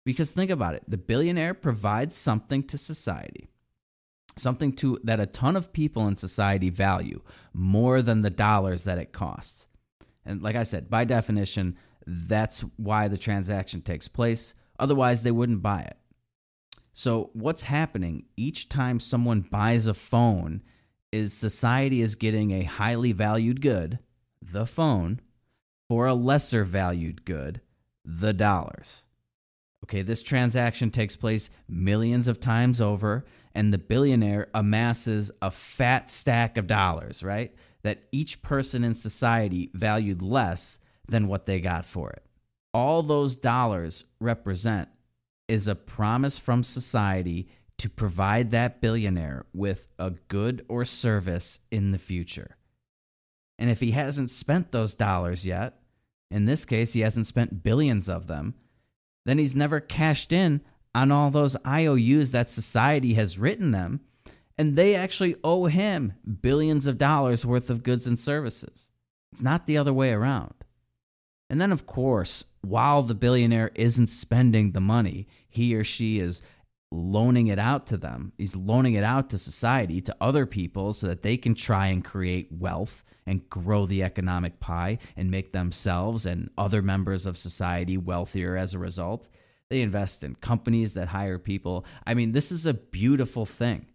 Because 0.04 0.32
think 0.32 0.50
about 0.50 0.74
it 0.74 0.82
the 0.88 0.96
billionaire 0.96 1.54
provides 1.54 2.16
something 2.16 2.62
to 2.64 2.78
society, 2.78 3.48
something 4.36 4.72
to, 4.74 4.98
that 5.04 5.20
a 5.20 5.26
ton 5.26 5.56
of 5.56 5.72
people 5.72 6.08
in 6.08 6.16
society 6.16 6.70
value 6.70 7.20
more 7.52 8.00
than 8.00 8.22
the 8.22 8.30
dollars 8.30 8.84
that 8.84 8.98
it 8.98 9.12
costs. 9.12 9.66
And 10.30 10.42
like 10.42 10.54
I 10.54 10.62
said, 10.62 10.88
by 10.88 11.04
definition, 11.04 11.76
that's 12.06 12.60
why 12.76 13.08
the 13.08 13.18
transaction 13.18 13.82
takes 13.82 14.06
place. 14.06 14.54
Otherwise, 14.78 15.22
they 15.22 15.32
wouldn't 15.32 15.60
buy 15.60 15.80
it. 15.80 15.96
So, 16.92 17.30
what's 17.32 17.64
happening 17.64 18.26
each 18.36 18.68
time 18.68 19.00
someone 19.00 19.40
buys 19.40 19.86
a 19.86 19.94
phone 19.94 20.62
is 21.12 21.32
society 21.32 22.00
is 22.00 22.14
getting 22.14 22.52
a 22.52 22.62
highly 22.62 23.12
valued 23.12 23.60
good, 23.60 23.98
the 24.40 24.66
phone, 24.66 25.20
for 25.88 26.06
a 26.06 26.14
lesser 26.14 26.64
valued 26.64 27.24
good, 27.24 27.60
the 28.04 28.32
dollars. 28.32 29.02
Okay, 29.84 30.02
this 30.02 30.22
transaction 30.22 30.90
takes 30.90 31.16
place 31.16 31.50
millions 31.68 32.28
of 32.28 32.38
times 32.38 32.80
over, 32.80 33.24
and 33.54 33.72
the 33.72 33.78
billionaire 33.78 34.48
amasses 34.54 35.32
a 35.42 35.50
fat 35.50 36.10
stack 36.10 36.56
of 36.56 36.68
dollars, 36.68 37.24
right? 37.24 37.52
That 37.82 38.04
each 38.12 38.42
person 38.42 38.84
in 38.84 38.94
society 38.94 39.70
valued 39.74 40.22
less 40.22 40.78
than 41.08 41.28
what 41.28 41.46
they 41.46 41.60
got 41.60 41.84
for 41.84 42.10
it. 42.10 42.24
All 42.72 43.02
those 43.02 43.36
dollars 43.36 44.04
represent 44.20 44.88
is 45.48 45.66
a 45.66 45.74
promise 45.74 46.38
from 46.38 46.62
society 46.62 47.48
to 47.78 47.88
provide 47.88 48.50
that 48.50 48.80
billionaire 48.80 49.46
with 49.52 49.88
a 49.98 50.10
good 50.28 50.64
or 50.68 50.84
service 50.84 51.58
in 51.70 51.90
the 51.90 51.98
future. 51.98 52.56
And 53.58 53.70
if 53.70 53.80
he 53.80 53.90
hasn't 53.90 54.30
spent 54.30 54.70
those 54.70 54.94
dollars 54.94 55.44
yet, 55.44 55.80
in 56.30 56.44
this 56.44 56.64
case, 56.64 56.92
he 56.92 57.00
hasn't 57.00 57.26
spent 57.26 57.62
billions 57.62 58.08
of 58.08 58.26
them, 58.26 58.54
then 59.26 59.38
he's 59.38 59.56
never 59.56 59.80
cashed 59.80 60.32
in 60.32 60.60
on 60.94 61.10
all 61.10 61.30
those 61.30 61.56
IOUs 61.66 62.30
that 62.30 62.50
society 62.50 63.14
has 63.14 63.38
written 63.38 63.70
them 63.70 64.00
and 64.60 64.76
they 64.76 64.94
actually 64.94 65.36
owe 65.42 65.64
him 65.64 66.12
billions 66.42 66.86
of 66.86 66.98
dollars 66.98 67.46
worth 67.46 67.70
of 67.70 67.82
goods 67.82 68.06
and 68.06 68.18
services. 68.18 68.90
It's 69.32 69.40
not 69.40 69.64
the 69.64 69.78
other 69.78 69.92
way 69.94 70.10
around. 70.10 70.52
And 71.48 71.58
then, 71.58 71.72
of 71.72 71.86
course, 71.86 72.44
while 72.60 73.02
the 73.02 73.14
billionaire 73.14 73.70
isn't 73.74 74.08
spending 74.08 74.72
the 74.72 74.80
money, 74.82 75.26
he 75.48 75.74
or 75.74 75.82
she 75.82 76.18
is 76.18 76.42
loaning 76.92 77.46
it 77.46 77.58
out 77.58 77.86
to 77.86 77.96
them. 77.96 78.32
He's 78.36 78.54
loaning 78.54 78.92
it 78.92 79.02
out 79.02 79.30
to 79.30 79.38
society, 79.38 80.02
to 80.02 80.16
other 80.20 80.44
people, 80.44 80.92
so 80.92 81.06
that 81.06 81.22
they 81.22 81.38
can 81.38 81.54
try 81.54 81.86
and 81.86 82.04
create 82.04 82.52
wealth 82.52 83.02
and 83.24 83.48
grow 83.48 83.86
the 83.86 84.02
economic 84.02 84.60
pie 84.60 84.98
and 85.16 85.30
make 85.30 85.52
themselves 85.52 86.26
and 86.26 86.50
other 86.58 86.82
members 86.82 87.24
of 87.24 87.38
society 87.38 87.96
wealthier 87.96 88.58
as 88.58 88.74
a 88.74 88.78
result. 88.78 89.30
They 89.70 89.80
invest 89.80 90.22
in 90.22 90.34
companies 90.34 90.92
that 90.92 91.08
hire 91.08 91.38
people. 91.38 91.86
I 92.06 92.12
mean, 92.12 92.32
this 92.32 92.52
is 92.52 92.66
a 92.66 92.74
beautiful 92.74 93.46
thing. 93.46 93.86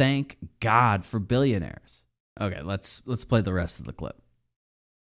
Thank 0.00 0.38
God 0.60 1.04
for 1.04 1.18
billionaires. 1.18 2.06
Okay, 2.40 2.62
let's 2.62 3.02
let's 3.04 3.26
play 3.26 3.42
the 3.42 3.52
rest 3.52 3.80
of 3.80 3.84
the 3.84 3.92
clip. 3.92 4.16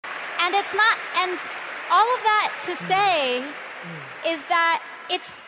And 0.03 0.53
it's 0.57 0.75
not 0.75 0.99
and 1.19 1.39
all 1.89 2.15
of 2.17 2.23
that 2.25 2.61
to 2.65 2.75
say 2.89 3.39
is 4.29 4.43
that 4.49 4.83
it's 5.09 5.41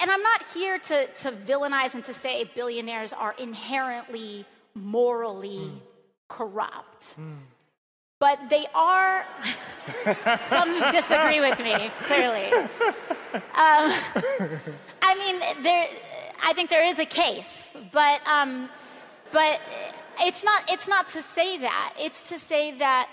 and 0.00 0.10
I'm 0.10 0.22
not 0.24 0.42
here 0.52 0.76
to, 0.80 1.06
to 1.06 1.30
villainize 1.30 1.94
and 1.94 2.02
to 2.02 2.12
say 2.12 2.50
billionaires 2.56 3.12
are 3.12 3.36
inherently 3.38 4.44
morally 4.74 5.70
mm. 5.70 5.80
corrupt. 6.26 7.14
Mm. 7.16 7.36
But 8.18 8.40
they 8.50 8.66
are, 8.74 9.24
some 10.50 10.92
disagree 10.92 11.38
with 11.38 11.60
me, 11.60 11.92
clearly. 12.02 12.52
Um, 12.52 12.66
I 15.00 15.14
mean, 15.16 15.62
there, 15.62 15.86
I 16.42 16.52
think 16.54 16.68
there 16.68 16.84
is 16.84 16.98
a 16.98 17.06
case, 17.06 17.74
but 17.92 18.20
um, 18.26 18.68
but 19.32 19.60
it's 20.20 20.44
not, 20.44 20.70
it's 20.70 20.88
not 20.88 21.08
to 21.08 21.22
say 21.22 21.58
that. 21.58 21.94
It's 21.98 22.22
to 22.28 22.38
say 22.38 22.72
that 22.78 23.08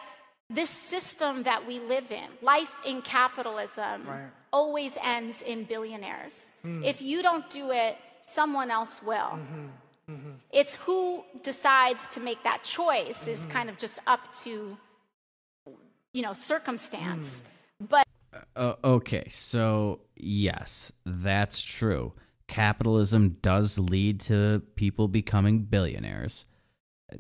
this 0.50 0.70
system 0.70 1.44
that 1.44 1.68
we 1.68 1.80
live 1.80 2.12
in, 2.12 2.28
life 2.42 2.74
in 2.86 3.02
capitalism, 3.02 4.08
right. 4.08 4.28
always 4.52 4.98
ends 5.04 5.42
in 5.46 5.64
billionaires. 5.66 6.46
Mm. 6.66 6.86
If 6.86 7.02
you 7.02 7.22
don't 7.22 7.50
do 7.50 7.72
it, 7.72 7.98
someone 8.34 8.72
else 8.72 9.02
will. 9.04 9.16
Mm-hmm. 9.16 9.66
Mm-hmm. 10.10 10.32
It's 10.52 10.76
who 10.76 11.24
decides 11.44 12.00
to 12.12 12.22
make 12.22 12.44
that 12.44 12.64
choice 12.64 13.20
mm-hmm. 13.20 13.32
is 13.32 13.46
kind 13.48 13.70
of 13.70 13.78
just 13.78 14.00
up 14.08 14.34
to, 14.44 14.78
you 16.14 16.22
know, 16.22 16.34
circumstance. 16.34 17.26
Mm. 17.84 17.90
But 17.90 18.08
uh, 18.56 18.74
okay, 18.84 19.28
so 19.30 20.00
yes, 20.16 20.92
that's 21.06 21.62
true 21.62 22.14
capitalism 22.48 23.38
does 23.42 23.78
lead 23.78 24.20
to 24.22 24.62
people 24.76 25.08
becoming 25.08 25.60
billionaires. 25.64 26.46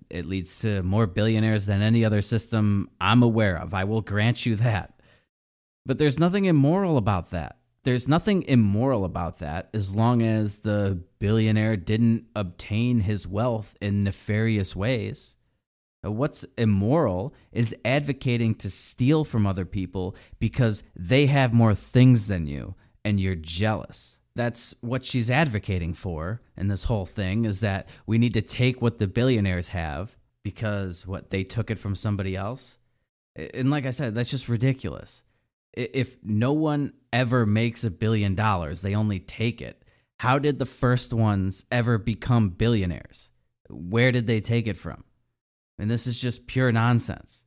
It 0.09 0.25
leads 0.25 0.59
to 0.59 0.83
more 0.83 1.07
billionaires 1.07 1.65
than 1.65 1.81
any 1.81 2.03
other 2.03 2.21
system 2.21 2.89
I'm 2.99 3.23
aware 3.23 3.57
of. 3.57 3.73
I 3.73 3.85
will 3.85 4.01
grant 4.01 4.45
you 4.45 4.55
that. 4.57 4.99
But 5.85 5.97
there's 5.97 6.19
nothing 6.19 6.45
immoral 6.45 6.97
about 6.97 7.29
that. 7.31 7.57
there's 7.87 8.07
nothing 8.09 8.43
immoral 8.43 9.05
about 9.05 9.37
that 9.37 9.69
as 9.73 9.95
long 9.95 10.21
as 10.21 10.57
the 10.57 11.01
billionaire 11.19 11.77
didn't 11.77 12.25
obtain 12.35 12.99
his 12.99 13.25
wealth 13.25 13.77
in 13.79 14.03
nefarious 14.03 14.75
ways. 14.75 15.37
What's 16.03 16.43
immoral 16.57 17.33
is 17.53 17.73
advocating 17.85 18.55
to 18.55 18.69
steal 18.69 19.23
from 19.23 19.47
other 19.47 19.63
people 19.63 20.17
because 20.37 20.83
they 20.97 21.27
have 21.27 21.53
more 21.53 21.73
things 21.73 22.27
than 22.27 22.45
you 22.45 22.75
and 23.05 23.21
you're 23.21 23.35
jealous. 23.35 24.16
That's 24.37 24.75
what 24.81 25.03
she's 25.03 25.31
advocating 25.31 25.93
for 25.93 26.41
in 26.55 26.67
this 26.67 26.85
whole 26.85 27.05
thing 27.05 27.45
is 27.45 27.59
that 27.61 27.89
we 28.05 28.17
need 28.17 28.33
to 28.35 28.41
take 28.41 28.81
what 28.81 28.99
the 28.99 29.07
billionaires 29.07 29.69
have 29.69 30.15
because 30.43 31.07
what 31.07 31.31
they 31.31 31.43
took 31.43 31.71
it 31.71 31.79
from 31.79 31.95
somebody 31.95 32.35
else. 32.35 32.77
And 33.35 33.71
like 33.71 33.85
I 33.85 33.91
said, 33.91 34.15
that's 34.15 34.29
just 34.29 34.47
ridiculous. 34.47 35.23
If 35.73 36.17
no 36.23 36.53
one 36.53 36.93
ever 37.11 37.45
makes 37.45 37.83
a 37.83 37.91
billion 37.91 38.35
dollars, 38.35 38.81
they 38.81 38.95
only 38.95 39.19
take 39.19 39.61
it. 39.61 39.83
How 40.19 40.39
did 40.39 40.59
the 40.59 40.65
first 40.65 41.13
ones 41.13 41.65
ever 41.71 41.97
become 41.97 42.49
billionaires? 42.49 43.31
Where 43.69 44.11
did 44.11 44.27
they 44.27 44.39
take 44.39 44.67
it 44.67 44.77
from? 44.77 45.03
And 45.77 45.89
this 45.89 46.07
is 46.07 46.19
just 46.19 46.47
pure 46.47 46.71
nonsense. 46.71 47.43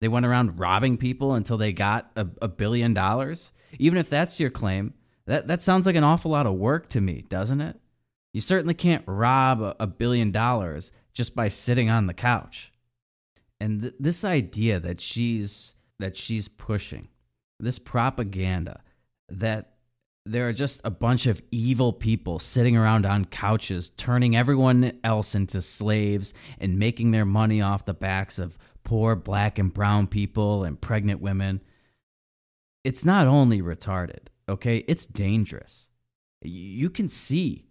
They 0.00 0.08
went 0.08 0.26
around 0.26 0.58
robbing 0.58 0.96
people 0.96 1.34
until 1.34 1.56
they 1.56 1.72
got 1.72 2.10
a, 2.16 2.26
a, 2.42 2.48
billion 2.48 2.94
dollars. 2.94 3.52
Even 3.78 3.98
if 3.98 4.10
that's 4.10 4.40
your 4.40 4.50
claim, 4.50 4.94
that, 5.26 5.48
that 5.48 5.62
sounds 5.62 5.86
like 5.86 5.96
an 5.96 6.04
awful 6.04 6.30
lot 6.30 6.46
of 6.46 6.54
work 6.54 6.88
to 6.90 7.00
me, 7.00 7.24
doesn't 7.28 7.60
it? 7.60 7.78
You 8.32 8.40
certainly 8.40 8.74
can't 8.74 9.04
rob 9.06 9.60
a, 9.60 9.76
a 9.80 9.86
billion 9.86 10.30
dollars 10.30 10.90
just 11.12 11.34
by 11.34 11.48
sitting 11.48 11.90
on 11.90 12.06
the 12.06 12.14
couch. 12.14 12.72
And 13.60 13.82
th- 13.82 13.94
this 14.00 14.24
idea 14.24 14.80
that 14.80 15.00
she's 15.00 15.74
that 15.98 16.16
she's 16.16 16.48
pushing, 16.48 17.08
this 17.60 17.78
propaganda 17.78 18.80
that 19.28 19.72
there 20.24 20.48
are 20.48 20.52
just 20.52 20.80
a 20.84 20.90
bunch 20.90 21.26
of 21.26 21.42
evil 21.50 21.92
people 21.92 22.38
sitting 22.38 22.76
around 22.76 23.04
on 23.06 23.24
couches, 23.24 23.90
turning 23.90 24.36
everyone 24.36 24.98
else 25.02 25.34
into 25.34 25.60
slaves 25.60 26.32
and 26.58 26.78
making 26.78 27.10
their 27.10 27.24
money 27.24 27.60
off 27.60 27.84
the 27.84 27.94
backs 27.94 28.38
of 28.38 28.56
poor 28.84 29.16
black 29.16 29.58
and 29.58 29.72
brown 29.74 30.06
people 30.06 30.64
and 30.64 30.80
pregnant 30.80 31.20
women. 31.20 31.60
It's 32.84 33.04
not 33.04 33.26
only 33.26 33.62
retarded, 33.62 34.28
okay? 34.52 34.78
It's 34.88 35.06
dangerous. 35.06 35.88
You 36.42 36.90
can 36.90 37.08
see 37.08 37.66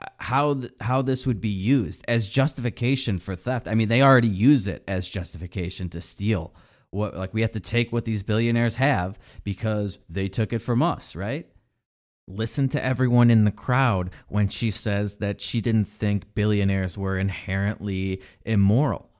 uh, 0.00 0.06
how 0.18 0.54
th- 0.54 0.72
how 0.80 1.02
this 1.02 1.26
would 1.26 1.40
be 1.40 1.48
used 1.48 2.04
as 2.08 2.26
justification 2.26 3.18
for 3.18 3.36
theft. 3.36 3.68
I 3.68 3.74
mean, 3.74 3.88
they 3.88 4.02
already 4.02 4.28
use 4.28 4.66
it 4.68 4.82
as 4.88 5.08
justification 5.08 5.88
to 5.90 6.00
steal. 6.00 6.54
What 6.90 7.16
like 7.16 7.34
we 7.34 7.42
have 7.42 7.52
to 7.52 7.60
take 7.60 7.92
what 7.92 8.04
these 8.04 8.22
billionaires 8.22 8.76
have 8.76 9.18
because 9.42 9.98
they 10.08 10.28
took 10.28 10.52
it 10.52 10.60
from 10.60 10.82
us, 10.82 11.16
right? 11.16 11.48
listen 12.26 12.68
to 12.70 12.82
everyone 12.82 13.30
in 13.30 13.44
the 13.44 13.50
crowd 13.50 14.10
when 14.28 14.48
she 14.48 14.70
says 14.70 15.18
that 15.18 15.40
she 15.40 15.60
didn't 15.60 15.86
think 15.86 16.34
billionaires 16.34 16.96
were 16.96 17.18
inherently 17.18 18.22
immoral. 18.44 19.10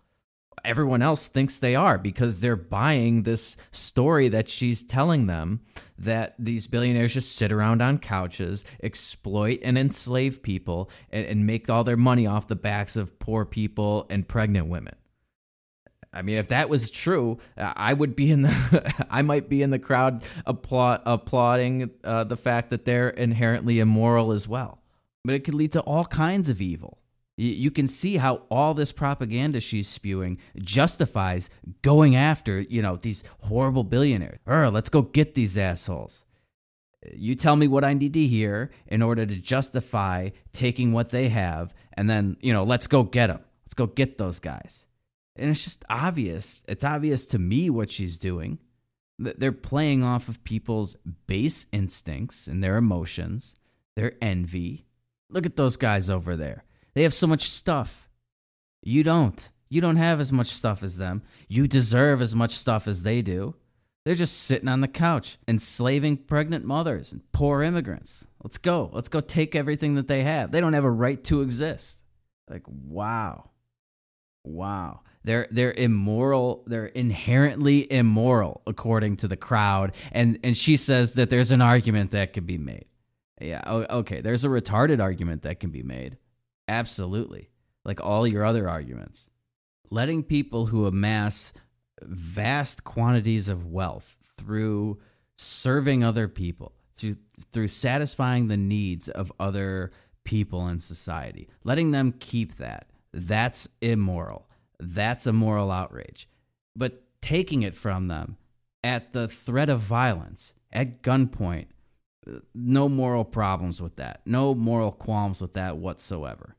Everyone 0.64 1.02
else 1.02 1.28
thinks 1.28 1.58
they 1.58 1.74
are 1.74 1.98
because 1.98 2.40
they're 2.40 2.56
buying 2.56 3.22
this 3.22 3.56
story 3.70 4.28
that 4.28 4.48
she's 4.48 4.82
telling 4.82 5.26
them 5.26 5.60
that 5.98 6.34
these 6.38 6.66
billionaires 6.66 7.14
just 7.14 7.36
sit 7.36 7.52
around 7.52 7.82
on 7.82 7.98
couches, 7.98 8.64
exploit 8.82 9.60
and 9.62 9.76
enslave 9.76 10.42
people, 10.42 10.90
and, 11.10 11.26
and 11.26 11.46
make 11.46 11.68
all 11.68 11.84
their 11.84 11.96
money 11.96 12.26
off 12.26 12.48
the 12.48 12.56
backs 12.56 12.96
of 12.96 13.18
poor 13.18 13.44
people 13.44 14.06
and 14.10 14.26
pregnant 14.26 14.68
women. 14.68 14.94
I 16.14 16.22
mean, 16.22 16.36
if 16.38 16.48
that 16.48 16.68
was 16.68 16.90
true, 16.90 17.38
I 17.56 17.92
would 17.92 18.14
be 18.14 18.30
in 18.30 18.42
the, 18.42 19.06
I 19.10 19.22
might 19.22 19.48
be 19.48 19.62
in 19.62 19.70
the 19.70 19.80
crowd 19.80 20.22
applaud, 20.46 21.02
applauding 21.04 21.90
uh, 22.04 22.24
the 22.24 22.36
fact 22.36 22.70
that 22.70 22.84
they're 22.84 23.10
inherently 23.10 23.80
immoral 23.80 24.30
as 24.30 24.46
well. 24.46 24.80
But 25.24 25.34
it 25.34 25.40
could 25.40 25.54
lead 25.54 25.72
to 25.72 25.80
all 25.80 26.04
kinds 26.04 26.48
of 26.48 26.60
evil. 26.60 26.98
You 27.36 27.72
can 27.72 27.88
see 27.88 28.18
how 28.18 28.42
all 28.48 28.74
this 28.74 28.92
propaganda 28.92 29.60
she's 29.60 29.88
spewing 29.88 30.38
justifies 30.58 31.50
going 31.82 32.14
after, 32.14 32.60
you 32.60 32.80
know, 32.80 32.96
these 32.96 33.24
horrible 33.40 33.82
billionaires. 33.82 34.38
Or 34.46 34.70
let's 34.70 34.88
go 34.88 35.02
get 35.02 35.34
these 35.34 35.58
assholes. 35.58 36.24
You 37.12 37.34
tell 37.34 37.56
me 37.56 37.66
what 37.66 37.84
I 37.84 37.92
need 37.92 38.14
to 38.14 38.26
hear 38.26 38.70
in 38.86 39.02
order 39.02 39.26
to 39.26 39.36
justify 39.36 40.30
taking 40.52 40.92
what 40.92 41.10
they 41.10 41.28
have, 41.28 41.74
and 41.92 42.08
then, 42.08 42.36
you 42.40 42.52
know, 42.52 42.64
let's 42.64 42.86
go 42.86 43.02
get 43.02 43.26
them. 43.26 43.40
Let's 43.66 43.74
go 43.74 43.86
get 43.86 44.16
those 44.16 44.38
guys. 44.38 44.86
And 45.36 45.50
it's 45.50 45.64
just 45.64 45.84
obvious. 45.90 46.62
It's 46.68 46.84
obvious 46.84 47.26
to 47.26 47.38
me 47.38 47.68
what 47.68 47.90
she's 47.90 48.16
doing. 48.16 48.58
They're 49.18 49.52
playing 49.52 50.02
off 50.02 50.28
of 50.28 50.44
people's 50.44 50.96
base 51.26 51.66
instincts 51.72 52.46
and 52.46 52.62
their 52.62 52.76
emotions, 52.76 53.56
their 53.96 54.14
envy. 54.22 54.86
Look 55.28 55.46
at 55.46 55.56
those 55.56 55.76
guys 55.76 56.08
over 56.08 56.36
there. 56.36 56.64
They 56.94 57.02
have 57.02 57.14
so 57.14 57.26
much 57.26 57.48
stuff. 57.50 58.08
You 58.82 59.02
don't. 59.02 59.50
You 59.68 59.80
don't 59.80 59.96
have 59.96 60.20
as 60.20 60.32
much 60.32 60.48
stuff 60.48 60.82
as 60.82 60.98
them. 60.98 61.22
You 61.48 61.66
deserve 61.66 62.22
as 62.22 62.34
much 62.34 62.52
stuff 62.52 62.86
as 62.86 63.02
they 63.02 63.22
do. 63.22 63.54
They're 64.04 64.14
just 64.14 64.42
sitting 64.42 64.68
on 64.68 64.82
the 64.82 64.88
couch, 64.88 65.38
enslaving 65.48 66.18
pregnant 66.18 66.64
mothers 66.64 67.10
and 67.10 67.22
poor 67.32 67.62
immigrants. 67.62 68.26
Let's 68.42 68.58
go. 68.58 68.90
Let's 68.92 69.08
go 69.08 69.20
take 69.20 69.54
everything 69.54 69.94
that 69.94 70.08
they 70.08 70.22
have. 70.24 70.52
They 70.52 70.60
don't 70.60 70.74
have 70.74 70.84
a 70.84 70.90
right 70.90 71.22
to 71.24 71.40
exist. 71.40 71.98
Like, 72.48 72.62
wow. 72.68 73.50
Wow. 74.44 75.00
They're 75.24 75.48
they're 75.50 75.72
immoral. 75.72 76.64
They're 76.66 76.84
inherently 76.84 77.90
immoral, 77.90 78.60
according 78.66 79.16
to 79.18 79.28
the 79.28 79.38
crowd. 79.38 79.94
And 80.12 80.38
and 80.44 80.54
she 80.54 80.76
says 80.76 81.14
that 81.14 81.30
there's 81.30 81.50
an 81.50 81.62
argument 81.62 82.10
that 82.10 82.34
could 82.34 82.46
be 82.46 82.58
made. 82.58 82.84
Yeah, 83.40 83.62
okay. 83.66 84.20
There's 84.20 84.44
a 84.44 84.48
retarded 84.48 85.02
argument 85.02 85.42
that 85.42 85.60
can 85.60 85.70
be 85.70 85.82
made. 85.82 86.18
Absolutely, 86.68 87.50
like 87.84 88.00
all 88.00 88.26
your 88.26 88.44
other 88.44 88.68
arguments. 88.68 89.30
Letting 89.90 90.22
people 90.22 90.66
who 90.66 90.86
amass 90.86 91.52
vast 92.02 92.84
quantities 92.84 93.48
of 93.48 93.66
wealth 93.66 94.16
through 94.38 94.98
serving 95.36 96.02
other 96.02 96.28
people, 96.28 96.72
through 96.96 97.16
through 97.52 97.68
satisfying 97.68 98.48
the 98.48 98.56
needs 98.56 99.08
of 99.08 99.32
other 99.38 99.92
people 100.24 100.68
in 100.68 100.78
society, 100.78 101.48
letting 101.64 101.90
them 101.90 102.14
keep 102.18 102.56
that. 102.56 102.88
That's 103.12 103.68
immoral 103.80 104.48
that's 104.78 105.26
a 105.26 105.32
moral 105.32 105.70
outrage. 105.70 106.28
But 106.76 107.02
taking 107.20 107.62
it 107.62 107.74
from 107.74 108.08
them 108.08 108.36
at 108.82 109.12
the 109.12 109.28
threat 109.28 109.70
of 109.70 109.80
violence, 109.80 110.54
at 110.72 111.02
gunpoint, 111.02 111.66
no 112.54 112.88
moral 112.88 113.24
problems 113.24 113.80
with 113.80 113.96
that. 113.96 114.20
No 114.24 114.54
moral 114.54 114.92
qualms 114.92 115.40
with 115.40 115.54
that 115.54 115.76
whatsoever. 115.76 116.56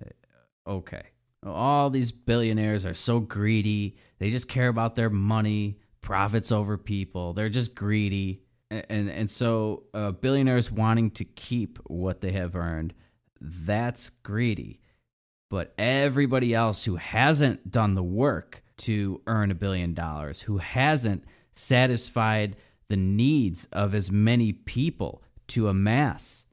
Uh, 0.00 0.70
okay. 0.70 1.02
All 1.44 1.90
these 1.90 2.12
billionaires 2.12 2.86
are 2.86 2.94
so 2.94 3.20
greedy. 3.20 3.96
They 4.18 4.30
just 4.30 4.48
care 4.48 4.68
about 4.68 4.94
their 4.94 5.10
money, 5.10 5.78
profits 6.00 6.52
over 6.52 6.78
people. 6.78 7.32
They're 7.32 7.48
just 7.48 7.74
greedy. 7.74 8.42
And, 8.70 8.86
and, 8.88 9.10
and 9.10 9.30
so 9.30 9.84
uh, 9.92 10.12
billionaires 10.12 10.70
wanting 10.70 11.10
to 11.12 11.24
keep 11.24 11.78
what 11.84 12.20
they 12.20 12.32
have 12.32 12.54
earned, 12.54 12.94
that's 13.40 14.10
greedy. 14.22 14.80
But 15.50 15.74
everybody 15.76 16.54
else 16.54 16.84
who 16.84 16.96
hasn't 16.96 17.70
done 17.70 17.94
the 17.94 18.02
work 18.02 18.62
to 18.78 19.20
earn 19.26 19.50
a 19.50 19.54
billion 19.54 19.94
dollars, 19.94 20.40
who 20.40 20.58
hasn't 20.58 21.24
satisfied 21.52 22.56
the 22.92 22.96
needs 22.98 23.66
of 23.72 23.94
as 23.94 24.10
many 24.10 24.52
people 24.52 25.22
to 25.48 25.66
amass 25.66 26.44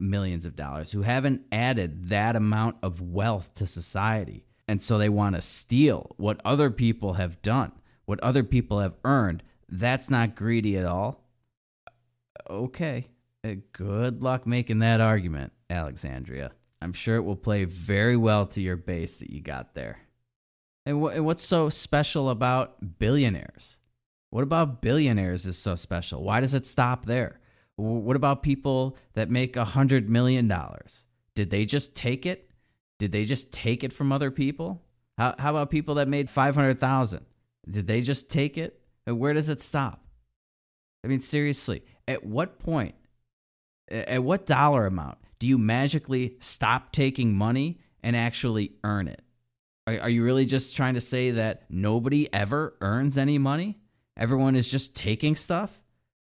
millions 0.00 0.46
of 0.46 0.56
dollars, 0.56 0.92
who 0.92 1.02
haven't 1.02 1.42
added 1.52 2.08
that 2.08 2.34
amount 2.34 2.76
of 2.82 3.02
wealth 3.02 3.52
to 3.54 3.66
society. 3.66 4.46
And 4.66 4.80
so 4.80 4.96
they 4.96 5.10
want 5.10 5.36
to 5.36 5.42
steal 5.42 6.14
what 6.16 6.40
other 6.42 6.70
people 6.70 7.12
have 7.14 7.42
done, 7.42 7.72
what 8.06 8.18
other 8.20 8.42
people 8.42 8.80
have 8.80 8.94
earned. 9.04 9.42
That's 9.68 10.08
not 10.08 10.34
greedy 10.34 10.78
at 10.78 10.86
all. 10.86 11.20
Okay. 12.48 13.08
Uh, 13.46 13.56
good 13.72 14.22
luck 14.22 14.46
making 14.46 14.78
that 14.78 15.02
argument, 15.02 15.52
Alexandria. 15.68 16.52
I'm 16.80 16.94
sure 16.94 17.16
it 17.16 17.24
will 17.24 17.36
play 17.36 17.64
very 17.64 18.16
well 18.16 18.46
to 18.46 18.62
your 18.62 18.76
base 18.76 19.16
that 19.16 19.28
you 19.28 19.42
got 19.42 19.74
there. 19.74 19.98
And, 20.86 21.02
wh- 21.02 21.14
and 21.14 21.26
what's 21.26 21.44
so 21.44 21.68
special 21.68 22.30
about 22.30 22.98
billionaires? 22.98 23.76
What 24.34 24.42
about 24.42 24.82
billionaires 24.82 25.46
is 25.46 25.56
so 25.56 25.76
special? 25.76 26.24
Why 26.24 26.40
does 26.40 26.54
it 26.54 26.66
stop 26.66 27.06
there? 27.06 27.38
What 27.76 28.16
about 28.16 28.42
people 28.42 28.96
that 29.12 29.30
make 29.30 29.54
a 29.54 29.64
hundred 29.64 30.10
million 30.10 30.48
dollars? 30.48 31.04
Did 31.36 31.50
they 31.50 31.64
just 31.64 31.94
take 31.94 32.26
it? 32.26 32.50
Did 32.98 33.12
they 33.12 33.26
just 33.26 33.52
take 33.52 33.84
it 33.84 33.92
from 33.92 34.10
other 34.10 34.32
people? 34.32 34.82
How, 35.16 35.36
how 35.38 35.50
about 35.50 35.70
people 35.70 35.94
that 35.94 36.08
made 36.08 36.28
five 36.28 36.56
hundred 36.56 36.80
thousand? 36.80 37.26
Did 37.70 37.86
they 37.86 38.00
just 38.00 38.28
take 38.28 38.58
it? 38.58 38.80
where 39.06 39.34
does 39.34 39.48
it 39.48 39.62
stop? 39.62 40.04
I 41.04 41.06
mean, 41.06 41.20
seriously, 41.20 41.84
at 42.08 42.26
what 42.26 42.58
point, 42.58 42.96
at 43.88 44.24
what 44.24 44.46
dollar 44.46 44.84
amount 44.84 45.18
do 45.38 45.46
you 45.46 45.58
magically 45.58 46.38
stop 46.40 46.90
taking 46.90 47.36
money 47.36 47.78
and 48.02 48.16
actually 48.16 48.72
earn 48.82 49.06
it? 49.06 49.22
Are, 49.86 50.00
are 50.00 50.10
you 50.10 50.24
really 50.24 50.44
just 50.44 50.74
trying 50.74 50.94
to 50.94 51.00
say 51.00 51.30
that 51.30 51.62
nobody 51.70 52.28
ever 52.34 52.74
earns 52.80 53.16
any 53.16 53.38
money? 53.38 53.78
Everyone 54.16 54.54
is 54.54 54.68
just 54.68 54.94
taking 54.94 55.36
stuff? 55.36 55.80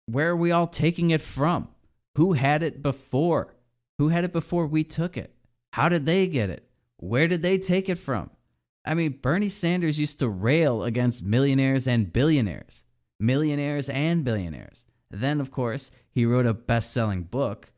Where 0.06 0.30
are 0.30 0.36
we 0.36 0.52
all 0.52 0.68
taking 0.68 1.10
it 1.10 1.22
from? 1.22 1.70
Who 2.16 2.34
had 2.34 2.64
it 2.64 2.82
before? 2.82 3.54
Who 3.98 4.10
had 4.10 4.24
it 4.24 4.34
before 4.34 4.68
we 4.68 4.84
took 4.84 5.18
it? 5.18 5.34
How 5.74 5.90
did 5.90 6.06
they 6.06 6.28
get 6.28 6.50
it? 6.50 6.70
Where 6.98 7.28
did 7.28 7.42
they 7.42 7.58
take 7.58 7.90
it 7.90 7.98
from? 7.98 8.30
I 8.86 8.94
mean, 8.94 9.20
Bernie 9.22 9.50
Sanders 9.50 10.00
used 10.00 10.20
to 10.20 10.30
rail 10.30 10.84
against 10.84 11.26
millionaires 11.26 11.88
and 11.88 12.14
billionaires, 12.14 12.84
millionaires 13.20 13.90
and 13.90 14.24
billionaires. 14.24 14.86
Then, 15.10 15.42
of 15.42 15.52
course, 15.52 15.92
he 16.12 16.26
wrote 16.26 16.46
a 16.46 16.54
best 16.54 16.92
selling 16.94 17.24
book, 17.24 17.72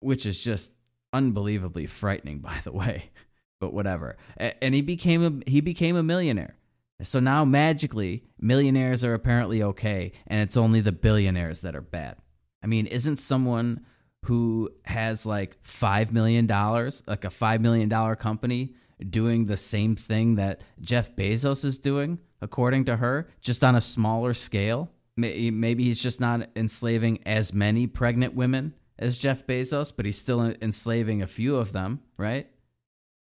which 0.00 0.24
is 0.24 0.38
just 0.38 0.72
unbelievably 1.12 1.86
frightening, 1.86 2.38
by 2.40 2.60
the 2.64 2.72
way. 2.72 3.10
But 3.60 3.72
whatever. 3.72 4.16
And 4.36 4.74
he 4.74 4.82
became 4.82 5.22
a 5.46 5.50
he 5.50 5.60
became 5.60 5.96
a 5.96 6.02
millionaire. 6.02 6.56
So 7.02 7.18
now 7.20 7.44
magically, 7.44 8.24
millionaires 8.38 9.02
are 9.04 9.14
apparently 9.14 9.62
okay, 9.62 10.12
and 10.26 10.40
it's 10.40 10.56
only 10.56 10.80
the 10.80 10.92
billionaires 10.92 11.60
that 11.60 11.74
are 11.74 11.80
bad. 11.80 12.16
I 12.62 12.66
mean, 12.66 12.86
isn't 12.86 13.18
someone 13.18 13.84
who 14.24 14.70
has 14.84 15.26
like 15.26 15.62
$5 15.64 16.12
million, 16.12 16.46
like 16.46 17.24
a 17.24 17.30
$5 17.30 17.60
million 17.60 18.16
company, 18.16 18.74
doing 19.10 19.46
the 19.46 19.56
same 19.56 19.96
thing 19.96 20.36
that 20.36 20.62
Jeff 20.80 21.14
Bezos 21.14 21.64
is 21.64 21.78
doing, 21.78 22.20
according 22.40 22.84
to 22.86 22.96
her, 22.96 23.28
just 23.40 23.64
on 23.64 23.74
a 23.74 23.80
smaller 23.80 24.32
scale? 24.32 24.90
Maybe 25.16 25.84
he's 25.84 26.00
just 26.00 26.20
not 26.20 26.48
enslaving 26.56 27.20
as 27.26 27.52
many 27.52 27.86
pregnant 27.86 28.34
women 28.34 28.74
as 28.98 29.18
Jeff 29.18 29.46
Bezos, 29.46 29.92
but 29.94 30.06
he's 30.06 30.18
still 30.18 30.40
enslaving 30.42 31.22
a 31.22 31.26
few 31.26 31.56
of 31.56 31.72
them, 31.72 32.00
right? 32.16 32.48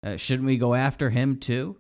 Uh, 0.04 0.18
shouldn't 0.18 0.46
we 0.46 0.58
go 0.58 0.76
after 0.76 1.10
him 1.10 1.38
too? 1.38 1.78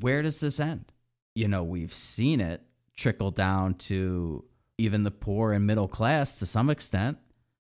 Where 0.00 0.22
does 0.22 0.40
this 0.40 0.58
end? 0.58 0.91
You 1.34 1.48
know, 1.48 1.62
we've 1.62 1.94
seen 1.94 2.40
it 2.40 2.62
trickle 2.96 3.30
down 3.30 3.74
to 3.74 4.44
even 4.78 5.04
the 5.04 5.10
poor 5.10 5.52
and 5.52 5.66
middle 5.66 5.88
class 5.88 6.34
to 6.34 6.46
some 6.46 6.70
extent. 6.70 7.18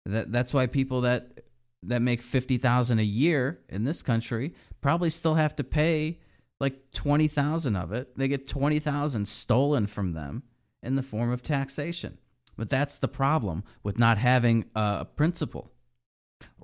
That 0.05 0.33
that's 0.33 0.53
why 0.53 0.67
people 0.67 1.03
that 1.03 1.45
that 1.85 2.03
make 2.03 2.23
50,000 2.23 2.99
a 2.99 3.03
year 3.03 3.61
in 3.69 3.85
this 3.85 4.03
country 4.03 4.55
probably 4.81 5.11
still 5.11 5.35
have 5.35 5.57
to 5.57 5.65
pay 5.65 6.21
like 6.61 6.93
20,000 6.93 7.75
of 7.75 7.93
it. 7.93 8.17
They 8.17 8.29
get 8.29 8.47
20,000 8.47 9.27
stolen 9.27 9.89
from 9.89 10.13
them 10.13 10.45
in 10.83 10.95
the 10.95 11.03
form 11.03 11.33
of 11.33 11.43
taxation. 11.43 12.19
But 12.57 12.71
that's 12.71 12.99
the 12.99 13.09
problem 13.09 13.65
with 13.83 13.99
not 13.99 14.19
having 14.19 14.67
a 14.77 15.05
principle. 15.05 15.73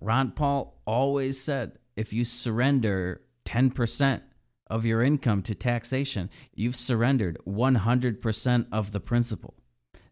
Ron 0.00 0.32
Paul 0.32 0.80
always 0.86 1.40
said 1.40 1.78
if 1.96 2.12
you 2.12 2.24
surrender 2.24 3.22
10% 3.46 4.20
of 4.70 4.84
your 4.84 5.02
income 5.02 5.42
to 5.42 5.54
taxation, 5.54 6.30
you've 6.54 6.76
surrendered 6.76 7.38
100% 7.46 8.66
of 8.70 8.92
the 8.92 9.00
principle. 9.00 9.54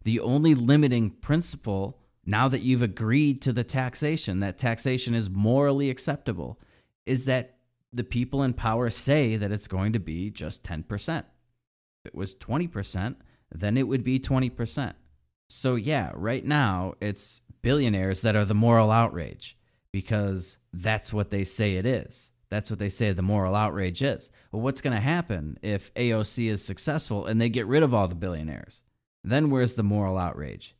The 0.03 0.19
only 0.19 0.55
limiting 0.55 1.09
principle, 1.09 1.99
now 2.25 2.47
that 2.47 2.61
you've 2.61 2.81
agreed 2.81 3.41
to 3.43 3.53
the 3.53 3.63
taxation, 3.63 4.39
that 4.39 4.57
taxation 4.57 5.13
is 5.13 5.29
morally 5.29 5.89
acceptable, 5.89 6.59
is 7.05 7.25
that 7.25 7.57
the 7.93 8.03
people 8.03 8.43
in 8.43 8.53
power 8.53 8.89
say 8.89 9.35
that 9.35 9.51
it's 9.51 9.67
going 9.67 9.93
to 9.93 9.99
be 9.99 10.29
just 10.29 10.63
10%. 10.63 11.19
If 11.19 11.25
it 12.05 12.15
was 12.15 12.35
20%, 12.35 13.15
then 13.51 13.77
it 13.77 13.87
would 13.87 14.03
be 14.03 14.19
20%. 14.19 14.93
So, 15.49 15.75
yeah, 15.75 16.11
right 16.13 16.45
now 16.45 16.93
it's 16.99 17.41
billionaires 17.61 18.21
that 18.21 18.35
are 18.35 18.45
the 18.45 18.53
moral 18.53 18.91
outrage 18.91 19.57
because 19.91 20.57
that's 20.73 21.13
what 21.13 21.31
they 21.31 21.43
say 21.43 21.75
it 21.75 21.85
is. 21.85 22.31
That's 22.49 22.69
what 22.69 22.79
they 22.79 22.89
say 22.89 23.11
the 23.11 23.21
moral 23.21 23.55
outrage 23.55 24.01
is. 24.01 24.31
Well, 24.51 24.61
what's 24.61 24.81
going 24.81 24.95
to 24.95 25.01
happen 25.01 25.59
if 25.61 25.93
AOC 25.95 26.49
is 26.49 26.63
successful 26.63 27.25
and 27.25 27.41
they 27.41 27.49
get 27.49 27.67
rid 27.67 27.83
of 27.83 27.93
all 27.93 28.07
the 28.07 28.15
billionaires? 28.15 28.83
Then 29.23 29.49
where's 29.49 29.75
the 29.75 29.83
moral 29.83 30.17
outrage? 30.17 30.75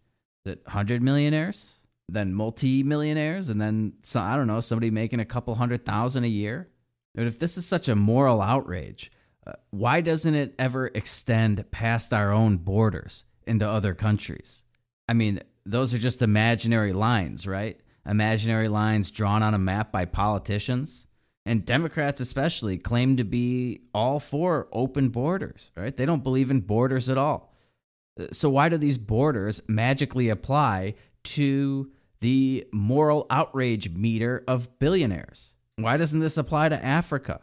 Is 0.45 0.53
it 0.53 0.61
100 0.65 1.01
millionaires? 1.01 1.75
Then 2.07 2.33
multi 2.33 2.83
millionaires? 2.83 3.49
And 3.49 3.59
then, 3.59 3.93
so, 4.01 4.21
I 4.21 4.37
don't 4.37 4.47
know, 4.47 4.61
somebody 4.61 4.91
making 4.91 5.19
a 5.19 5.25
couple 5.25 5.55
hundred 5.55 5.85
thousand 5.85 6.23
a 6.23 6.29
year? 6.29 6.69
But 7.13 7.27
if 7.27 7.39
this 7.39 7.57
is 7.57 7.65
such 7.65 7.89
a 7.89 7.95
moral 7.95 8.41
outrage, 8.41 9.11
uh, 9.45 9.53
why 9.71 10.01
doesn't 10.01 10.35
it 10.35 10.55
ever 10.57 10.87
extend 10.87 11.69
past 11.71 12.13
our 12.13 12.31
own 12.31 12.57
borders 12.57 13.25
into 13.45 13.67
other 13.67 13.93
countries? 13.93 14.63
I 15.09 15.13
mean, 15.13 15.41
those 15.65 15.93
are 15.93 15.99
just 15.99 16.21
imaginary 16.21 16.93
lines, 16.93 17.47
right? 17.47 17.79
Imaginary 18.05 18.69
lines 18.69 19.11
drawn 19.11 19.43
on 19.43 19.53
a 19.53 19.59
map 19.59 19.91
by 19.91 20.05
politicians. 20.05 21.06
And 21.47 21.63
Democrats, 21.63 22.19
especially, 22.19 22.77
claim 22.77 23.15
to 23.15 23.23
be 23.23 23.79
all 23.93 24.19
for 24.19 24.67
open 24.73 25.07
borders, 25.07 25.71
right? 25.77 25.95
They 25.95 26.05
don't 26.05 26.21
believe 26.21 26.51
in 26.51 26.59
borders 26.59 27.07
at 27.07 27.17
all. 27.17 27.55
So, 28.33 28.49
why 28.49 28.67
do 28.67 28.75
these 28.75 28.97
borders 28.97 29.61
magically 29.65 30.27
apply 30.27 30.95
to 31.23 31.89
the 32.19 32.67
moral 32.73 33.27
outrage 33.29 33.89
meter 33.91 34.43
of 34.45 34.77
billionaires? 34.77 35.53
Why 35.77 35.95
doesn't 35.95 36.19
this 36.19 36.35
apply 36.35 36.67
to 36.67 36.83
Africa? 36.83 37.39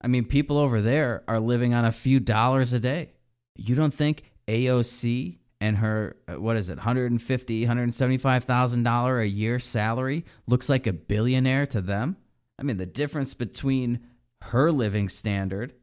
I 0.00 0.08
mean, 0.08 0.24
people 0.24 0.58
over 0.58 0.82
there 0.82 1.22
are 1.28 1.38
living 1.38 1.72
on 1.72 1.84
a 1.84 1.92
few 1.92 2.18
dollars 2.18 2.72
a 2.72 2.80
day. 2.80 3.12
You 3.54 3.76
don't 3.76 3.94
think 3.94 4.24
AOC 4.48 5.38
and 5.60 5.76
her 5.76 6.16
uh, 6.26 6.40
what 6.40 6.56
is 6.56 6.68
it 6.68 6.78
150 6.78 7.60
175000 7.60 8.82
dollar 8.82 9.20
a 9.20 9.26
year 9.26 9.58
salary 9.58 10.24
looks 10.46 10.68
like 10.68 10.86
a 10.86 10.92
billionaire 10.92 11.64
to 11.64 11.80
them 11.80 12.16
i 12.58 12.62
mean 12.62 12.76
the 12.76 12.86
difference 12.86 13.34
between 13.34 14.00
her 14.42 14.70
living 14.70 15.08
standard 15.08 15.74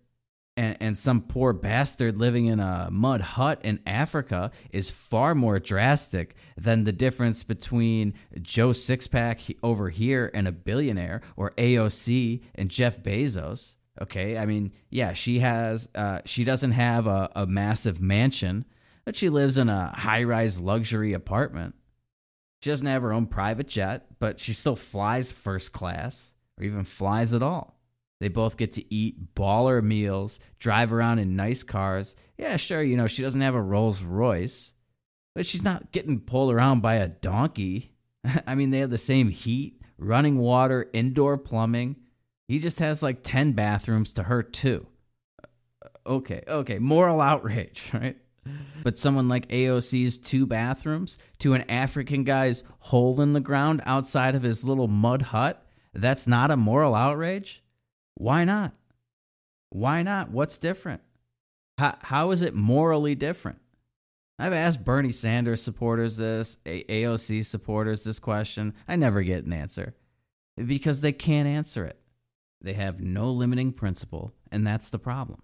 and, 0.55 0.77
and 0.79 0.97
some 0.97 1.21
poor 1.21 1.53
bastard 1.53 2.17
living 2.17 2.45
in 2.45 2.59
a 2.59 2.89
mud 2.91 3.21
hut 3.21 3.59
in 3.63 3.79
africa 3.85 4.51
is 4.71 4.89
far 4.89 5.33
more 5.33 5.59
drastic 5.59 6.35
than 6.57 6.83
the 6.83 6.91
difference 6.91 7.43
between 7.43 8.13
joe 8.41 8.69
sixpack 8.69 9.55
over 9.63 9.89
here 9.89 10.29
and 10.33 10.47
a 10.47 10.51
billionaire 10.51 11.21
or 11.35 11.51
aoc 11.51 12.41
and 12.55 12.69
jeff 12.69 12.99
bezos 12.99 13.75
Okay, 14.01 14.37
I 14.37 14.45
mean, 14.45 14.71
yeah, 14.89 15.13
she 15.13 15.39
has. 15.39 15.87
Uh, 15.93 16.19
she 16.25 16.43
doesn't 16.43 16.71
have 16.71 17.05
a, 17.05 17.29
a 17.35 17.45
massive 17.45 18.01
mansion, 18.01 18.65
but 19.05 19.15
she 19.15 19.29
lives 19.29 19.57
in 19.57 19.69
a 19.69 19.93
high-rise 19.95 20.59
luxury 20.59 21.13
apartment. 21.13 21.75
She 22.61 22.69
doesn't 22.69 22.87
have 22.87 23.03
her 23.03 23.13
own 23.13 23.27
private 23.27 23.67
jet, 23.67 24.07
but 24.19 24.39
she 24.39 24.53
still 24.53 24.75
flies 24.75 25.31
first 25.31 25.73
class, 25.73 26.32
or 26.57 26.63
even 26.63 26.83
flies 26.83 27.33
at 27.33 27.43
all. 27.43 27.79
They 28.19 28.29
both 28.29 28.55
get 28.55 28.73
to 28.73 28.93
eat 28.93 29.35
baller 29.35 29.83
meals, 29.83 30.39
drive 30.57 30.93
around 30.93 31.19
in 31.19 31.35
nice 31.35 31.61
cars. 31.61 32.15
Yeah, 32.37 32.55
sure, 32.55 32.81
you 32.81 32.95
know, 32.95 33.07
she 33.07 33.21
doesn't 33.21 33.41
have 33.41 33.55
a 33.55 33.61
Rolls 33.61 34.01
Royce, 34.01 34.73
but 35.35 35.45
she's 35.45 35.63
not 35.63 35.91
getting 35.91 36.21
pulled 36.21 36.53
around 36.53 36.81
by 36.81 36.95
a 36.95 37.09
donkey. 37.09 37.91
I 38.47 38.55
mean, 38.55 38.69
they 38.69 38.79
have 38.79 38.91
the 38.91 38.97
same 38.97 39.29
heat, 39.29 39.81
running 39.97 40.37
water, 40.37 40.89
indoor 40.93 41.37
plumbing. 41.37 41.97
He 42.47 42.59
just 42.59 42.79
has 42.79 43.03
like 43.03 43.23
10 43.23 43.53
bathrooms 43.53 44.13
to 44.13 44.23
her, 44.23 44.41
too. 44.41 44.87
Uh, 45.43 45.87
okay, 46.05 46.43
okay. 46.47 46.79
Moral 46.79 47.19
outrage, 47.19 47.89
right? 47.93 48.17
But 48.83 48.97
someone 48.97 49.29
like 49.29 49.47
AOC's 49.47 50.17
two 50.17 50.45
bathrooms 50.45 51.17
to 51.39 51.53
an 51.53 51.69
African 51.69 52.23
guy's 52.23 52.63
hole 52.79 53.21
in 53.21 53.33
the 53.33 53.39
ground 53.39 53.81
outside 53.85 54.35
of 54.35 54.43
his 54.43 54.63
little 54.63 54.89
mud 54.89 55.21
hut, 55.21 55.62
that's 55.93 56.27
not 56.27 56.51
a 56.51 56.57
moral 56.57 56.95
outrage? 56.95 57.63
Why 58.15 58.43
not? 58.43 58.73
Why 59.69 60.03
not? 60.03 60.31
What's 60.31 60.57
different? 60.57 61.01
How, 61.77 61.97
how 62.01 62.31
is 62.31 62.41
it 62.41 62.53
morally 62.53 63.15
different? 63.15 63.59
I've 64.39 64.53
asked 64.53 64.83
Bernie 64.83 65.11
Sanders 65.11 65.61
supporters 65.61 66.17
this, 66.17 66.57
AOC 66.65 67.45
supporters 67.45 68.03
this 68.03 68.19
question. 68.19 68.73
I 68.87 68.95
never 68.95 69.21
get 69.21 69.45
an 69.45 69.53
answer 69.53 69.95
because 70.57 71.01
they 71.01 71.11
can't 71.11 71.47
answer 71.47 71.85
it. 71.85 71.99
They 72.61 72.73
have 72.73 72.99
no 72.99 73.31
limiting 73.31 73.73
principle, 73.73 74.33
and 74.51 74.65
that's 74.65 74.89
the 74.89 74.99
problem. 74.99 75.41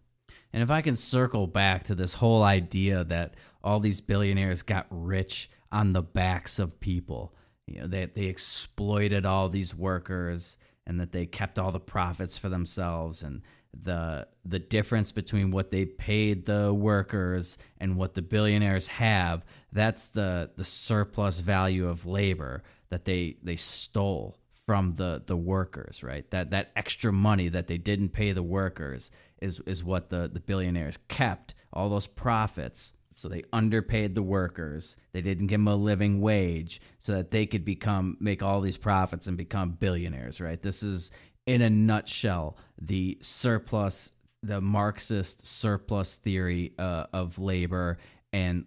And 0.53 0.63
if 0.63 0.71
I 0.71 0.81
can 0.81 0.95
circle 0.95 1.47
back 1.47 1.83
to 1.85 1.95
this 1.95 2.15
whole 2.15 2.43
idea 2.43 3.03
that 3.03 3.35
all 3.63 3.79
these 3.79 4.01
billionaires 4.01 4.63
got 4.63 4.87
rich 4.89 5.49
on 5.71 5.93
the 5.93 6.01
backs 6.01 6.59
of 6.59 6.79
people, 6.79 7.33
you 7.71 7.81
know, 7.81 7.87
they, 7.87 8.05
they 8.05 8.25
exploited 8.25 9.25
all 9.25 9.49
these 9.49 9.75
workers 9.75 10.57
and 10.85 10.99
that 10.99 11.11
they 11.11 11.25
kept 11.25 11.59
all 11.59 11.71
the 11.71 11.79
profits 11.79 12.37
for 12.37 12.49
themselves 12.49 13.23
and 13.23 13.41
the 13.83 14.27
the 14.43 14.57
difference 14.57 15.11
between 15.11 15.51
what 15.51 15.69
they 15.69 15.85
paid 15.85 16.47
the 16.47 16.73
workers 16.73 17.55
and 17.79 17.95
what 17.95 18.15
the 18.15 18.21
billionaires 18.21 18.87
have 18.87 19.45
that's 19.71 20.07
the 20.07 20.49
the 20.55 20.65
surplus 20.65 21.39
value 21.39 21.87
of 21.87 22.07
labor 22.07 22.63
that 22.89 23.05
they 23.05 23.37
they 23.43 23.55
stole 23.55 24.35
from 24.69 24.93
the 24.97 25.19
the 25.25 25.35
workers, 25.35 26.03
right? 26.03 26.29
That 26.29 26.51
that 26.51 26.71
extra 26.75 27.11
money 27.11 27.49
that 27.49 27.65
they 27.65 27.79
didn't 27.79 28.09
pay 28.09 28.33
the 28.33 28.43
workers 28.43 29.09
is 29.41 29.59
is 29.65 29.83
what 29.83 30.11
the 30.11 30.29
the 30.31 30.39
billionaires 30.39 30.99
kept 31.07 31.55
all 31.73 31.89
those 31.89 32.05
profits. 32.05 32.93
So 33.13 33.27
they 33.27 33.43
underpaid 33.51 34.15
the 34.15 34.23
workers. 34.23 34.95
They 35.13 35.21
didn't 35.21 35.47
give 35.47 35.59
them 35.59 35.67
a 35.67 35.75
living 35.75 36.21
wage 36.21 36.79
so 36.99 37.13
that 37.13 37.31
they 37.31 37.45
could 37.45 37.65
become 37.65 38.17
make 38.19 38.43
all 38.43 38.61
these 38.61 38.77
profits 38.77 39.27
and 39.27 39.37
become 39.37 39.71
billionaires, 39.71 40.39
right? 40.39 40.61
This 40.61 40.83
is 40.83 41.11
in 41.45 41.61
a 41.61 41.69
nutshell 41.69 42.57
the 42.79 43.17
surplus 43.21 44.11
the 44.41 44.61
Marxist 44.61 45.45
surplus 45.45 46.15
theory 46.15 46.73
uh, 46.79 47.07
of 47.11 47.39
labor 47.39 47.97
and 48.31 48.65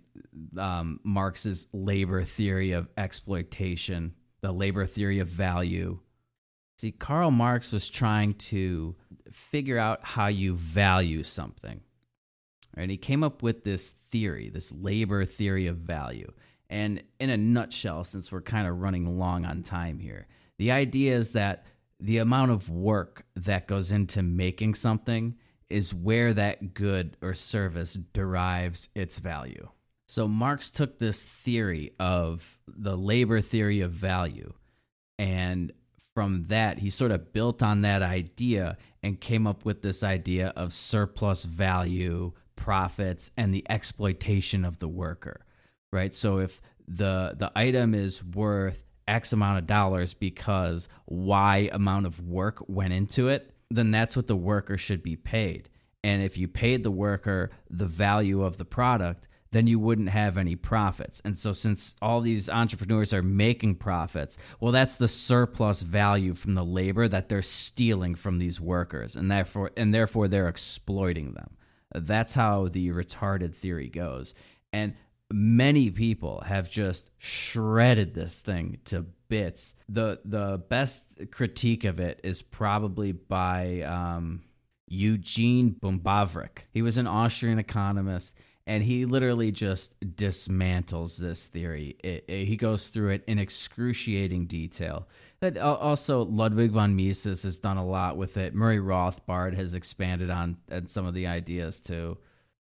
um, 0.58 1.00
Marx's 1.02 1.66
labor 1.72 2.24
theory 2.24 2.72
of 2.72 2.88
exploitation 2.98 4.12
the 4.42 4.52
labor 4.52 4.86
theory 4.86 5.20
of 5.20 5.28
value. 5.28 6.00
See, 6.76 6.90
Karl 6.90 7.30
Marx 7.30 7.72
was 7.72 7.88
trying 7.88 8.34
to 8.34 8.96
figure 9.30 9.78
out 9.78 10.04
how 10.04 10.26
you 10.26 10.56
value 10.56 11.22
something. 11.22 11.80
Right? 12.76 12.88
He 12.88 12.96
came 12.96 13.22
up 13.22 13.42
with 13.42 13.64
this 13.64 13.94
theory, 14.10 14.50
this 14.50 14.72
labor 14.72 15.24
theory 15.24 15.66
of 15.66 15.78
value. 15.78 16.32
And 16.70 17.02
in 17.20 17.30
a 17.30 17.36
nutshell, 17.36 18.04
since 18.04 18.32
we're 18.32 18.40
kind 18.40 18.66
of 18.66 18.80
running 18.80 19.18
long 19.18 19.44
on 19.44 19.62
time 19.62 19.98
here, 19.98 20.26
the 20.58 20.70
idea 20.70 21.14
is 21.14 21.32
that 21.32 21.66
the 22.00 22.18
amount 22.18 22.50
of 22.50 22.70
work 22.70 23.24
that 23.36 23.68
goes 23.68 23.92
into 23.92 24.22
making 24.22 24.74
something 24.74 25.36
is 25.68 25.94
where 25.94 26.34
that 26.34 26.74
good 26.74 27.16
or 27.22 27.34
service 27.34 27.94
derives 27.94 28.88
its 28.94 29.18
value. 29.18 29.68
So 30.08 30.28
Marx 30.28 30.70
took 30.70 30.98
this 30.98 31.24
theory 31.24 31.92
of 31.98 32.58
the 32.66 32.96
labor 32.96 33.40
theory 33.40 33.80
of 33.80 33.92
value 33.92 34.52
and 35.18 35.72
from 36.14 36.44
that 36.48 36.78
he 36.78 36.90
sort 36.90 37.10
of 37.10 37.32
built 37.32 37.62
on 37.62 37.82
that 37.82 38.02
idea 38.02 38.76
and 39.02 39.20
came 39.20 39.46
up 39.46 39.64
with 39.64 39.82
this 39.82 40.02
idea 40.02 40.52
of 40.56 40.74
surplus 40.74 41.44
value, 41.44 42.32
profits 42.62 43.32
and 43.36 43.52
the 43.52 43.66
exploitation 43.68 44.64
of 44.64 44.78
the 44.78 44.88
worker. 44.88 45.44
Right? 45.92 46.14
So 46.14 46.38
if 46.38 46.60
the 46.86 47.34
the 47.36 47.50
item 47.56 47.94
is 47.94 48.24
worth 48.24 48.84
X 49.08 49.32
amount 49.32 49.58
of 49.58 49.66
dollars 49.66 50.14
because 50.14 50.88
Y 51.06 51.68
amount 51.72 52.06
of 52.06 52.20
work 52.20 52.64
went 52.68 52.92
into 52.92 53.28
it, 53.28 53.52
then 53.70 53.90
that's 53.90 54.16
what 54.16 54.28
the 54.28 54.36
worker 54.36 54.78
should 54.78 55.02
be 55.02 55.16
paid. 55.16 55.68
And 56.04 56.22
if 56.22 56.38
you 56.38 56.48
paid 56.48 56.82
the 56.82 56.90
worker 56.90 57.50
the 57.68 57.86
value 57.86 58.42
of 58.42 58.58
the 58.58 58.64
product, 58.64 59.28
then 59.50 59.66
you 59.66 59.78
wouldn't 59.78 60.08
have 60.08 60.38
any 60.38 60.56
profits. 60.56 61.20
And 61.24 61.36
so, 61.36 61.52
since 61.52 61.94
all 62.00 62.20
these 62.20 62.48
entrepreneurs 62.48 63.12
are 63.12 63.22
making 63.22 63.76
profits, 63.76 64.38
well, 64.60 64.72
that's 64.72 64.96
the 64.96 65.08
surplus 65.08 65.82
value 65.82 66.34
from 66.34 66.54
the 66.54 66.64
labor 66.64 67.06
that 67.06 67.28
they're 67.28 67.42
stealing 67.42 68.14
from 68.14 68.38
these 68.38 68.60
workers, 68.60 69.14
and 69.14 69.30
therefore, 69.30 69.70
and 69.76 69.92
therefore, 69.92 70.26
they're 70.26 70.48
exploiting 70.48 71.34
them. 71.34 71.56
That's 71.94 72.34
how 72.34 72.68
the 72.68 72.88
retarded 72.90 73.54
theory 73.54 73.88
goes. 73.88 74.34
And 74.72 74.94
many 75.30 75.90
people 75.90 76.42
have 76.46 76.70
just 76.70 77.10
shredded 77.18 78.14
this 78.14 78.40
thing 78.40 78.78
to 78.86 79.06
bits. 79.28 79.74
the 79.88 80.20
The 80.24 80.62
best 80.68 81.04
critique 81.30 81.84
of 81.84 82.00
it 82.00 82.20
is 82.22 82.42
probably 82.42 83.12
by 83.12 83.80
um, 83.82 84.42
Eugene 84.88 85.74
Böhm-Bawerk. 85.80 86.58
He 86.72 86.82
was 86.82 86.98
an 86.98 87.06
Austrian 87.06 87.58
economist, 87.58 88.34
and 88.66 88.84
he 88.84 89.06
literally 89.06 89.50
just 89.50 89.98
dismantles 90.00 91.16
this 91.16 91.46
theory. 91.46 91.96
It, 92.04 92.24
it, 92.28 92.44
he 92.44 92.56
goes 92.56 92.88
through 92.88 93.10
it 93.10 93.24
in 93.26 93.38
excruciating 93.38 94.46
detail. 94.46 95.08
But 95.42 95.58
also, 95.58 96.24
Ludwig 96.24 96.70
von 96.70 96.94
Mises 96.94 97.42
has 97.42 97.58
done 97.58 97.76
a 97.76 97.84
lot 97.84 98.16
with 98.16 98.36
it. 98.36 98.54
Murray 98.54 98.78
Rothbard 98.78 99.54
has 99.56 99.74
expanded 99.74 100.30
on, 100.30 100.56
some 100.86 101.04
of 101.04 101.14
the 101.14 101.26
ideas 101.26 101.80
too. 101.80 102.16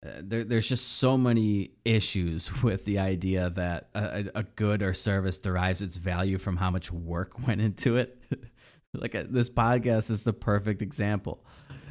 Uh, 0.06 0.10
there, 0.20 0.44
there's 0.44 0.68
just 0.68 0.86
so 0.86 1.18
many 1.18 1.72
issues 1.84 2.52
with 2.62 2.84
the 2.84 3.00
idea 3.00 3.50
that 3.50 3.88
a, 3.96 4.26
a, 4.32 4.42
good 4.44 4.84
or 4.84 4.94
service 4.94 5.40
derives 5.40 5.82
its 5.82 5.96
value 5.96 6.38
from 6.38 6.56
how 6.56 6.70
much 6.70 6.92
work 6.92 7.44
went 7.48 7.60
into 7.60 7.96
it. 7.96 8.22
like 8.94 9.16
a, 9.16 9.22
uh, 9.22 9.26
this 9.28 9.50
podcast 9.50 10.08
is 10.08 10.22
the 10.22 10.32
perfect 10.32 10.80
example. 10.80 11.44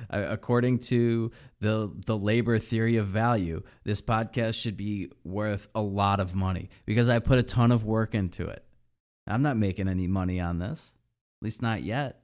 According 0.10 0.80
to 0.80 1.32
the 1.60 1.92
the 2.06 2.18
labor 2.18 2.60
theory 2.60 2.96
of 2.96 3.08
value, 3.08 3.62
this 3.84 4.00
podcast 4.00 4.54
should 4.54 4.78
be 4.78 5.12
worth 5.26 5.68
a 5.76 5.82
lot 5.82 6.22
of 6.22 6.34
money 6.34 6.70
because 6.86 7.10
I 7.10 7.20
put 7.20 7.40
a 7.40 7.44
ton 7.44 7.74
of 7.74 7.84
work 7.84 8.16
into 8.16 8.48
it. 8.48 8.64
I'm 9.28 9.42
not 9.42 9.58
making 9.58 9.88
any 9.88 10.08
money 10.08 10.40
on 10.40 10.60
this, 10.60 10.94
at 11.42 11.46
least 11.46 11.62
not 11.62 11.84
yet. 11.84 12.22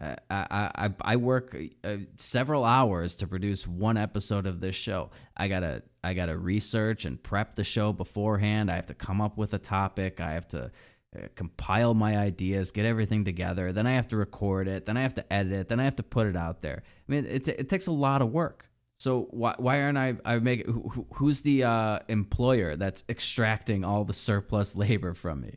I, 0.00 0.16
I, 0.30 0.90
I 1.00 1.16
work 1.16 1.56
uh, 1.84 1.96
several 2.16 2.64
hours 2.64 3.14
to 3.16 3.28
produce 3.28 3.66
one 3.66 3.96
episode 3.96 4.46
of 4.46 4.60
this 4.60 4.74
show. 4.74 5.10
I 5.36 5.46
gotta 5.46 5.82
I 6.02 6.14
gotta 6.14 6.36
research 6.36 7.04
and 7.04 7.22
prep 7.22 7.54
the 7.54 7.62
show 7.62 7.92
beforehand. 7.92 8.70
I 8.70 8.76
have 8.76 8.86
to 8.86 8.94
come 8.94 9.20
up 9.20 9.38
with 9.38 9.54
a 9.54 9.58
topic. 9.58 10.20
I 10.20 10.32
have 10.32 10.48
to 10.48 10.72
uh, 11.16 11.28
compile 11.36 11.94
my 11.94 12.16
ideas, 12.16 12.72
get 12.72 12.86
everything 12.86 13.24
together. 13.24 13.72
Then 13.72 13.86
I 13.86 13.92
have 13.92 14.08
to 14.08 14.16
record 14.16 14.66
it. 14.66 14.84
Then 14.84 14.96
I 14.96 15.02
have 15.02 15.14
to 15.14 15.32
edit 15.32 15.52
it. 15.52 15.68
Then 15.68 15.78
I 15.78 15.84
have 15.84 15.96
to 15.96 16.02
put 16.02 16.26
it 16.26 16.36
out 16.36 16.60
there. 16.60 16.82
I 17.08 17.12
mean, 17.12 17.24
it 17.26 17.46
it 17.46 17.68
takes 17.68 17.86
a 17.86 17.92
lot 17.92 18.20
of 18.20 18.32
work. 18.32 18.68
So 18.98 19.28
why 19.30 19.54
why 19.58 19.82
aren't 19.82 19.98
I 19.98 20.16
I 20.24 20.40
make 20.40 20.66
who, 20.66 21.06
who's 21.14 21.42
the 21.42 21.64
uh, 21.64 22.00
employer 22.08 22.74
that's 22.74 23.04
extracting 23.08 23.84
all 23.84 24.04
the 24.04 24.12
surplus 24.12 24.74
labor 24.76 25.14
from 25.14 25.42
me? 25.42 25.56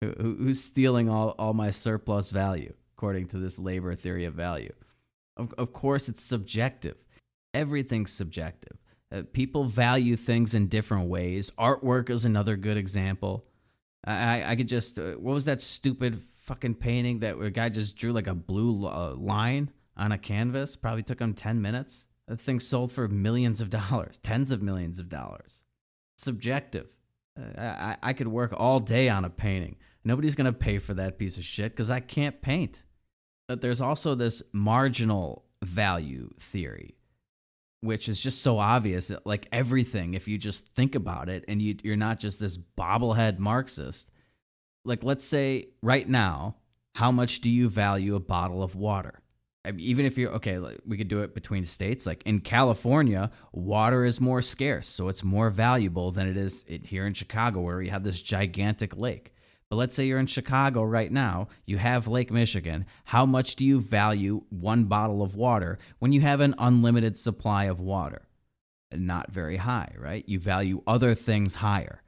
Who, 0.00 0.12
who's 0.12 0.62
stealing 0.62 1.08
all 1.08 1.34
all 1.38 1.54
my 1.54 1.70
surplus 1.70 2.30
value? 2.30 2.74
according 3.00 3.26
to 3.26 3.38
this 3.38 3.58
labor 3.58 3.94
theory 3.94 4.26
of 4.26 4.34
value. 4.34 4.74
Of, 5.38 5.54
of 5.56 5.72
course, 5.72 6.10
it's 6.10 6.22
subjective. 6.22 6.98
Everything's 7.54 8.12
subjective. 8.12 8.76
Uh, 9.10 9.22
people 9.32 9.64
value 9.64 10.16
things 10.16 10.52
in 10.52 10.66
different 10.66 11.08
ways. 11.08 11.50
Artwork 11.58 12.10
is 12.10 12.26
another 12.26 12.56
good 12.56 12.76
example. 12.76 13.46
I, 14.04 14.44
I 14.44 14.54
could 14.54 14.68
just, 14.68 14.98
uh, 14.98 15.12
what 15.12 15.32
was 15.32 15.46
that 15.46 15.62
stupid 15.62 16.22
fucking 16.42 16.74
painting 16.74 17.20
that 17.20 17.40
a 17.40 17.50
guy 17.50 17.70
just 17.70 17.96
drew 17.96 18.12
like 18.12 18.26
a 18.26 18.34
blue 18.34 18.86
uh, 18.86 19.14
line 19.16 19.70
on 19.96 20.12
a 20.12 20.18
canvas? 20.18 20.76
Probably 20.76 21.02
took 21.02 21.22
him 21.22 21.32
10 21.32 21.62
minutes. 21.62 22.06
The 22.28 22.36
thing 22.36 22.60
sold 22.60 22.92
for 22.92 23.08
millions 23.08 23.62
of 23.62 23.70
dollars, 23.70 24.18
tens 24.22 24.52
of 24.52 24.60
millions 24.60 24.98
of 24.98 25.08
dollars. 25.08 25.64
Subjective. 26.18 26.88
Uh, 27.34 27.62
I, 27.62 27.96
I 28.02 28.12
could 28.12 28.28
work 28.28 28.52
all 28.54 28.78
day 28.78 29.08
on 29.08 29.24
a 29.24 29.30
painting. 29.30 29.76
Nobody's 30.04 30.34
going 30.34 30.52
to 30.52 30.58
pay 30.58 30.78
for 30.78 30.94
that 30.94 31.18
piece 31.18 31.36
of 31.36 31.44
shit 31.44 31.72
because 31.72 31.90
I 31.90 32.00
can't 32.00 32.40
paint. 32.40 32.82
But 33.48 33.60
there's 33.60 33.80
also 33.80 34.14
this 34.14 34.42
marginal 34.52 35.44
value 35.62 36.30
theory 36.38 36.96
which 37.80 38.08
is 38.08 38.20
just 38.20 38.42
so 38.42 38.58
obvious 38.58 39.08
that 39.08 39.26
like 39.26 39.48
everything 39.52 40.14
if 40.14 40.28
you 40.28 40.38
just 40.38 40.66
think 40.74 40.94
about 40.94 41.28
it 41.28 41.44
and 41.48 41.60
you, 41.62 41.76
you're 41.82 41.96
not 41.96 42.20
just 42.20 42.38
this 42.38 42.58
bobblehead 42.58 43.38
marxist. 43.38 44.10
Like 44.84 45.02
let's 45.02 45.24
say 45.24 45.68
right 45.82 46.08
now 46.08 46.56
how 46.94 47.10
much 47.10 47.40
do 47.40 47.48
you 47.48 47.68
value 47.68 48.14
a 48.14 48.20
bottle 48.20 48.62
of 48.62 48.74
water? 48.74 49.22
I 49.64 49.72
mean, 49.72 49.86
even 49.86 50.06
if 50.06 50.16
you're 50.16 50.32
okay 50.32 50.58
we 50.86 50.96
could 50.96 51.08
do 51.08 51.22
it 51.22 51.34
between 51.34 51.66
states 51.66 52.06
like 52.06 52.22
in 52.24 52.40
california 52.40 53.30
water 53.52 54.06
is 54.06 54.18
more 54.18 54.40
scarce 54.40 54.88
so 54.88 55.08
it's 55.08 55.22
more 55.22 55.50
valuable 55.50 56.10
than 56.12 56.26
it 56.26 56.38
is 56.38 56.64
here 56.66 57.06
in 57.06 57.12
chicago 57.12 57.60
where 57.60 57.76
we 57.76 57.90
have 57.90 58.02
this 58.02 58.22
gigantic 58.22 58.96
lake 58.96 59.34
but 59.70 59.76
let's 59.76 59.94
say 59.94 60.04
you're 60.04 60.18
in 60.18 60.26
Chicago 60.26 60.82
right 60.82 61.12
now, 61.12 61.46
you 61.64 61.78
have 61.78 62.08
Lake 62.08 62.32
Michigan. 62.32 62.86
How 63.04 63.24
much 63.24 63.54
do 63.54 63.64
you 63.64 63.80
value 63.80 64.42
one 64.50 64.84
bottle 64.84 65.22
of 65.22 65.36
water 65.36 65.78
when 66.00 66.12
you 66.12 66.20
have 66.22 66.40
an 66.40 66.56
unlimited 66.58 67.16
supply 67.16 67.64
of 67.64 67.78
water? 67.78 68.26
Not 68.92 69.30
very 69.30 69.58
high, 69.58 69.94
right? 69.96 70.24
You 70.26 70.40
value 70.40 70.82
other 70.88 71.14
things 71.14 71.54
higher. 71.56 72.02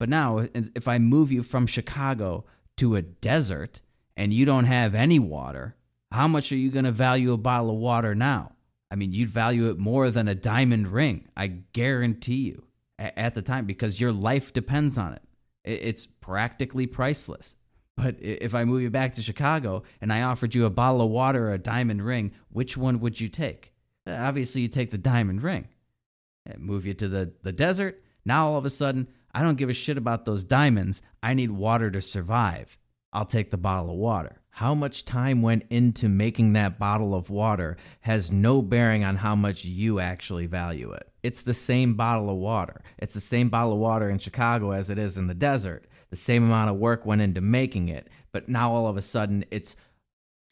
But 0.00 0.08
now, 0.08 0.48
if 0.52 0.88
I 0.88 0.98
move 0.98 1.30
you 1.30 1.44
from 1.44 1.68
Chicago 1.68 2.44
to 2.78 2.96
a 2.96 3.02
desert 3.02 3.80
and 4.16 4.32
you 4.32 4.44
don't 4.44 4.64
have 4.64 4.96
any 4.96 5.20
water, 5.20 5.76
how 6.10 6.26
much 6.26 6.50
are 6.50 6.56
you 6.56 6.72
going 6.72 6.86
to 6.86 6.92
value 6.92 7.32
a 7.32 7.36
bottle 7.36 7.70
of 7.70 7.76
water 7.76 8.16
now? 8.16 8.50
I 8.90 8.96
mean, 8.96 9.12
you'd 9.12 9.30
value 9.30 9.70
it 9.70 9.78
more 9.78 10.10
than 10.10 10.26
a 10.26 10.34
diamond 10.34 10.88
ring, 10.88 11.28
I 11.36 11.46
guarantee 11.46 12.48
you, 12.48 12.64
at 12.98 13.36
the 13.36 13.42
time, 13.42 13.64
because 13.64 14.00
your 14.00 14.12
life 14.12 14.52
depends 14.52 14.98
on 14.98 15.12
it 15.12 15.22
it's 15.68 16.06
practically 16.06 16.86
priceless. 16.86 17.56
But 17.96 18.16
if 18.20 18.54
I 18.54 18.64
move 18.64 18.82
you 18.82 18.90
back 18.90 19.14
to 19.14 19.22
Chicago 19.22 19.82
and 20.00 20.12
I 20.12 20.22
offered 20.22 20.54
you 20.54 20.64
a 20.64 20.70
bottle 20.70 21.00
of 21.00 21.10
water 21.10 21.48
or 21.48 21.52
a 21.52 21.58
diamond 21.58 22.04
ring, 22.04 22.32
which 22.48 22.76
one 22.76 23.00
would 23.00 23.20
you 23.20 23.28
take? 23.28 23.72
Uh, 24.06 24.12
obviously, 24.12 24.62
you 24.62 24.68
take 24.68 24.90
the 24.90 24.98
diamond 24.98 25.42
ring. 25.42 25.66
Uh, 26.48 26.54
move 26.58 26.86
you 26.86 26.94
to 26.94 27.08
the, 27.08 27.32
the 27.42 27.52
desert. 27.52 28.02
Now, 28.24 28.50
all 28.50 28.58
of 28.58 28.64
a 28.64 28.70
sudden, 28.70 29.08
I 29.34 29.42
don't 29.42 29.56
give 29.56 29.68
a 29.68 29.74
shit 29.74 29.98
about 29.98 30.24
those 30.24 30.44
diamonds. 30.44 31.02
I 31.22 31.34
need 31.34 31.50
water 31.50 31.90
to 31.90 32.00
survive. 32.00 32.78
I'll 33.12 33.26
take 33.26 33.50
the 33.50 33.56
bottle 33.56 33.90
of 33.90 33.96
water. 33.96 34.42
How 34.50 34.74
much 34.74 35.04
time 35.04 35.42
went 35.42 35.64
into 35.70 36.08
making 36.08 36.52
that 36.52 36.78
bottle 36.78 37.14
of 37.14 37.30
water 37.30 37.76
has 38.00 38.32
no 38.32 38.62
bearing 38.62 39.04
on 39.04 39.16
how 39.16 39.34
much 39.34 39.64
you 39.64 40.00
actually 40.00 40.46
value 40.46 40.92
it. 40.92 41.07
It's 41.22 41.42
the 41.42 41.54
same 41.54 41.94
bottle 41.94 42.30
of 42.30 42.36
water. 42.36 42.82
It's 42.98 43.14
the 43.14 43.20
same 43.20 43.48
bottle 43.48 43.72
of 43.72 43.78
water 43.78 44.08
in 44.08 44.18
Chicago 44.18 44.72
as 44.72 44.90
it 44.90 44.98
is 44.98 45.18
in 45.18 45.26
the 45.26 45.34
desert. 45.34 45.86
The 46.10 46.16
same 46.16 46.44
amount 46.44 46.70
of 46.70 46.76
work 46.76 47.04
went 47.04 47.22
into 47.22 47.40
making 47.40 47.88
it, 47.88 48.08
but 48.32 48.48
now 48.48 48.72
all 48.72 48.86
of 48.86 48.96
a 48.96 49.02
sudden 49.02 49.44
it's 49.50 49.76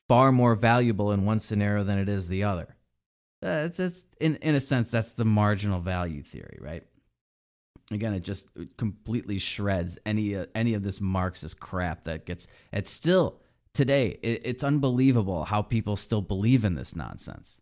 far 0.08 0.32
more 0.32 0.54
valuable 0.54 1.12
in 1.12 1.24
one 1.24 1.38
scenario 1.38 1.84
than 1.84 1.98
it 1.98 2.08
is 2.08 2.28
the 2.28 2.44
other. 2.44 2.76
Uh, 3.44 3.68
it's, 3.70 4.06
in 4.20 4.36
in 4.36 4.54
a 4.54 4.60
sense 4.60 4.90
that's 4.90 5.12
the 5.12 5.24
marginal 5.24 5.80
value 5.80 6.22
theory, 6.22 6.58
right? 6.60 6.84
Again, 7.92 8.14
it 8.14 8.24
just 8.24 8.48
completely 8.76 9.38
shreds 9.38 9.98
any 10.04 10.36
uh, 10.36 10.46
any 10.54 10.74
of 10.74 10.82
this 10.82 11.00
Marxist 11.00 11.60
crap 11.60 12.04
that 12.04 12.26
gets. 12.26 12.48
It's 12.72 12.90
still 12.90 13.40
today, 13.76 14.18
it, 14.22 14.40
it's 14.44 14.64
unbelievable 14.64 15.44
how 15.44 15.62
people 15.62 15.96
still 15.96 16.22
believe 16.22 16.64
in 16.64 16.74
this 16.74 16.96
nonsense. 16.96 17.60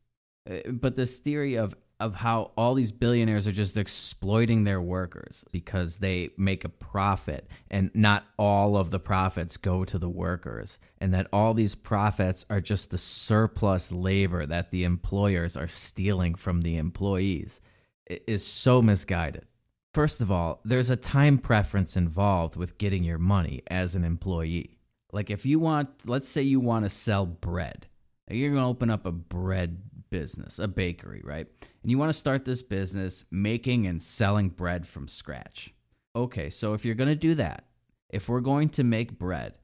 Uh, 0.48 0.70
but 0.70 0.96
this 0.96 1.18
theory 1.18 1.57
of 1.57 1.74
of 2.01 2.14
how 2.14 2.51
all 2.57 2.74
these 2.74 2.92
billionaires 2.92 3.47
are 3.47 3.53
just 3.53 3.76
exploiting 3.76 4.64
their 4.64 4.80
workers 4.80 5.45
because 5.53 5.99
they 5.99 6.30
make 6.36 6.64
a 6.64 6.68
profit 6.68 7.49
and 7.70 7.90
not 7.95 8.24
all 8.38 8.76
of 8.76 8.90
the 8.90 8.99
profits 8.99 9.57
go 9.57 9.84
to 9.84 9.99
the 9.99 10.09
workers 10.09 10.78
and 10.99 11.14
that 11.14 11.28
all 11.32 11.55
these 11.55 11.74
profits 11.74 12.45
are 12.51 12.61
just 12.61 12.90
the 12.90 12.99
surplus 12.99 13.92
labor 13.92 14.45
that 14.45 14.70
the 14.70 14.84
employers 14.84 15.57
are 15.57 15.68
stealing 15.68 16.34
from 16.34 16.62
the 16.62 16.76
employees 16.76 17.61
is 18.07 18.47
so 18.47 18.82
misguided. 18.82 19.47
First 19.92 20.20
of 20.20 20.32
all, 20.32 20.61
there's 20.64 20.90
a 20.90 20.97
time 20.97 21.38
preference 21.38 21.97
involved 21.97 22.57
with 22.57 22.78
getting 22.78 23.05
your 23.05 23.18
money 23.18 23.62
as 23.68 23.95
an 23.95 24.05
employee. 24.05 24.78
Like 25.12 25.30
if 25.30 25.47
you 25.47 25.61
want, 25.61 25.88
let's 26.05 26.28
say 26.28 26.42
you 26.42 26.59
want 26.59 26.84
to 26.84 26.90
sell 26.90 27.24
bread. 27.24 27.86
You're 28.28 28.51
going 28.51 28.62
to 28.62 28.68
open 28.68 28.90
up 28.90 29.07
a 29.07 29.12
bread 29.12 29.82
business, 30.15 30.61
a 30.61 30.69
bakery, 30.69 31.21
right? 31.25 31.49
And 31.83 31.91
you 31.91 31.99
want 31.99 32.11
to 32.11 32.19
start 32.19 32.45
this 32.45 32.62
business 32.62 33.25
making 33.33 33.89
and 33.89 34.01
selling 34.01 34.49
bread 34.49 34.87
from 34.87 35.09
scratch. 35.09 35.75
Okay, 36.15 36.51
so 36.51 36.73
if 36.73 36.85
you're 36.85 36.95
going 36.95 37.09
to 37.09 37.17
do 37.17 37.35
that, 37.35 37.65
if 38.11 38.29
we're 38.29 38.39
going 38.39 38.69
to 38.69 38.85
make 38.85 39.19
bread, 39.19 39.55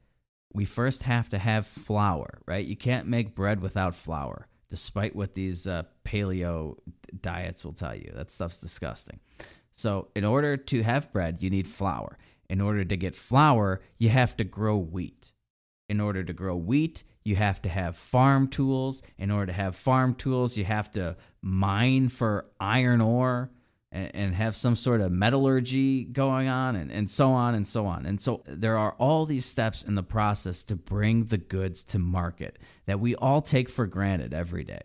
we 0.53 0.65
first 0.65 1.05
have 1.05 1.29
to 1.29 1.39
have 1.39 1.69
flour, 1.69 2.41
right? 2.47 2.67
You 2.67 2.75
can't 2.75 3.07
make 3.07 3.37
bread 3.37 3.61
without 3.61 3.95
flour, 3.95 4.49
despite 4.71 5.15
what 5.15 5.37
these 5.37 5.69
uh, 5.69 5.85
paleo 6.05 6.79
diets 7.23 7.65
will 7.65 7.73
tell 7.73 7.95
you. 7.95 8.11
That 8.13 8.33
stuff's 8.33 8.59
disgusting. 8.59 9.21
So, 9.71 10.09
in 10.17 10.25
order 10.25 10.57
to 10.57 10.83
have 10.83 11.13
bread, 11.13 11.43
you 11.43 11.51
need 11.51 11.69
flour. 11.69 12.19
In 12.49 12.61
order 12.61 12.85
to 12.85 12.97
get 12.97 13.15
flour, 13.15 13.83
you 13.99 14.09
have 14.09 14.37
to 14.39 14.43
grow 14.43 14.77
wheat. 14.77 15.31
In 15.89 16.01
order 16.01 16.25
to 16.25 16.33
grow 16.33 16.57
wheat, 16.57 17.05
you 17.23 17.37
have 17.37 17.61
to 17.63 17.69
have 17.69 17.97
farm 17.97 18.49
tools. 18.49 19.03
In 19.19 19.31
order 19.31 19.47
to 19.47 19.53
have 19.53 19.77
farm 19.77 20.15
tools, 20.15 20.57
you 20.57 20.65
have 20.65 20.91
to 20.93 21.17
mine 21.43 22.09
for 22.09 22.47
iron 22.59 23.01
ore 23.01 23.51
and, 23.93 24.11
and 24.15 24.35
have 24.35 24.57
some 24.57 24.77
sort 24.77 25.01
of 25.01 25.11
metallurgy 25.13 26.05
going 26.05 26.49
on, 26.49 26.77
and, 26.77 26.91
and 26.91 27.11
so 27.11 27.33
on 27.33 27.55
and 27.55 27.67
so 27.67 27.87
on. 27.87 28.07
And 28.07 28.21
so 28.21 28.43
there 28.47 28.79
are 28.79 28.93
all 28.99 29.27
these 29.27 29.45
steps 29.45 29.83
in 29.83 29.95
the 29.95 30.03
process 30.03 30.63
to 30.65 30.77
bring 30.77 31.25
the 31.25 31.39
goods 31.39 31.85
to 31.85 31.99
market 31.99 32.59
that 32.87 33.01
we 33.01 33.15
all 33.17 33.43
take 33.43 33.69
for 33.69 33.87
granted 33.87 34.33
every 34.33 34.65
day. 34.65 34.83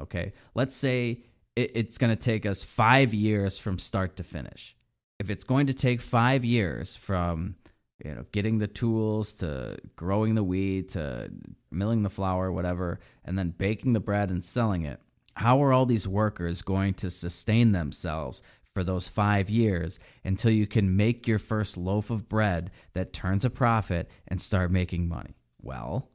Okay, 0.00 0.32
let's 0.54 0.76
say 0.76 1.22
it, 1.56 1.72
it's 1.74 1.98
going 1.98 2.14
to 2.16 2.22
take 2.22 2.46
us 2.46 2.62
five 2.62 3.12
years 3.12 3.58
from 3.58 3.78
start 3.78 4.16
to 4.16 4.24
finish. 4.24 4.76
If 5.18 5.30
it's 5.30 5.44
going 5.44 5.66
to 5.66 5.74
take 5.74 6.00
five 6.00 6.44
years 6.44 6.94
from 6.94 7.56
you 8.04 8.14
know 8.14 8.24
getting 8.32 8.58
the 8.58 8.66
tools 8.66 9.32
to 9.34 9.76
growing 9.96 10.34
the 10.34 10.44
wheat 10.44 10.90
to 10.90 11.30
milling 11.70 12.02
the 12.02 12.10
flour 12.10 12.52
whatever 12.52 13.00
and 13.24 13.38
then 13.38 13.50
baking 13.50 13.92
the 13.92 14.00
bread 14.00 14.30
and 14.30 14.44
selling 14.44 14.84
it. 14.84 15.00
How 15.34 15.62
are 15.62 15.72
all 15.72 15.86
these 15.86 16.08
workers 16.08 16.62
going 16.62 16.94
to 16.94 17.10
sustain 17.10 17.72
themselves 17.72 18.42
for 18.74 18.82
those 18.82 19.08
five 19.08 19.48
years 19.48 19.98
until 20.24 20.50
you 20.50 20.66
can 20.66 20.96
make 20.96 21.28
your 21.28 21.38
first 21.38 21.76
loaf 21.76 22.10
of 22.10 22.28
bread 22.28 22.70
that 22.92 23.12
turns 23.12 23.44
a 23.44 23.50
profit 23.50 24.10
and 24.26 24.40
start 24.40 24.70
making 24.70 25.08
money? 25.08 25.36
Well 25.60 26.08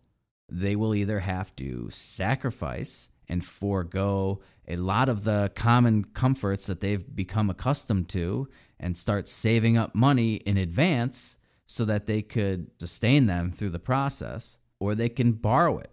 they 0.49 0.75
will 0.75 0.93
either 0.93 1.21
have 1.21 1.55
to 1.55 1.89
sacrifice 1.89 3.09
and 3.27 3.43
forego 3.43 4.41
a 4.67 4.75
lot 4.75 5.09
of 5.09 5.23
the 5.23 5.51
common 5.55 6.03
comforts 6.03 6.67
that 6.67 6.79
they've 6.79 7.15
become 7.15 7.49
accustomed 7.49 8.09
to 8.09 8.47
and 8.79 8.97
start 8.97 9.27
saving 9.27 9.77
up 9.77 9.95
money 9.95 10.35
in 10.35 10.57
advance 10.57 11.37
so 11.65 11.85
that 11.85 12.07
they 12.07 12.21
could 12.21 12.67
sustain 12.79 13.25
them 13.25 13.51
through 13.51 13.69
the 13.69 13.79
process, 13.79 14.57
or 14.79 14.95
they 14.95 15.09
can 15.09 15.33
borrow 15.33 15.79
it. 15.79 15.91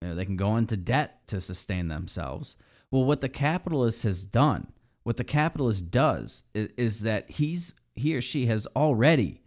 You 0.00 0.08
know, 0.08 0.14
they 0.14 0.24
can 0.24 0.36
go 0.36 0.56
into 0.56 0.76
debt 0.76 1.26
to 1.28 1.40
sustain 1.40 1.88
themselves. 1.88 2.56
Well, 2.90 3.04
what 3.04 3.20
the 3.20 3.28
capitalist 3.28 4.04
has 4.04 4.24
done, 4.24 4.68
what 5.02 5.16
the 5.16 5.24
capitalist 5.24 5.90
does, 5.90 6.44
is, 6.54 6.68
is 6.76 7.00
that 7.02 7.30
he's 7.30 7.74
he 7.94 8.14
or 8.14 8.22
she 8.22 8.46
has 8.46 8.66
already 8.76 9.42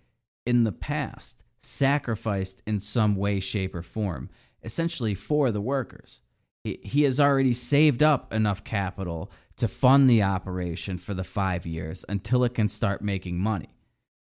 in 0.45 0.65
the 0.65 0.73
past 0.73 1.43
sacrificed 1.61 2.61
in 2.67 2.79
some 2.79 3.15
way, 3.15 3.39
shape, 3.39 3.73
or 3.73 3.81
form, 3.81 4.29
essentially 4.63 5.15
for 5.15 5.51
the 5.51 5.61
workers 5.61 6.21
he 6.63 7.03
has 7.03 7.19
already 7.19 7.53
saved 7.53 8.03
up 8.03 8.31
enough 8.33 8.63
capital 8.63 9.31
to 9.57 9.67
fund 9.67 10.09
the 10.09 10.21
operation 10.21 10.97
for 10.97 11.13
the 11.13 11.23
five 11.23 11.65
years 11.65 12.05
until 12.07 12.43
it 12.43 12.53
can 12.53 12.69
start 12.69 13.01
making 13.01 13.39
money. 13.39 13.69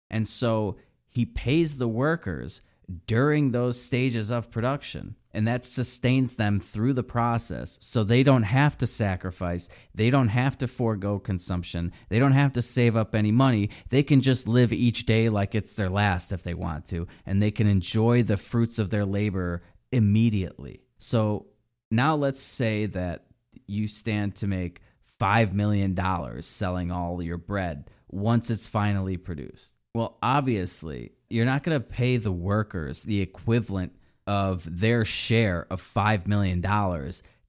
And 0.09 0.27
so 0.27 0.75
he 1.15 1.25
pays 1.25 1.77
the 1.77 1.87
workers 1.87 2.61
during 3.07 3.51
those 3.51 3.81
stages 3.81 4.29
of 4.29 4.51
production, 4.51 5.15
and 5.31 5.47
that 5.47 5.63
sustains 5.63 6.35
them 6.35 6.59
through 6.59 6.91
the 6.91 7.03
process. 7.03 7.77
So 7.79 8.03
they 8.03 8.21
don't 8.21 8.43
have 8.43 8.77
to 8.79 8.85
sacrifice, 8.85 9.69
they 9.93 10.09
don't 10.09 10.27
have 10.27 10.57
to 10.57 10.67
forego 10.67 11.17
consumption, 11.17 11.93
they 12.09 12.19
don't 12.19 12.33
have 12.33 12.51
to 12.51 12.61
save 12.61 12.97
up 12.97 13.15
any 13.15 13.31
money. 13.31 13.69
They 13.89 14.03
can 14.03 14.19
just 14.19 14.45
live 14.45 14.73
each 14.73 15.05
day 15.05 15.29
like 15.29 15.55
it's 15.55 15.73
their 15.73 15.89
last 15.89 16.33
if 16.33 16.43
they 16.43 16.53
want 16.53 16.85
to, 16.87 17.07
and 17.25 17.41
they 17.41 17.51
can 17.51 17.65
enjoy 17.65 18.21
the 18.21 18.35
fruits 18.35 18.77
of 18.77 18.89
their 18.89 19.05
labor 19.05 19.63
immediately. 19.93 20.81
So 20.99 21.47
now 21.89 22.15
let's 22.15 22.41
say 22.41 22.87
that 22.87 23.27
you 23.67 23.87
stand 23.87 24.35
to 24.35 24.47
make 24.47 24.81
$5 25.17 25.53
million 25.53 25.97
selling 26.41 26.91
all 26.91 27.23
your 27.23 27.37
bread 27.37 27.89
once 28.09 28.49
it's 28.49 28.67
finally 28.67 29.15
produced. 29.15 29.74
Well, 29.95 30.17
obviously, 30.21 31.13
you're 31.29 31.45
not 31.45 31.63
going 31.63 31.79
to 31.79 31.87
pay 31.87 32.17
the 32.17 32.29
workers 32.29 33.03
the 33.03 33.21
equivalent 33.21 33.93
of 34.27 34.67
their 34.81 35.05
share 35.05 35.67
of 35.69 35.81
$5 35.81 36.27
million 36.27 36.61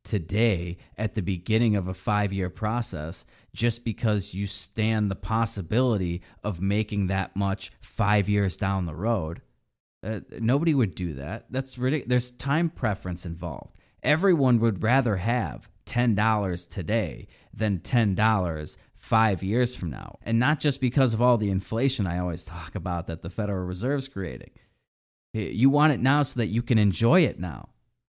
today 0.05 0.76
at 0.97 1.16
the 1.16 1.22
beginning 1.22 1.74
of 1.74 1.88
a 1.88 1.92
five 1.92 2.32
year 2.32 2.49
process 2.49 3.24
just 3.53 3.84
because 3.84 4.32
you 4.32 4.47
stand 4.47 5.11
the 5.11 5.16
possibility 5.16 6.22
of 6.44 6.61
making 6.61 7.09
that 7.09 7.34
much 7.34 7.72
five 7.80 8.28
years 8.28 8.57
down 8.57 8.86
the 8.86 8.94
road. 8.94 9.42
Uh, 10.05 10.20
nobody 10.38 10.72
would 10.72 10.94
do 10.94 11.14
that. 11.14 11.47
That's 11.51 11.76
ridiculous. 11.76 12.09
There's 12.09 12.30
time 12.30 12.70
preference 12.70 13.26
involved 13.26 13.76
everyone 14.07 14.61
would 14.61 14.84
rather 14.84 15.16
have 15.16 15.68
$10 15.84 16.68
today 16.68 17.26
than 17.53 17.80
$10 17.80 18.76
five 19.07 19.40
years 19.40 19.76
from 19.76 19.88
now. 19.88 20.18
And 20.22 20.40
not 20.40 20.59
just 20.59 20.80
because 20.80 21.14
of 21.14 21.22
all 21.22 21.38
the 21.38 21.50
inflation 21.50 22.09
I 22.09 22.18
always 22.18 22.44
talk 22.44 22.74
about 22.74 23.07
that 23.07 23.22
the 23.22 23.30
Federal 23.30 23.64
Reserve's 23.64 24.09
creating. 24.09 24.50
You 25.32 25.70
want 25.70 25.92
it 25.92 26.00
now 26.00 26.24
so 26.24 26.40
that 26.40 26.48
you 26.48 26.61
can 26.61 26.76
enjoy 26.76 27.20
it 27.20 27.38
now. 27.38 27.68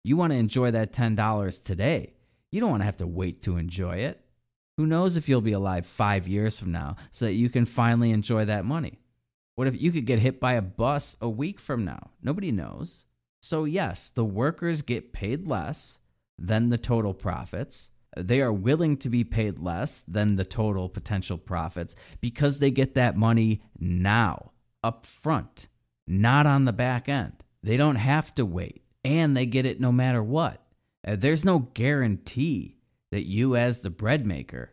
You 0.03 0.17
want 0.17 0.33
to 0.33 0.37
enjoy 0.37 0.71
that 0.71 0.91
$10 0.91 1.63
today. 1.63 2.13
You 2.51 2.59
don't 2.59 2.71
want 2.71 2.81
to 2.81 2.85
have 2.85 2.97
to 2.97 3.07
wait 3.07 3.41
to 3.43 3.55
enjoy 3.55 3.97
it. 3.97 4.19
Who 4.75 4.85
knows 4.85 5.15
if 5.15 5.29
you'll 5.29 5.39
be 5.39 5.53
alive 5.53 5.85
five 5.85 6.27
years 6.27 6.59
from 6.59 6.73
now 6.73 6.97
so 7.11 7.25
that 7.25 7.33
you 7.33 7.49
can 7.49 7.65
finally 7.65 8.11
enjoy 8.11 8.43
that 8.45 8.65
money? 8.65 8.99
What 9.55 9.67
if 9.67 9.81
you 9.81 9.93
could 9.93 10.05
get 10.05 10.19
hit 10.19 10.41
by 10.41 10.53
a 10.53 10.61
bus 10.61 11.15
a 11.21 11.29
week 11.29 11.59
from 11.59 11.85
now? 11.85 12.09
Nobody 12.21 12.51
knows. 12.51 13.05
So, 13.41 13.63
yes, 13.63 14.09
the 14.09 14.25
workers 14.25 14.81
get 14.81 15.13
paid 15.13 15.47
less 15.47 15.99
than 16.37 16.69
the 16.69 16.77
total 16.77 17.13
profits. 17.13 17.91
They 18.17 18.41
are 18.41 18.51
willing 18.51 18.97
to 18.97 19.09
be 19.09 19.23
paid 19.23 19.59
less 19.59 20.03
than 20.07 20.35
the 20.35 20.45
total 20.45 20.89
potential 20.89 21.37
profits 21.37 21.95
because 22.19 22.59
they 22.59 22.71
get 22.71 22.95
that 22.95 23.15
money 23.15 23.61
now, 23.79 24.51
up 24.83 25.05
front, 25.05 25.67
not 26.07 26.45
on 26.45 26.65
the 26.65 26.73
back 26.73 27.07
end. 27.07 27.43
They 27.63 27.77
don't 27.77 27.95
have 27.95 28.33
to 28.35 28.45
wait, 28.45 28.83
and 29.05 29.35
they 29.35 29.45
get 29.45 29.65
it 29.65 29.79
no 29.79 29.91
matter 29.91 30.21
what. 30.21 30.61
Uh, 31.07 31.15
there's 31.15 31.45
no 31.45 31.59
guarantee 31.73 32.77
that 33.11 33.25
you, 33.25 33.55
as 33.55 33.79
the 33.79 33.89
bread 33.89 34.25
maker, 34.25 34.71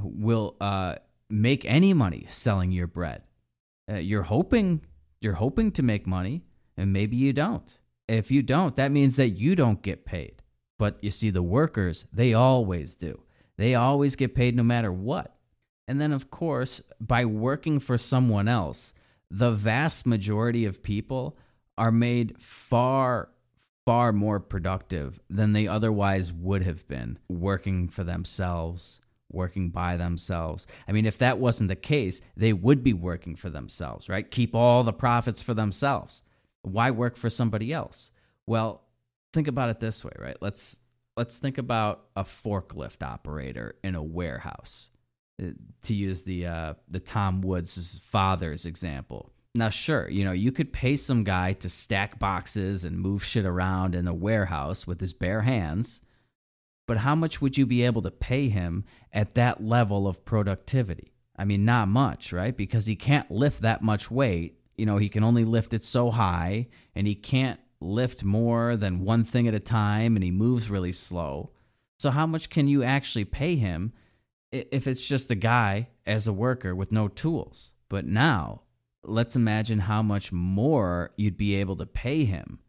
will 0.00 0.56
uh, 0.60 0.96
make 1.28 1.64
any 1.64 1.92
money 1.92 2.26
selling 2.28 2.70
your 2.70 2.86
bread. 2.86 3.22
Uh, 3.90 3.96
you're 3.96 4.22
hoping 4.22 4.82
you're 5.20 5.34
hoping 5.34 5.72
to 5.72 5.82
make 5.82 6.06
money, 6.06 6.44
and 6.76 6.92
maybe 6.92 7.16
you 7.16 7.32
don't. 7.32 7.78
If 8.06 8.30
you 8.30 8.42
don't, 8.42 8.76
that 8.76 8.92
means 8.92 9.16
that 9.16 9.30
you 9.30 9.56
don't 9.56 9.82
get 9.82 10.04
paid. 10.04 10.37
But 10.78 10.98
you 11.02 11.10
see, 11.10 11.30
the 11.30 11.42
workers, 11.42 12.04
they 12.12 12.34
always 12.34 12.94
do. 12.94 13.22
They 13.56 13.74
always 13.74 14.16
get 14.16 14.34
paid 14.34 14.54
no 14.54 14.62
matter 14.62 14.92
what. 14.92 15.34
And 15.88 16.00
then, 16.00 16.12
of 16.12 16.30
course, 16.30 16.80
by 17.00 17.24
working 17.24 17.80
for 17.80 17.98
someone 17.98 18.46
else, 18.46 18.94
the 19.30 19.50
vast 19.50 20.06
majority 20.06 20.64
of 20.64 20.82
people 20.82 21.36
are 21.76 21.90
made 21.90 22.36
far, 22.38 23.30
far 23.84 24.12
more 24.12 24.38
productive 24.38 25.18
than 25.28 25.52
they 25.52 25.66
otherwise 25.66 26.32
would 26.32 26.62
have 26.62 26.86
been 26.88 27.18
working 27.28 27.88
for 27.88 28.04
themselves, 28.04 29.00
working 29.30 29.70
by 29.70 29.96
themselves. 29.96 30.66
I 30.86 30.92
mean, 30.92 31.06
if 31.06 31.18
that 31.18 31.38
wasn't 31.38 31.68
the 31.68 31.76
case, 31.76 32.20
they 32.36 32.52
would 32.52 32.84
be 32.84 32.92
working 32.92 33.34
for 33.34 33.50
themselves, 33.50 34.08
right? 34.08 34.30
Keep 34.30 34.54
all 34.54 34.84
the 34.84 34.92
profits 34.92 35.42
for 35.42 35.54
themselves. 35.54 36.22
Why 36.62 36.90
work 36.90 37.16
for 37.16 37.30
somebody 37.30 37.72
else? 37.72 38.10
Well, 38.46 38.82
think 39.32 39.48
about 39.48 39.70
it 39.70 39.80
this 39.80 40.04
way, 40.04 40.12
right? 40.18 40.36
Let's 40.40 40.78
let's 41.16 41.38
think 41.38 41.58
about 41.58 42.06
a 42.16 42.24
forklift 42.24 43.02
operator 43.02 43.76
in 43.82 43.94
a 43.94 44.02
warehouse. 44.02 44.90
Uh, 45.40 45.50
to 45.82 45.94
use 45.94 46.22
the 46.22 46.46
uh, 46.46 46.74
the 46.88 46.98
Tom 46.98 47.42
Woods' 47.42 48.00
father's 48.02 48.66
example. 48.66 49.32
Now, 49.54 49.68
sure, 49.70 50.08
you 50.08 50.24
know 50.24 50.32
you 50.32 50.50
could 50.50 50.72
pay 50.72 50.96
some 50.96 51.22
guy 51.22 51.52
to 51.54 51.68
stack 51.68 52.18
boxes 52.18 52.84
and 52.84 52.98
move 52.98 53.24
shit 53.24 53.44
around 53.44 53.94
in 53.94 54.08
a 54.08 54.14
warehouse 54.14 54.86
with 54.86 55.00
his 55.00 55.12
bare 55.12 55.42
hands, 55.42 56.00
but 56.88 56.98
how 56.98 57.14
much 57.14 57.40
would 57.40 57.56
you 57.56 57.66
be 57.66 57.84
able 57.84 58.02
to 58.02 58.10
pay 58.10 58.48
him 58.48 58.84
at 59.12 59.36
that 59.36 59.62
level 59.62 60.08
of 60.08 60.24
productivity? 60.24 61.12
I 61.36 61.44
mean, 61.44 61.64
not 61.64 61.86
much, 61.86 62.32
right? 62.32 62.56
Because 62.56 62.86
he 62.86 62.96
can't 62.96 63.30
lift 63.30 63.62
that 63.62 63.80
much 63.80 64.10
weight. 64.10 64.58
You 64.76 64.86
know, 64.86 64.96
he 64.96 65.08
can 65.08 65.22
only 65.22 65.44
lift 65.44 65.72
it 65.72 65.84
so 65.84 66.10
high, 66.10 66.66
and 66.96 67.06
he 67.06 67.14
can't 67.14 67.60
lift 67.80 68.24
more 68.24 68.76
than 68.76 69.04
one 69.04 69.24
thing 69.24 69.46
at 69.48 69.54
a 69.54 69.60
time, 69.60 70.16
and 70.16 70.24
he 70.24 70.30
moves 70.30 70.70
really 70.70 70.92
slow. 70.92 71.50
So, 71.98 72.10
how 72.10 72.26
much 72.26 72.50
can 72.50 72.68
you 72.68 72.82
actually 72.82 73.24
pay 73.24 73.56
him 73.56 73.92
if 74.50 74.86
it's 74.86 75.06
just 75.06 75.30
a 75.30 75.34
guy 75.34 75.88
as 76.06 76.26
a 76.26 76.32
worker 76.32 76.74
with 76.74 76.92
no 76.92 77.08
tools? 77.08 77.72
But 77.88 78.06
now, 78.06 78.62
let's 79.02 79.36
imagine 79.36 79.80
how 79.80 80.02
much 80.02 80.32
more 80.32 81.12
you'd 81.16 81.36
be 81.36 81.56
able 81.56 81.76
to 81.76 81.86
pay 81.86 82.24
him 82.24 82.60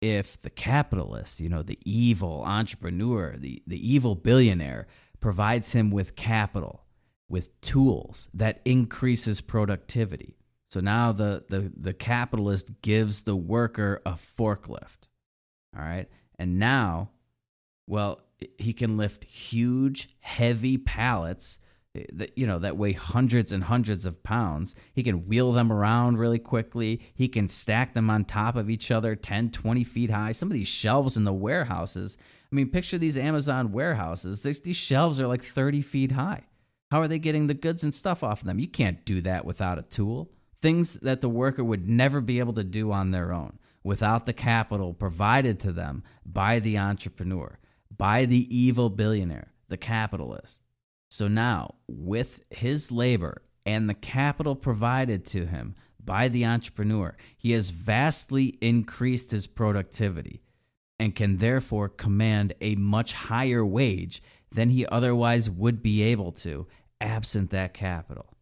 if 0.00 0.40
the 0.42 0.50
capitalist, 0.50 1.40
you 1.40 1.48
know, 1.48 1.62
the 1.62 1.78
evil 1.84 2.42
entrepreneur, 2.44 3.36
the, 3.36 3.62
the 3.66 3.92
evil 3.92 4.14
billionaire, 4.14 4.86
provides 5.20 5.72
him 5.72 5.90
with 5.90 6.16
capital, 6.16 6.84
with 7.28 7.58
tools 7.60 8.28
that 8.34 8.60
increases 8.64 9.40
productivity. 9.40 10.36
So 10.68 10.80
now 10.80 11.12
the, 11.12 11.44
the, 11.48 11.72
the 11.76 11.92
capitalist 11.92 12.82
gives 12.82 13.22
the 13.22 13.36
worker 13.36 14.02
a 14.04 14.18
forklift. 14.38 15.08
All 15.76 15.82
right. 15.82 16.08
And 16.38 16.58
now, 16.58 17.10
well, 17.86 18.20
he 18.58 18.72
can 18.72 18.96
lift 18.96 19.24
huge, 19.24 20.10
heavy 20.20 20.76
pallets 20.76 21.58
eh, 21.94 22.04
that 22.12 22.36
you 22.36 22.46
know 22.46 22.58
that 22.58 22.76
weigh 22.76 22.92
hundreds 22.92 23.52
and 23.52 23.64
hundreds 23.64 24.04
of 24.04 24.22
pounds. 24.22 24.74
He 24.92 25.02
can 25.02 25.26
wheel 25.26 25.52
them 25.52 25.72
around 25.72 26.18
really 26.18 26.38
quickly. 26.38 27.00
He 27.14 27.28
can 27.28 27.48
stack 27.48 27.94
them 27.94 28.10
on 28.10 28.24
top 28.24 28.56
of 28.56 28.68
each 28.68 28.90
other 28.90 29.14
10 29.14 29.50
20 29.50 29.84
feet 29.84 30.10
high. 30.10 30.32
Some 30.32 30.48
of 30.48 30.54
these 30.54 30.68
shelves 30.68 31.16
in 31.16 31.24
the 31.24 31.32
warehouses 31.32 32.16
i 32.52 32.54
mean 32.54 32.70
picture 32.70 32.98
these 32.98 33.16
amazon 33.16 33.72
warehouses. 33.72 34.42
These 34.42 34.76
shelves 34.76 35.20
are 35.20 35.26
like 35.26 35.42
30 35.42 35.82
feet 35.82 36.12
high. 36.12 36.44
How 36.90 37.00
are 37.00 37.08
they 37.08 37.18
getting 37.18 37.46
the 37.46 37.54
goods 37.54 37.82
and 37.82 37.92
stuff 37.92 38.22
off 38.22 38.42
of 38.42 38.46
them? 38.46 38.60
You 38.60 38.68
can't 38.68 39.04
do 39.04 39.20
that 39.22 39.44
without 39.44 39.78
a 39.78 39.82
tool 39.82 40.30
things 40.66 40.94
that 40.94 41.20
the 41.20 41.28
worker 41.28 41.62
would 41.62 41.88
never 41.88 42.20
be 42.20 42.38
able 42.38 42.54
to 42.54 42.64
do 42.64 42.92
on 42.92 43.10
their 43.10 43.32
own 43.32 43.58
without 43.82 44.26
the 44.26 44.32
capital 44.32 44.92
provided 44.92 45.60
to 45.60 45.72
them 45.72 46.02
by 46.24 46.58
the 46.58 46.76
entrepreneur 46.76 47.58
by 47.96 48.24
the 48.24 48.56
evil 48.56 48.90
billionaire 48.90 49.52
the 49.68 49.76
capitalist 49.76 50.60
so 51.08 51.28
now, 51.28 51.76
with 51.86 52.42
his 52.50 52.90
labor 52.90 53.42
and 53.64 53.88
the 53.88 53.94
capital 53.94 54.54
provided 54.54 55.24
to 55.26 55.46
him 55.46 55.74
by 56.04 56.28
the 56.28 56.44
entrepreneur, 56.44 57.16
he 57.36 57.52
has 57.52 57.70
vastly 57.70 58.58
increased 58.60 59.30
his 59.30 59.46
productivity 59.46 60.42
and 60.98 61.14
can 61.14 61.38
therefore 61.38 61.88
command 61.88 62.54
a 62.60 62.74
much 62.76 63.12
higher 63.12 63.64
wage 63.64 64.22
than 64.50 64.70
he 64.70 64.86
otherwise 64.86 65.50
would 65.50 65.82
be 65.82 66.02
able 66.02 66.32
to 66.32 66.66
absent 67.00 67.50
that 67.50 67.74
capital. 67.74 68.35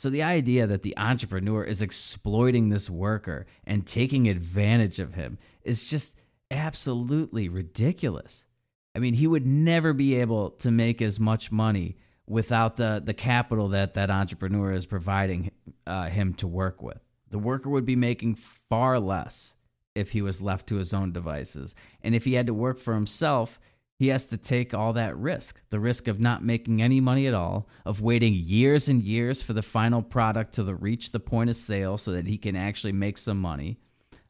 So 0.00 0.08
the 0.08 0.22
idea 0.22 0.66
that 0.66 0.82
the 0.82 0.96
entrepreneur 0.96 1.62
is 1.62 1.82
exploiting 1.82 2.70
this 2.70 2.88
worker 2.88 3.44
and 3.64 3.86
taking 3.86 4.28
advantage 4.30 4.98
of 4.98 5.12
him 5.12 5.36
is 5.62 5.90
just 5.90 6.14
absolutely 6.50 7.50
ridiculous. 7.50 8.46
I 8.94 8.98
mean, 8.98 9.12
he 9.12 9.26
would 9.26 9.46
never 9.46 9.92
be 9.92 10.14
able 10.14 10.52
to 10.52 10.70
make 10.70 11.02
as 11.02 11.20
much 11.20 11.52
money 11.52 11.98
without 12.26 12.78
the 12.78 13.02
the 13.04 13.12
capital 13.12 13.68
that 13.68 13.92
that 13.92 14.08
entrepreneur 14.10 14.72
is 14.72 14.86
providing 14.86 15.50
uh, 15.86 16.06
him 16.06 16.32
to 16.36 16.48
work 16.48 16.82
with. 16.82 17.04
The 17.28 17.38
worker 17.38 17.68
would 17.68 17.84
be 17.84 17.94
making 17.94 18.36
far 18.70 18.98
less 18.98 19.54
if 19.94 20.12
he 20.12 20.22
was 20.22 20.40
left 20.40 20.66
to 20.68 20.76
his 20.76 20.94
own 20.94 21.12
devices, 21.12 21.74
and 22.00 22.14
if 22.14 22.24
he 22.24 22.32
had 22.32 22.46
to 22.46 22.54
work 22.54 22.78
for 22.78 22.94
himself, 22.94 23.60
he 24.00 24.08
has 24.08 24.24
to 24.24 24.38
take 24.38 24.72
all 24.72 24.94
that 24.94 25.14
risk 25.14 25.60
the 25.68 25.78
risk 25.78 26.08
of 26.08 26.18
not 26.18 26.42
making 26.42 26.80
any 26.80 27.02
money 27.02 27.26
at 27.26 27.34
all, 27.34 27.68
of 27.84 28.00
waiting 28.00 28.32
years 28.32 28.88
and 28.88 29.02
years 29.02 29.42
for 29.42 29.52
the 29.52 29.60
final 29.60 30.00
product 30.00 30.54
to 30.54 30.62
the, 30.62 30.74
reach 30.74 31.12
the 31.12 31.20
point 31.20 31.50
of 31.50 31.56
sale 31.56 31.98
so 31.98 32.10
that 32.12 32.26
he 32.26 32.38
can 32.38 32.56
actually 32.56 32.94
make 32.94 33.18
some 33.18 33.38
money. 33.38 33.76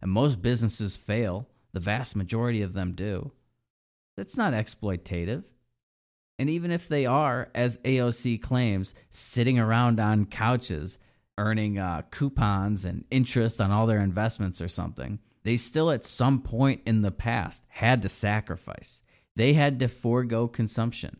And 0.03 0.11
most 0.11 0.43
businesses 0.43 0.97
fail, 0.97 1.47
the 1.73 1.79
vast 1.79 2.17
majority 2.17 2.63
of 2.63 2.73
them 2.73 2.95
do. 2.97 3.31
That's 4.17 4.37
not 4.37 4.55
exploitative. 4.55 5.45
And 6.37 6.51
even 6.51 6.73
if 6.73 6.89
they 6.89 7.07
are, 7.07 7.49
as 7.55 7.79
AOC 7.79 8.43
claims, 8.43 8.93
sitting 9.11 9.61
around 9.61 10.01
on 10.01 10.27
couches 10.27 10.99
earning 11.39 11.79
uh, 11.79 12.03
coupons 12.11 12.85
and 12.85 13.05
interest 13.13 13.61
on 13.61 13.71
all 13.71 13.87
their 13.87 14.01
investments 14.01 14.61
or 14.61 14.67
something, 14.67 15.21
they 15.45 15.57
still 15.57 15.93
at 15.93 16.05
some 16.05 16.43
point 16.43 16.81
in 16.85 17.03
the 17.03 17.13
past 17.13 17.63
had 17.69 18.03
to 18.03 18.09
sacrifice. 18.09 19.01
They 19.41 19.55
had 19.55 19.81
to 19.81 19.89
forego 19.89 20.49
consumption. 20.49 21.17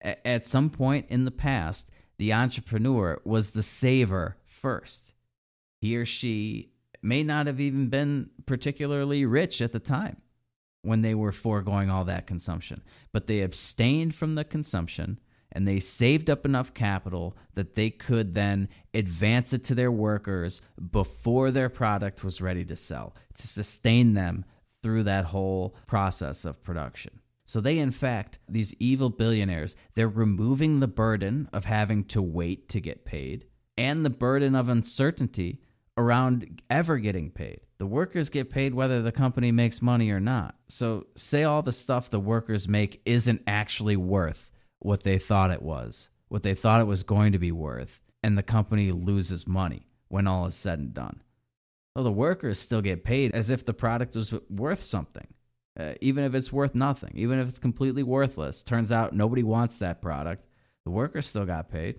A- 0.00 0.24
at 0.24 0.46
some 0.46 0.70
point 0.70 1.06
in 1.08 1.24
the 1.24 1.32
past, 1.32 1.90
the 2.16 2.32
entrepreneur 2.32 3.20
was 3.24 3.50
the 3.50 3.62
saver 3.64 4.36
first. 4.46 5.12
He 5.80 5.96
or 5.96 6.06
she 6.06 6.70
may 7.02 7.24
not 7.24 7.48
have 7.48 7.60
even 7.60 7.88
been 7.88 8.30
particularly 8.46 9.26
rich 9.26 9.60
at 9.60 9.72
the 9.72 9.80
time 9.80 10.18
when 10.82 11.02
they 11.02 11.12
were 11.12 11.32
foregoing 11.32 11.90
all 11.90 12.04
that 12.04 12.28
consumption. 12.28 12.82
But 13.10 13.26
they 13.26 13.40
abstained 13.40 14.14
from 14.14 14.36
the 14.36 14.44
consumption 14.44 15.18
and 15.50 15.66
they 15.66 15.80
saved 15.80 16.30
up 16.30 16.44
enough 16.44 16.72
capital 16.72 17.36
that 17.54 17.74
they 17.74 17.90
could 17.90 18.34
then 18.34 18.68
advance 18.94 19.52
it 19.52 19.64
to 19.64 19.74
their 19.74 19.90
workers 19.90 20.60
before 20.92 21.50
their 21.50 21.68
product 21.68 22.22
was 22.22 22.40
ready 22.40 22.64
to 22.66 22.76
sell 22.76 23.16
to 23.34 23.48
sustain 23.48 24.14
them 24.14 24.44
through 24.84 25.02
that 25.02 25.24
whole 25.24 25.74
process 25.88 26.44
of 26.44 26.62
production. 26.62 27.18
So 27.46 27.60
they, 27.60 27.78
in 27.78 27.92
fact, 27.92 28.38
these 28.48 28.74
evil 28.80 29.08
billionaires, 29.08 29.76
they're 29.94 30.08
removing 30.08 30.80
the 30.80 30.88
burden 30.88 31.48
of 31.52 31.64
having 31.64 32.04
to 32.06 32.20
wait 32.20 32.68
to 32.70 32.80
get 32.80 33.04
paid 33.04 33.46
and 33.78 34.04
the 34.04 34.10
burden 34.10 34.54
of 34.54 34.68
uncertainty 34.68 35.60
around 35.96 36.60
ever 36.68 36.98
getting 36.98 37.30
paid. 37.30 37.60
The 37.78 37.86
workers 37.86 38.30
get 38.30 38.50
paid 38.50 38.74
whether 38.74 39.00
the 39.00 39.12
company 39.12 39.52
makes 39.52 39.82
money 39.82 40.10
or 40.10 40.20
not. 40.20 40.56
So, 40.68 41.06
say 41.14 41.44
all 41.44 41.62
the 41.62 41.72
stuff 41.72 42.10
the 42.10 42.20
workers 42.20 42.68
make 42.68 43.02
isn't 43.04 43.42
actually 43.46 43.96
worth 43.96 44.50
what 44.78 45.02
they 45.02 45.18
thought 45.18 45.50
it 45.50 45.62
was, 45.62 46.08
what 46.28 46.42
they 46.42 46.54
thought 46.54 46.80
it 46.80 46.86
was 46.86 47.02
going 47.02 47.32
to 47.32 47.38
be 47.38 47.52
worth, 47.52 48.00
and 48.22 48.36
the 48.36 48.42
company 48.42 48.92
loses 48.92 49.46
money 49.46 49.86
when 50.08 50.26
all 50.26 50.46
is 50.46 50.54
said 50.54 50.78
and 50.78 50.94
done. 50.94 51.22
Well, 51.94 52.04
the 52.04 52.12
workers 52.12 52.58
still 52.58 52.82
get 52.82 53.04
paid 53.04 53.32
as 53.32 53.50
if 53.50 53.64
the 53.64 53.74
product 53.74 54.14
was 54.14 54.32
worth 54.50 54.82
something, 54.82 55.28
uh, 55.78 55.92
even 56.00 56.24
if 56.24 56.34
it's 56.34 56.52
worth 56.52 56.74
nothing, 56.74 57.12
even 57.14 57.38
if 57.38 57.48
it's 57.48 57.58
completely 57.58 58.02
worthless. 58.02 58.62
Turns 58.62 58.90
out 58.90 59.14
nobody 59.14 59.42
wants 59.42 59.78
that 59.78 60.00
product. 60.00 60.46
The 60.84 60.90
workers 60.90 61.26
still 61.26 61.44
got 61.44 61.70
paid. 61.70 61.96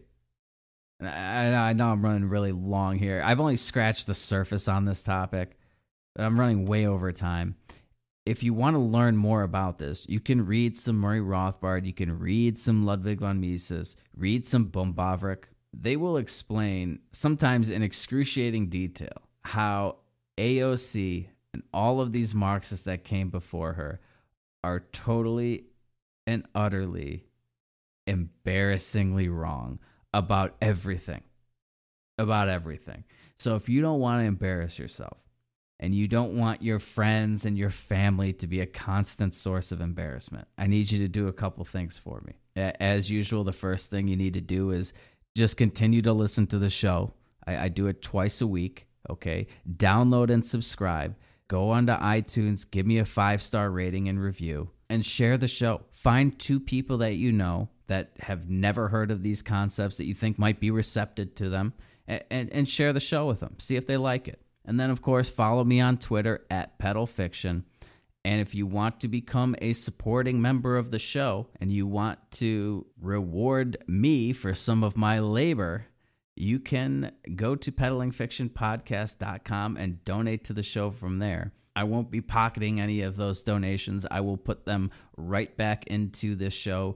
I, 1.01 1.53
I 1.53 1.73
know 1.73 1.89
I'm 1.89 2.03
running 2.03 2.27
really 2.29 2.51
long 2.51 2.97
here. 2.97 3.21
I've 3.23 3.39
only 3.39 3.57
scratched 3.57 4.07
the 4.07 4.15
surface 4.15 4.67
on 4.67 4.85
this 4.85 5.03
topic, 5.03 5.57
but 6.15 6.23
I'm 6.23 6.39
running 6.39 6.65
way 6.65 6.87
over 6.87 7.11
time. 7.11 7.55
If 8.25 8.43
you 8.43 8.53
want 8.53 8.75
to 8.75 8.79
learn 8.79 9.15
more 9.15 9.43
about 9.43 9.77
this, 9.77 10.05
you 10.09 10.19
can 10.19 10.45
read 10.45 10.77
some 10.77 10.97
Murray 10.97 11.21
Rothbard, 11.21 11.85
you 11.85 11.93
can 11.93 12.17
read 12.17 12.59
some 12.59 12.85
Ludwig 12.85 13.19
von 13.19 13.39
Mises, 13.39 13.95
read 14.15 14.47
some 14.47 14.65
Böhm-Bawerk. 14.67 15.43
They 15.71 15.95
will 15.95 16.17
explain, 16.17 16.99
sometimes 17.13 17.69
in 17.69 17.83
excruciating 17.83 18.67
detail, 18.67 19.21
how 19.43 19.97
AOC 20.37 21.27
and 21.53 21.63
all 21.73 22.01
of 22.01 22.11
these 22.11 22.35
Marxists 22.35 22.85
that 22.85 23.03
came 23.03 23.29
before 23.29 23.73
her 23.73 23.99
are 24.63 24.85
totally 24.91 25.65
and 26.25 26.45
utterly 26.53 27.25
embarrassingly 28.05 29.29
wrong 29.29 29.79
about 30.13 30.55
everything. 30.61 31.21
About 32.17 32.49
everything. 32.49 33.03
So 33.37 33.55
if 33.55 33.69
you 33.69 33.81
don't 33.81 33.99
want 33.99 34.21
to 34.21 34.25
embarrass 34.25 34.79
yourself 34.79 35.17
and 35.79 35.93
you 35.93 36.07
don't 36.07 36.35
want 36.35 36.63
your 36.63 36.79
friends 36.79 37.45
and 37.45 37.57
your 37.57 37.69
family 37.69 38.33
to 38.33 38.47
be 38.47 38.61
a 38.61 38.65
constant 38.65 39.35
source 39.35 39.71
of 39.71 39.81
embarrassment, 39.81 40.47
I 40.57 40.67
need 40.67 40.91
you 40.91 40.99
to 40.99 41.07
do 41.07 41.27
a 41.27 41.33
couple 41.33 41.63
things 41.63 41.97
for 41.97 42.21
me. 42.21 42.33
As 42.55 43.11
usual, 43.11 43.43
the 43.43 43.53
first 43.53 43.91
thing 43.91 44.07
you 44.07 44.15
need 44.15 44.33
to 44.33 44.41
do 44.41 44.71
is 44.71 44.93
just 45.35 45.57
continue 45.57 46.01
to 46.01 46.13
listen 46.13 46.47
to 46.47 46.57
the 46.57 46.71
show. 46.71 47.13
I, 47.45 47.57
I 47.57 47.67
do 47.69 47.85
it 47.87 48.01
twice 48.01 48.41
a 48.41 48.47
week. 48.47 48.87
Okay. 49.09 49.47
Download 49.77 50.31
and 50.31 50.45
subscribe. 50.45 51.15
Go 51.47 51.71
onto 51.71 51.93
iTunes, 51.93 52.69
give 52.69 52.85
me 52.85 52.99
a 52.99 53.05
five 53.05 53.41
star 53.41 53.69
rating 53.69 54.09
and 54.09 54.21
review, 54.21 54.71
and 54.89 55.05
share 55.05 55.37
the 55.37 55.47
show. 55.47 55.81
Find 55.91 56.37
two 56.37 56.59
people 56.59 56.97
that 56.99 57.15
you 57.15 57.31
know 57.31 57.69
that 57.87 58.11
have 58.19 58.49
never 58.49 58.89
heard 58.89 59.11
of 59.11 59.23
these 59.23 59.41
concepts 59.41 59.97
that 59.97 60.05
you 60.05 60.13
think 60.13 60.37
might 60.37 60.59
be 60.59 60.71
receptive 60.71 61.35
to 61.35 61.49
them 61.49 61.73
and, 62.07 62.23
and, 62.29 62.53
and 62.53 62.69
share 62.69 62.93
the 62.93 62.99
show 62.99 63.27
with 63.27 63.39
them. 63.39 63.55
See 63.59 63.75
if 63.75 63.87
they 63.87 63.97
like 63.97 64.27
it. 64.27 64.41
And 64.65 64.79
then, 64.79 64.89
of 64.89 65.01
course, 65.01 65.29
follow 65.29 65.63
me 65.63 65.79
on 65.79 65.97
Twitter 65.97 66.45
at 66.51 66.77
Pedal 66.77 67.07
Fiction. 67.07 67.63
And 68.25 68.41
if 68.41 68.53
you 68.53 68.67
want 68.67 68.99
to 68.99 69.07
become 69.07 69.55
a 69.61 69.71
supporting 69.71 70.41
member 70.41 70.75
of 70.75 70.91
the 70.91 70.99
show 70.99 71.47
and 71.61 71.71
you 71.71 71.87
want 71.87 72.19
to 72.31 72.85
reward 72.99 73.77
me 73.87 74.33
for 74.33 74.53
some 74.53 74.83
of 74.83 74.97
my 74.97 75.19
labor, 75.19 75.85
you 76.39 76.59
can 76.59 77.11
go 77.35 77.55
to 77.55 77.71
peddlingfictionpodcast.com 77.71 79.77
and 79.77 80.03
donate 80.05 80.43
to 80.45 80.53
the 80.53 80.63
show 80.63 80.91
from 80.91 81.19
there. 81.19 81.53
I 81.75 81.83
won't 81.83 82.09
be 82.09 82.21
pocketing 82.21 82.79
any 82.79 83.01
of 83.01 83.17
those 83.17 83.43
donations. 83.43 84.05
I 84.09 84.21
will 84.21 84.37
put 84.37 84.65
them 84.65 84.91
right 85.15 85.55
back 85.55 85.85
into 85.87 86.35
this 86.35 86.53
show 86.53 86.95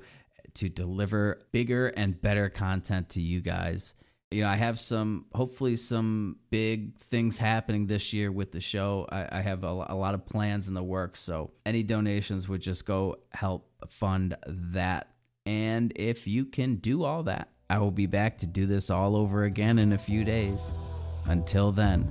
to 0.55 0.69
deliver 0.69 1.41
bigger 1.51 1.89
and 1.89 2.19
better 2.19 2.49
content 2.49 3.09
to 3.09 3.21
you 3.21 3.41
guys. 3.41 3.93
You 4.31 4.43
know, 4.43 4.49
I 4.49 4.55
have 4.55 4.79
some, 4.79 5.25
hopefully, 5.35 5.75
some 5.75 6.37
big 6.49 6.97
things 7.11 7.37
happening 7.37 7.85
this 7.85 8.13
year 8.13 8.31
with 8.31 8.51
the 8.51 8.61
show. 8.61 9.07
I, 9.11 9.39
I 9.39 9.41
have 9.41 9.63
a, 9.63 9.67
a 9.67 9.95
lot 9.95 10.15
of 10.15 10.25
plans 10.25 10.67
in 10.67 10.73
the 10.73 10.83
works. 10.83 11.19
So, 11.19 11.51
any 11.65 11.83
donations 11.83 12.47
would 12.47 12.61
just 12.61 12.85
go 12.85 13.17
help 13.31 13.69
fund 13.89 14.35
that. 14.47 15.09
And 15.45 15.91
if 15.95 16.27
you 16.27 16.45
can 16.45 16.75
do 16.75 17.03
all 17.03 17.23
that, 17.23 17.49
I 17.71 17.77
will 17.77 17.89
be 17.89 18.05
back 18.05 18.37
to 18.39 18.45
do 18.45 18.65
this 18.65 18.89
all 18.89 19.15
over 19.15 19.45
again 19.45 19.79
in 19.79 19.93
a 19.93 19.97
few 19.97 20.25
days. 20.25 20.71
Until 21.27 21.71
then, 21.71 22.05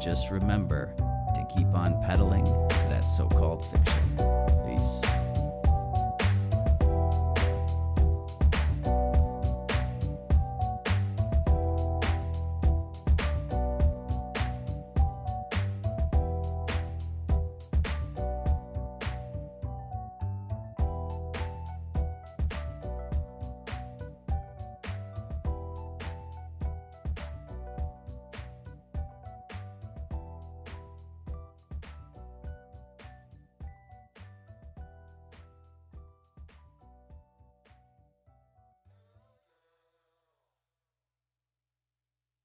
just 0.00 0.30
remember 0.30 0.94
to 1.34 1.46
keep 1.52 1.66
on 1.74 2.00
peddling 2.04 2.44
that 2.44 3.00
so 3.00 3.26
called 3.26 3.64
fiction. 3.64 4.39